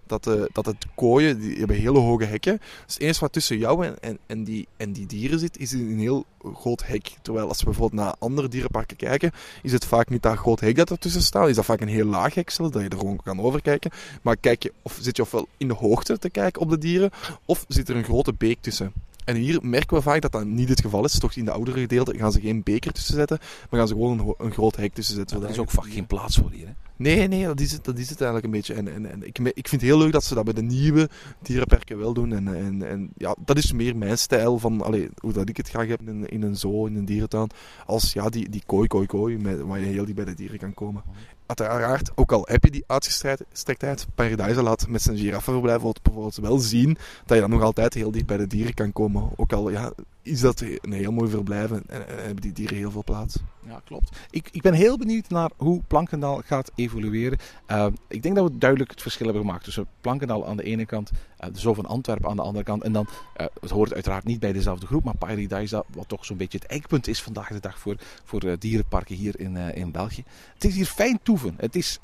dat, 0.09 0.27
uh, 0.27 0.43
dat 0.51 0.65
het 0.65 0.85
kooien, 0.95 1.39
die 1.39 1.57
hebben 1.57 1.75
hele 1.75 1.99
hoge 1.99 2.25
hekken. 2.25 2.57
Dus 2.85 2.93
het 2.93 3.03
enige 3.03 3.19
wat 3.19 3.33
tussen 3.33 3.57
jou 3.57 3.85
en, 3.85 3.99
en, 3.99 4.17
en, 4.25 4.43
die, 4.43 4.67
en 4.77 4.91
die 4.91 5.05
dieren 5.05 5.39
zit, 5.39 5.57
is 5.59 5.71
een 5.71 5.99
heel 5.99 6.25
groot 6.53 6.85
hek. 6.85 7.11
Terwijl 7.21 7.47
als 7.47 7.59
we 7.59 7.65
bijvoorbeeld 7.65 8.01
naar 8.01 8.15
andere 8.19 8.47
dierenparken 8.47 8.97
kijken, 8.97 9.31
is 9.61 9.71
het 9.71 9.85
vaak 9.85 10.09
niet 10.09 10.21
dat 10.21 10.37
groot 10.37 10.59
hek 10.59 10.75
dat 10.75 10.89
ertussen 10.89 11.21
staat. 11.21 11.47
Is 11.47 11.55
dat 11.55 11.65
vaak 11.65 11.81
een 11.81 11.87
heel 11.87 12.05
laag 12.05 12.33
hek, 12.33 12.57
dat 12.57 12.73
je 12.73 12.89
er 12.89 12.97
gewoon 12.97 13.19
kan 13.23 13.41
overkijken. 13.41 13.91
Maar 14.21 14.37
kijk 14.37 14.63
je, 14.63 14.73
of 14.81 14.97
zit 15.01 15.15
je 15.15 15.21
ofwel 15.21 15.47
in 15.57 15.67
de 15.67 15.73
hoogte 15.73 16.17
te 16.17 16.29
kijken 16.29 16.61
op 16.61 16.69
de 16.69 16.77
dieren, 16.77 17.11
of 17.45 17.65
zit 17.67 17.89
er 17.89 17.95
een 17.95 18.03
grote 18.03 18.33
beek 18.33 18.61
tussen. 18.61 18.93
En 19.25 19.35
hier 19.35 19.59
merken 19.61 19.97
we 19.97 20.01
vaak 20.01 20.21
dat 20.21 20.31
dat 20.31 20.45
niet 20.45 20.69
het 20.69 20.81
geval 20.81 21.05
is. 21.05 21.19
Toch 21.19 21.33
in 21.33 21.45
de 21.45 21.51
oudere 21.51 21.79
gedeelte 21.79 22.17
gaan 22.17 22.31
ze 22.31 22.41
geen 22.41 22.63
beker 22.63 22.91
tussen 22.91 23.15
zetten, 23.15 23.37
maar 23.39 23.79
gaan 23.79 23.87
ze 23.87 23.93
gewoon 23.93 24.19
een, 24.19 24.33
een 24.37 24.51
groot 24.51 24.75
hek 24.75 24.93
tussen 24.93 25.15
zetten. 25.15 25.37
Ja, 25.37 25.43
er 25.43 25.49
is 25.49 25.57
ook 25.59 25.71
vaak 25.71 25.91
geen 25.91 26.07
plaats 26.07 26.37
voor 26.37 26.51
hier. 26.51 26.67
Hè? 26.67 26.88
Nee, 26.99 27.27
nee, 27.27 27.45
dat 27.45 27.59
is 27.59 27.71
het, 27.71 27.83
dat 27.83 27.97
is 27.97 28.09
het 28.09 28.21
eigenlijk 28.21 28.45
een 28.45 28.59
beetje. 28.59 28.73
En, 28.73 28.93
en, 28.93 29.11
en 29.11 29.23
ik, 29.23 29.39
ik 29.39 29.67
vind 29.67 29.81
het 29.81 29.89
heel 29.89 29.97
leuk 29.97 30.11
dat 30.11 30.23
ze 30.23 30.35
dat 30.35 30.43
bij 30.43 30.53
de 30.53 30.61
nieuwe 30.61 31.09
dierenperken 31.41 31.97
wel 31.97 32.13
doen. 32.13 32.33
En, 32.33 32.55
en, 32.55 32.89
en 32.89 33.09
ja, 33.17 33.35
dat 33.45 33.57
is 33.57 33.71
meer 33.71 33.95
mijn 33.95 34.17
stijl 34.17 34.59
van 34.59 34.83
hoe 35.21 35.33
dat 35.33 35.49
ik 35.49 35.57
het 35.57 35.69
graag 35.69 35.87
heb 35.87 36.01
in 36.01 36.27
in 36.27 36.41
een 36.41 36.55
zoo, 36.55 36.85
in 36.85 36.95
een 36.95 37.05
dierentuin. 37.05 37.49
Als 37.85 38.13
ja, 38.13 38.29
die, 38.29 38.49
die 38.49 38.63
kooi, 38.65 38.87
kooi, 38.87 39.05
kooi, 39.05 39.37
met, 39.37 39.61
waar 39.61 39.79
je 39.79 39.85
heel 39.85 40.05
die 40.05 40.13
bij 40.13 40.25
de 40.25 40.33
dieren 40.33 40.57
kan 40.57 40.73
komen. 40.73 41.03
Uiteraard, 41.45 42.11
ook 42.15 42.31
al 42.31 42.45
heb 42.45 42.63
je 42.63 42.71
die 42.71 42.83
uitgestrektheid, 42.87 44.07
Paradise 44.15 44.61
laat 44.61 44.87
met 44.87 45.01
zijn 45.01 45.17
giraffenverblijf 45.17 45.81
bijvoorbeeld 45.81 46.35
wel 46.35 46.57
zien 46.57 46.97
dat 47.25 47.35
je 47.35 47.41
dan 47.41 47.49
nog 47.49 47.61
altijd 47.61 47.93
heel 47.93 48.11
dicht 48.11 48.25
bij 48.25 48.37
de 48.37 48.47
dieren 48.47 48.73
kan 48.73 48.93
komen. 48.93 49.29
Ook 49.35 49.53
al 49.53 49.69
ja, 49.69 49.93
is 50.21 50.39
dat 50.39 50.61
een 50.61 50.91
heel 50.91 51.11
mooi 51.11 51.29
verblijf 51.29 51.71
en, 51.71 51.83
en 51.87 52.03
hebben 52.07 52.41
die 52.41 52.53
dieren 52.53 52.77
heel 52.77 52.91
veel 52.91 53.03
plaats. 53.03 53.37
Ja, 53.69 53.81
klopt. 53.85 54.17
Ik, 54.29 54.49
ik 54.51 54.61
ben 54.61 54.73
heel 54.73 54.97
benieuwd 54.97 55.29
naar 55.29 55.49
hoe 55.57 55.81
Plankendaal 55.87 56.41
gaat 56.45 56.71
evolueren. 56.75 57.37
Uh, 57.67 57.85
ik 58.07 58.23
denk 58.23 58.35
dat 58.35 58.51
we 58.51 58.57
duidelijk 58.57 58.91
het 58.91 59.01
verschil 59.01 59.25
hebben 59.25 59.45
gemaakt 59.45 59.63
tussen 59.63 59.87
Plankendaal 60.01 60.47
aan 60.47 60.57
de 60.57 60.63
ene 60.63 60.85
kant, 60.85 61.11
uh, 61.11 61.53
de 61.53 61.59
Zoo 61.59 61.73
van 61.73 61.85
Antwerpen 61.85 62.29
aan 62.29 62.35
de 62.35 62.41
andere 62.41 62.63
kant. 62.63 62.83
En 62.83 62.91
dan, 62.91 63.07
uh, 63.37 63.47
het 63.61 63.69
hoort 63.69 63.93
uiteraard 63.93 64.23
niet 64.23 64.39
bij 64.39 64.53
dezelfde 64.53 64.85
groep, 64.85 65.03
maar 65.03 65.17
Paradise, 65.17 65.85
wat 65.93 66.07
toch 66.07 66.25
zo'n 66.25 66.37
beetje 66.37 66.57
het 66.57 66.67
eikpunt 66.67 67.07
is 67.07 67.21
vandaag 67.21 67.47
de 67.47 67.59
dag 67.59 67.79
voor, 67.79 67.95
voor 68.23 68.59
dierenparken 68.59 69.15
hier 69.15 69.39
in, 69.39 69.57
in 69.57 69.91
België. 69.91 70.23
Het 70.53 70.63
is 70.63 70.75
hier 70.75 70.85
fijn 70.85 71.19
toeven. 71.23 71.53
Het 71.57 71.75
is... 71.75 71.99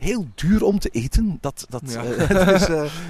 Heel 0.00 0.26
duur 0.34 0.62
om 0.64 0.78
te 0.78 0.88
eten. 0.88 1.38
Dat, 1.40 1.66
dat, 1.68 1.82
Ja. 1.92 2.04
eh, 2.04 2.28
dat, 2.46 2.60
is, 2.60 2.68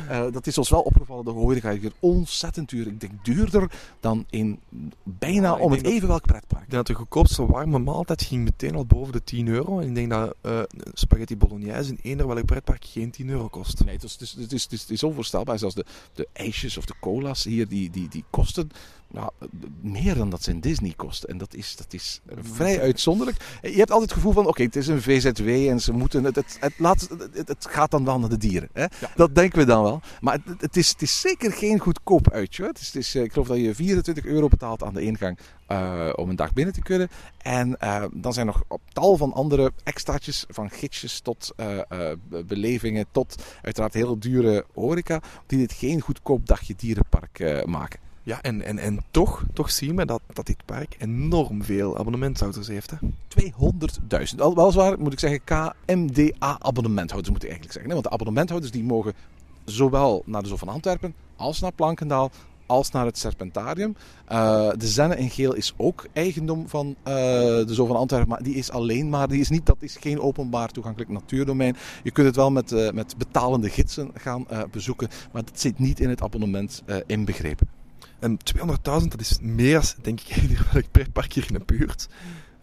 eh, 0.09 0.25
dat 0.33 0.47
is 0.47 0.59
ons 0.59 0.69
wel 0.71 0.81
opgevallen. 0.81 1.25
De 1.25 1.31
horeca 1.31 1.71
is 1.71 1.81
hier 1.81 1.93
ontzettend 1.99 2.69
duur. 2.69 2.87
Ik 2.87 3.01
denk 3.01 3.13
duurder 3.25 3.71
dan 4.01 4.25
in 4.31 4.59
bijna 5.03 5.55
om 5.55 5.73
het 5.73 5.85
dat- 5.85 5.93
even 5.93 6.09
welk 6.09 6.27
pretpark. 6.27 6.63
Ik 6.63 6.71
denk 6.71 6.87
dat 6.87 6.97
de 6.97 7.03
goedkoopste 7.03 7.47
warme 7.47 7.79
maaltijd 7.79 8.23
ging 8.23 8.45
meteen 8.45 8.75
al 8.75 8.85
boven 8.87 9.13
de 9.13 9.25
10 9.25 9.49
euro. 9.49 9.79
En 9.81 9.89
ik 9.89 9.95
denk 9.95 10.11
dat 10.11 10.37
spaghetti 10.95 11.37
bolognese 11.37 11.91
in 11.91 11.99
eender 12.03 12.27
welk 12.27 12.45
pretpark 12.45 12.85
geen 12.85 13.11
10 13.11 13.29
euro 13.29 13.49
kost. 13.49 13.85
Nee, 13.85 13.95
het 13.95 14.03
is, 14.05 14.13
het 14.13 14.21
is, 14.21 14.35
het 14.39 14.53
is, 14.53 14.63
het 14.63 14.73
is, 14.73 14.81
het 14.81 14.91
is 14.91 15.03
onvoorstelbaar. 15.03 15.59
Zelfs 15.59 15.75
de, 15.75 15.85
de 16.15 16.29
ijsjes 16.33 16.77
of 16.79 16.85
de 16.85 16.95
cola's 17.01 17.45
hier, 17.45 17.69
die, 17.69 17.91
die, 17.91 18.09
die 18.09 18.25
kosten 18.31 18.71
nou, 19.13 19.31
meer 19.81 20.15
dan 20.15 20.31
dat 20.31 20.43
ze 20.43 20.51
in 20.51 20.61
Disney 20.61 20.93
kosten. 20.97 21.29
En 21.29 21.39
dat 21.39 21.55
is, 21.55 21.77
dat 21.77 21.93
is 21.93 22.21
vrij 22.41 22.81
uitzonderlijk. 22.81 23.39
Je 23.63 23.69
hebt 23.69 23.91
altijd 23.91 24.11
het 24.11 24.19
gevoel 24.19 24.33
van, 24.33 24.47
oké, 24.47 24.63
het 24.63 24.77
is 24.77 24.87
een 24.87 25.03
VZW 25.03 25.49
en 25.49 25.81
ze 25.81 25.93
moeten... 25.93 26.25
Het, 26.25 26.37
het, 26.37 26.57
het, 26.61 26.73
laat, 26.79 27.09
het, 27.33 27.49
het 27.49 27.67
gaat 27.71 27.91
dan 27.91 28.05
wel 28.05 28.19
naar 28.19 28.29
de 28.29 28.37
dieren. 28.37 28.69
Hè? 28.73 28.85
Dat 29.17 29.35
denken 29.35 29.59
we 29.59 29.65
dan 29.65 29.83
wel. 29.83 30.01
Maar 30.21 30.39
het, 30.45 30.61
het, 30.61 30.77
is, 30.77 30.89
het 30.89 31.03
is 31.03 31.21
zeker 31.21 31.53
geen 31.53 31.79
goedkoop 31.79 32.31
uitje. 32.31 32.65
Het 32.67 32.81
is, 32.81 32.87
het 32.87 32.97
is, 32.97 33.15
eh, 33.15 33.23
ik 33.23 33.33
geloof 33.33 33.49
dat 33.49 33.59
je 33.59 33.75
24 33.75 34.25
euro 34.25 34.49
betaalt 34.49 34.83
aan 34.83 34.95
de 34.95 35.03
ingang 35.03 35.39
eh, 35.67 36.11
om 36.15 36.29
een 36.29 36.37
dag 36.37 36.53
binnen 36.53 36.75
te 36.75 36.83
kunnen. 36.83 37.09
En 37.39 37.79
eh, 37.79 38.05
dan 38.13 38.33
zijn 38.33 38.47
er 38.47 38.53
nog 38.53 38.63
op 38.69 38.81
tal 38.93 39.17
van 39.17 39.33
andere 39.33 39.73
extraatjes, 39.85 40.45
van 40.49 40.71
gidsjes 40.71 41.21
tot 41.21 41.53
eh, 41.57 41.79
eh, 41.79 42.17
be- 42.29 42.45
belevingen, 42.45 43.07
tot 43.13 43.43
uiteraard 43.63 43.95
heel 43.95 44.19
dure 44.19 44.65
horeca, 44.75 45.21
die 45.47 45.59
dit 45.59 45.73
geen 45.73 46.01
goedkoop 46.01 46.47
dagje 46.47 46.75
dierenpark 46.77 47.39
eh, 47.39 47.65
maken. 47.65 48.10
Ja, 48.31 48.43
en, 48.43 48.63
en, 48.63 48.79
en 48.79 49.01
toch, 49.11 49.45
toch 49.53 49.71
zien 49.71 49.97
we 49.97 50.07
dat, 50.07 50.21
dat 50.33 50.47
dit 50.47 50.65
park 50.65 50.97
enorm 50.99 51.63
veel 51.63 51.99
abonnementhouders 51.99 52.69
heeft. 52.69 52.91
Hè? 52.91 52.97
200.000. 54.31 54.37
Wel, 54.37 54.55
weliswaar 54.55 54.99
moet 54.99 55.13
ik 55.13 55.19
zeggen 55.19 55.41
KMDA-abonnementhouders 55.45 57.31
moet 57.31 57.43
ik 57.43 57.49
eigenlijk 57.49 57.73
zeggen. 57.73 57.87
hè, 57.87 57.93
Want 57.93 58.05
de 58.05 58.11
abonnementhouders 58.11 58.73
die 58.73 58.85
mogen 58.85 59.13
zowel 59.65 60.23
naar 60.27 60.43
de 60.43 60.49
Zoo 60.49 60.57
van 60.57 60.69
Antwerpen 60.69 61.15
als 61.37 61.61
naar 61.61 61.73
Plankendaal 61.73 62.31
als 62.67 62.91
naar 62.91 63.05
het 63.05 63.19
Serpentarium. 63.19 63.97
Eh, 64.27 64.71
de 64.77 64.87
Zenne 64.87 65.17
in 65.17 65.31
geel 65.31 65.55
is 65.55 65.75
ook 65.77 66.07
eigendom 66.13 66.69
van 66.69 66.97
eh, 67.03 67.15
de 67.15 67.75
Zoo 67.75 67.87
van 67.87 67.97
Antwerpen, 67.97 68.29
maar 68.29 68.43
die 68.43 68.55
is 68.55 68.71
alleen 68.71 69.09
maar, 69.09 69.29
die 69.29 69.41
is 69.41 69.49
niet, 69.49 69.67
dat 69.67 69.77
is 69.79 69.97
geen 69.97 70.21
openbaar 70.21 70.71
toegankelijk 70.71 71.11
natuurdomein. 71.11 71.77
Je 72.03 72.11
kunt 72.11 72.27
het 72.27 72.37
wel 72.37 72.51
met, 72.51 72.73
eh, 72.73 72.91
met 72.91 73.15
betalende 73.19 73.69
gidsen 73.69 74.11
gaan 74.15 74.47
bezoeken, 74.71 75.09
maar 75.33 75.45
dat 75.45 75.61
zit 75.61 75.79
niet 75.79 76.01
in 76.01 76.09
het 76.09 76.23
abonnement 76.23 76.83
inbegrepen. 77.07 77.80
En 78.21 78.39
200.000, 78.57 78.73
dat 78.83 79.21
is 79.21 79.39
meer 79.41 79.73
dan, 79.73 80.03
denk 80.03 80.21
ik, 80.21 80.59
welk 80.73 80.91
pretpark 80.91 81.33
hier 81.33 81.47
in 81.49 81.55
de 81.55 81.65
buurt. 81.65 82.09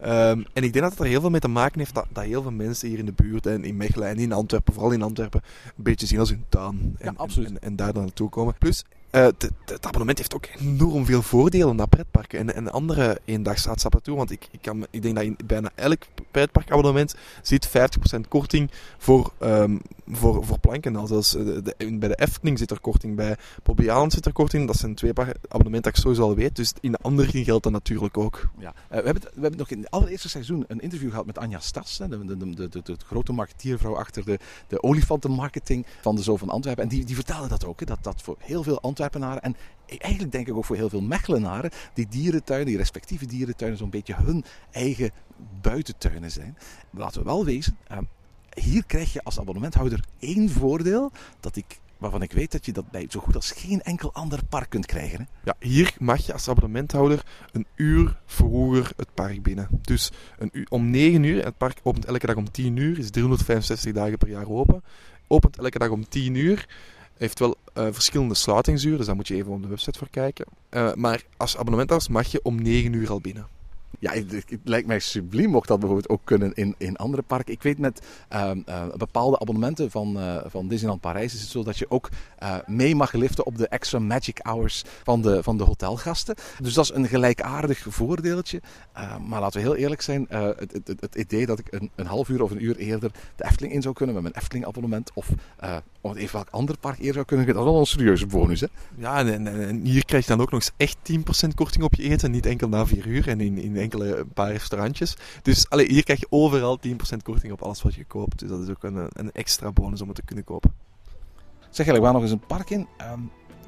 Ehm, 0.00 0.42
en 0.52 0.62
ik 0.62 0.72
denk 0.72 0.80
dat 0.84 0.90
het 0.90 0.98
er 0.98 1.06
heel 1.06 1.20
veel 1.20 1.30
mee 1.30 1.40
te 1.40 1.48
maken 1.48 1.78
heeft 1.78 1.94
dat, 1.94 2.06
dat 2.12 2.24
heel 2.24 2.42
veel 2.42 2.50
mensen 2.50 2.88
hier 2.88 2.98
in 2.98 3.06
de 3.06 3.12
buurt 3.12 3.46
en 3.46 3.64
in 3.64 3.76
Mechelen 3.76 4.08
en 4.08 4.18
in 4.18 4.32
Antwerpen, 4.32 4.72
vooral 4.72 4.92
in 4.92 5.02
Antwerpen, 5.02 5.42
een 5.76 5.82
beetje 5.82 6.06
zien 6.06 6.18
als 6.18 6.30
hun 6.30 6.44
tuin. 6.48 6.96
En, 6.98 7.12
Ja, 7.12 7.12
absoluut. 7.16 7.48
En, 7.48 7.54
en, 7.54 7.62
en 7.62 7.76
daar 7.76 7.92
dan 7.92 8.02
naartoe 8.02 8.28
komen. 8.28 8.54
Plus, 8.58 8.84
eh, 9.10 9.22
het- 9.22 9.86
abonnement 9.86 10.18
heeft 10.18 10.34
ook 10.34 10.46
enorm 10.58 11.04
veel 11.04 11.22
voordelen 11.22 11.76
naar 11.76 11.88
pretparken 11.88 12.38
en, 12.38 12.54
en 12.54 12.72
andere 12.72 13.20
eendagsuitstappen 13.24 14.02
toe. 14.02 14.16
Want 14.16 14.30
ik, 14.30 14.48
ik, 14.50 14.62
kan, 14.62 14.86
ik 14.90 15.02
denk 15.02 15.14
dat 15.14 15.24
in 15.24 15.36
bijna 15.46 15.70
elk 15.74 16.02
pretparkabonnement 16.30 17.14
zit 17.42 17.68
50% 17.68 17.70
korting 18.28 18.70
voor, 18.98 19.32
ehm 19.38 19.76
voor, 20.10 20.44
voor 20.44 20.58
planken. 20.58 21.06
Zelfs 21.08 21.36
eh, 21.36 21.44
de, 21.44 21.74
bij 21.98 22.08
de 22.08 22.14
Efteling 22.14 22.58
zit 22.58 22.70
er 22.70 22.80
korting 22.80 23.16
bij. 23.16 23.36
Bobby 23.62 23.82
Island 23.82 24.12
zit 24.12 24.26
er 24.26 24.32
korting. 24.32 24.66
Dat 24.66 24.76
zijn 24.76 24.94
twee 24.94 25.10
abonnementen 25.10 25.82
dat 25.82 25.86
ik 25.86 25.96
sowieso 25.96 26.22
al 26.22 26.34
weet. 26.34 26.56
Dus 26.56 26.72
in 26.80 26.92
de 26.92 26.98
andere 27.02 27.44
geldt 27.44 27.62
dat 27.62 27.72
natuurlijk 27.72 28.18
ook. 28.18 28.48
Ja, 28.58 28.74
eh, 28.88 28.98
we, 28.98 29.04
hebben, 29.04 29.22
we 29.22 29.40
hebben 29.40 29.58
nog 29.58 29.70
in 29.70 29.78
het 29.78 29.90
allereerste 29.90 30.28
seizoen 30.28 30.64
een 30.68 30.80
interview 30.80 31.10
gehad 31.10 31.26
met 31.26 31.38
Anja 31.38 31.60
Stas, 31.60 31.96
de, 31.96 32.24
de, 32.24 32.54
de, 32.54 32.68
de, 32.82 32.96
grote 33.06 33.32
marketeervrouw 33.32 33.96
achter 33.96 34.24
de, 34.24 34.38
de 34.68 34.82
olifantenmarketing 34.82 35.86
van 36.00 36.16
de 36.16 36.22
Zoo 36.22 36.36
van 36.36 36.48
Antwerpen. 36.48 36.82
En 36.82 36.88
die, 36.88 37.04
die 37.04 37.14
vertelde 37.14 37.48
dat 37.48 37.64
ook, 37.64 37.80
hè, 37.80 37.86
dat 37.86 37.98
dat 38.02 38.22
voor 38.22 38.36
heel 38.38 38.62
veel 38.62 38.80
En 38.98 39.56
eigenlijk 39.86 40.32
denk 40.32 40.48
ik 40.48 40.54
ook 40.54 40.64
voor 40.64 40.76
heel 40.76 40.88
veel 40.88 41.02
Mechelenaren, 41.02 41.70
die 41.94 42.08
dierentuinen, 42.08 42.66
die 42.66 42.76
respectieve 42.76 43.26
dierentuinen, 43.26 43.78
zo'n 43.78 43.90
beetje 43.90 44.14
hun 44.14 44.44
eigen 44.70 45.10
buitentuinen 45.60 46.30
zijn. 46.30 46.56
Laten 46.90 47.20
we 47.20 47.26
wel 47.26 47.44
wezen, 47.44 47.76
eh, 47.86 47.98
hier 48.60 48.86
krijg 48.86 49.12
je 49.12 49.22
als 49.22 49.40
abonnementhouder 49.40 50.04
één 50.18 50.50
voordeel 50.50 51.12
dat 51.40 51.56
ik, 51.56 51.80
waarvan 51.98 52.22
ik 52.22 52.32
weet 52.32 52.52
dat 52.52 52.66
je 52.66 52.72
dat 52.72 52.90
bij 52.90 53.06
zo 53.08 53.20
goed 53.20 53.34
als 53.34 53.50
geen 53.50 53.82
enkel 53.82 54.12
ander 54.12 54.44
park 54.48 54.70
kunt 54.70 54.86
krijgen. 54.86 55.18
Hè. 55.18 55.24
Ja, 55.44 55.54
hier 55.58 55.94
mag 55.98 56.26
je 56.26 56.32
als 56.32 56.48
abonnementhouder 56.48 57.24
een 57.52 57.66
uur 57.74 58.20
vroeger 58.26 58.92
het 58.96 59.14
park 59.14 59.42
binnen. 59.42 59.68
Dus 59.82 60.10
een 60.38 60.66
om 60.70 60.90
9 60.90 61.22
uur, 61.22 61.44
het 61.44 61.56
park 61.56 61.80
opent 61.82 62.04
elke 62.04 62.26
dag 62.26 62.36
om 62.36 62.50
10 62.50 62.76
uur, 62.76 62.98
is 62.98 63.10
365 63.10 63.92
dagen 63.92 64.18
per 64.18 64.28
jaar 64.28 64.48
open. 64.48 64.84
Opent 65.26 65.58
elke 65.58 65.78
dag 65.78 65.88
om 65.88 66.08
10 66.08 66.34
uur. 66.34 66.68
Heeft 67.16 67.38
wel 67.38 67.56
eh, 67.78 67.86
verschillende 67.92 68.34
sluitingsuren, 68.34 68.96
dus 68.96 69.06
daar 69.06 69.16
moet 69.16 69.28
je 69.28 69.34
even 69.34 69.52
op 69.52 69.62
de 69.62 69.68
website 69.68 69.98
voor 69.98 70.10
kijken. 70.10 70.46
Eh, 70.68 70.92
maar 70.94 71.22
als 71.36 71.56
abonnementhouder 71.56 72.12
mag 72.12 72.26
je 72.26 72.42
om 72.42 72.62
9 72.62 72.92
uur 72.92 73.10
al 73.10 73.20
binnen. 73.20 73.46
Ja, 73.98 74.12
het, 74.12 74.44
lijkt 74.64 74.86
mij 74.86 74.98
subliem 74.98 75.50
mocht 75.50 75.68
dat 75.68 75.78
bijvoorbeeld 75.78 76.08
ook 76.08 76.20
kunnen 76.24 76.54
in, 76.54 76.74
in 76.78 76.96
andere 76.96 77.22
parken. 77.22 77.52
Ik 77.52 77.62
weet 77.62 77.78
met 77.78 78.06
ehm, 78.28 78.60
eh, 78.66 78.82
bepaalde 78.96 79.38
abonnementen 79.38 79.90
van, 79.90 80.18
eh, 80.18 80.36
van 80.46 80.68
Disneyland 80.68 81.00
Parijs 81.00 81.34
is 81.34 81.40
het 81.40 81.50
zo 81.50 81.62
dat 81.62 81.78
je 81.78 81.90
ook 81.90 82.08
eh, 82.38 82.56
mee 82.66 82.94
mag 82.94 83.12
liften 83.12 83.46
op 83.46 83.58
de 83.58 83.68
extra 83.68 83.98
magic 83.98 84.38
hours 84.42 84.84
van 85.02 85.22
de, 85.22 85.42
van 85.42 85.56
de 85.56 85.64
hotelgasten. 85.64 86.34
Dus 86.62 86.74
dat 86.74 86.84
is 86.84 86.90
een 86.90 87.08
gelijkaardig 87.08 87.86
voordeeltje. 87.88 88.60
Maar 89.26 89.40
laten 89.40 89.60
we 89.60 89.66
heel 89.66 89.76
eerlijk 89.76 90.00
zijn, 90.00 90.26
het, 90.28 90.72
het, 90.72 91.00
het, 91.00 91.14
idee 91.14 91.46
dat 91.46 91.58
ik 91.58 91.66
een, 91.70 91.90
een 91.94 92.06
half 92.06 92.28
uur 92.28 92.42
of 92.42 92.50
een 92.50 92.64
uur 92.64 92.76
eerder 92.76 93.10
de 93.36 93.44
Efteling 93.44 93.74
in 93.74 93.82
zou 93.82 93.94
kunnen 93.94 94.14
met 94.14 94.24
mijn 94.24 94.36
Efteling 94.36 94.66
abonnement 94.66 95.10
of 95.14 95.28
het 96.08 96.16
even 96.16 96.32
welk 96.32 96.48
ander 96.50 96.78
park 96.78 96.98
eerder 96.98 97.14
zou 97.14 97.24
kunnen, 97.24 97.46
dat 97.46 97.56
is 97.56 97.62
wel 97.62 97.78
een 97.78 97.86
serieuze 97.86 98.26
bonus. 98.26 98.60
Hè? 98.60 98.66
Ja, 98.96 99.18
en, 99.18 99.46
en, 99.46 99.68
en 99.68 99.80
hier 99.84 100.04
krijg 100.04 100.24
je 100.24 100.30
dan 100.30 100.40
ook 100.40 100.50
nog 100.50 100.60
eens 100.60 100.72
echt 100.76 100.96
10% 101.48 101.54
korting 101.54 101.84
op 101.84 101.94
je 101.94 102.02
eten. 102.02 102.30
Niet 102.30 102.46
enkel 102.46 102.68
na 102.68 102.86
4 102.86 103.06
uur 103.06 103.28
en 103.28 103.40
in, 103.40 103.58
in 103.58 103.76
enkele 103.92 104.16
een 104.16 104.32
paar 104.32 104.52
restaurantjes. 104.52 105.16
Dus 105.42 105.70
allee, 105.70 105.86
hier 105.86 106.04
krijg 106.04 106.20
je 106.20 106.26
overal 106.30 106.78
10% 106.86 106.90
korting 107.22 107.52
op 107.52 107.62
alles 107.62 107.82
wat 107.82 107.94
je 107.94 108.04
koopt. 108.04 108.38
Dus 108.38 108.48
dat 108.48 108.60
is 108.60 108.68
ook 108.68 108.82
een, 108.82 109.08
een 109.12 109.32
extra 109.32 109.72
bonus 109.72 110.00
om 110.00 110.06
het 110.06 110.16
te 110.16 110.24
kunnen 110.24 110.44
kopen. 110.44 110.72
Zeg 111.60 111.86
eigenlijk, 111.86 111.98
we 111.98 112.04
gaan 112.04 112.14
nog 112.14 112.22
eens 112.22 112.32
een 112.32 112.46
park 112.46 112.70
in. 112.70 112.86
Ehm, 112.96 113.20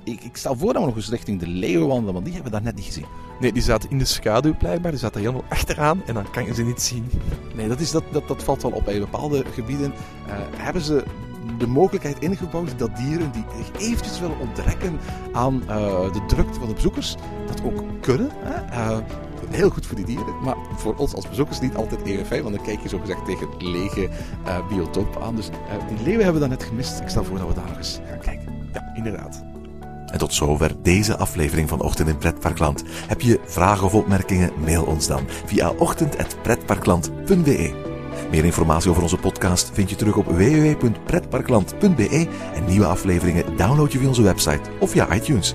ik, 0.05 0.23
ik 0.23 0.37
stel 0.37 0.57
voor 0.57 0.73
dat 0.73 0.83
we 0.83 0.89
nog 0.89 0.97
eens 0.97 1.11
richting 1.11 1.41
de 1.41 1.47
Leeuwen 1.47 1.89
wandelen, 1.89 2.13
want 2.13 2.25
die 2.25 2.35
hebben 2.35 2.53
we 2.53 2.59
daar 2.59 2.67
net 2.67 2.77
niet 2.77 2.85
gezien. 2.85 3.07
Nee, 3.41 3.53
die 3.53 3.63
zaten 3.63 3.91
in 3.91 3.99
de 3.99 4.05
schaduw 4.05 4.57
blijkbaar. 4.57 4.91
Die 4.91 5.01
zaten 5.01 5.21
helemaal 5.21 5.45
achteraan 5.49 6.03
en 6.07 6.15
dan 6.15 6.31
kan 6.31 6.45
je 6.45 6.55
ze 6.55 6.63
niet 6.63 6.83
zien. 6.83 7.11
Nee, 7.55 7.69
dat, 7.69 7.81
is, 7.81 7.91
dat, 7.91 8.05
dat, 8.13 8.29
dat 8.29 8.43
valt 8.43 8.63
wel 8.63 8.71
op. 8.71 8.85
Bij 8.85 8.99
bepaalde 8.99 9.45
gebieden 9.55 9.93
eh, 10.27 10.35
hebben 10.57 10.83
ze 10.83 11.05
de 11.59 11.67
mogelijkheid 11.67 12.19
ingebouwd 12.19 12.79
dat 12.79 12.97
dieren 12.97 13.33
die 13.33 13.45
zich 13.57 13.89
eventjes 13.89 14.21
willen 14.21 14.39
onttrekken 14.39 14.99
aan 15.33 15.63
eh, 15.69 16.13
de 16.13 16.25
drukte 16.27 16.59
van 16.59 16.69
de 16.69 16.75
bezoekers, 16.75 17.17
dat 17.47 17.63
ook 17.65 17.83
kunnen. 18.01 18.31
Hè? 18.33 18.55
Eh, 18.55 18.99
heel 19.51 19.71
goed 19.71 19.87
voor 19.87 19.97
die 19.97 20.05
dieren, 20.05 20.35
maar 20.43 20.57
voor 20.77 20.95
ons 20.97 21.15
als 21.15 21.29
bezoekers 21.29 21.61
niet 21.61 21.77
altijd 21.77 22.03
even 22.03 22.27
fijn, 22.27 22.43
want 22.43 22.55
dan 22.55 22.65
kijk 22.65 22.81
je 22.81 22.89
zogezegd 22.89 23.25
tegen 23.25 23.49
lege 23.59 24.09
eh 24.45 24.69
biotopen 24.69 25.23
aan. 25.23 25.37
Dus 25.37 25.49
eh, 25.49 25.55
die 25.89 25.97
leeuwen 25.97 26.25
hebben 26.25 26.43
we 26.43 26.49
dan 26.49 26.59
net 26.59 26.69
gemist. 26.69 27.01
Ik 27.01 27.09
stel 27.09 27.25
voor 27.25 27.39
dat 27.39 27.49
we 27.49 27.55
daar 27.55 27.69
nog 27.69 27.77
eens 27.77 28.01
gaan 28.09 28.19
kijken. 28.19 28.69
Ja, 28.73 28.93
inderdaad. 28.95 29.43
En 30.11 30.19
tot 30.19 30.35
zover 30.35 30.83
deze 30.83 31.17
aflevering 31.17 31.69
van 31.69 31.81
Ochtend 31.81 32.09
in 32.09 32.19
Pretparkland. 32.19 32.83
Heb 33.07 33.21
je 33.21 33.41
vragen 33.45 33.87
of 33.87 33.95
opmerkingen? 33.95 34.51
Mail 34.65 34.85
ons 34.85 35.07
dan 35.07 35.23
via 35.45 35.71
ochtend.pretparkland.be. 35.71 37.89
Meer 38.31 38.45
informatie 38.45 38.91
over 38.91 39.03
onze 39.03 39.17
podcast 39.17 39.71
vind 39.73 39.91
je 39.91 39.97
terug 39.97 40.17
op 40.17 40.27
www.pretparkland.be 40.27 42.29
en 42.55 42.65
nieuwe 42.65 42.87
afleveringen 42.87 43.57
download 43.57 43.93
je 43.93 43.99
via 43.99 44.09
onze 44.09 44.23
website 44.23 44.71
of 44.81 44.91
via 44.91 45.15
iTunes. 45.15 45.55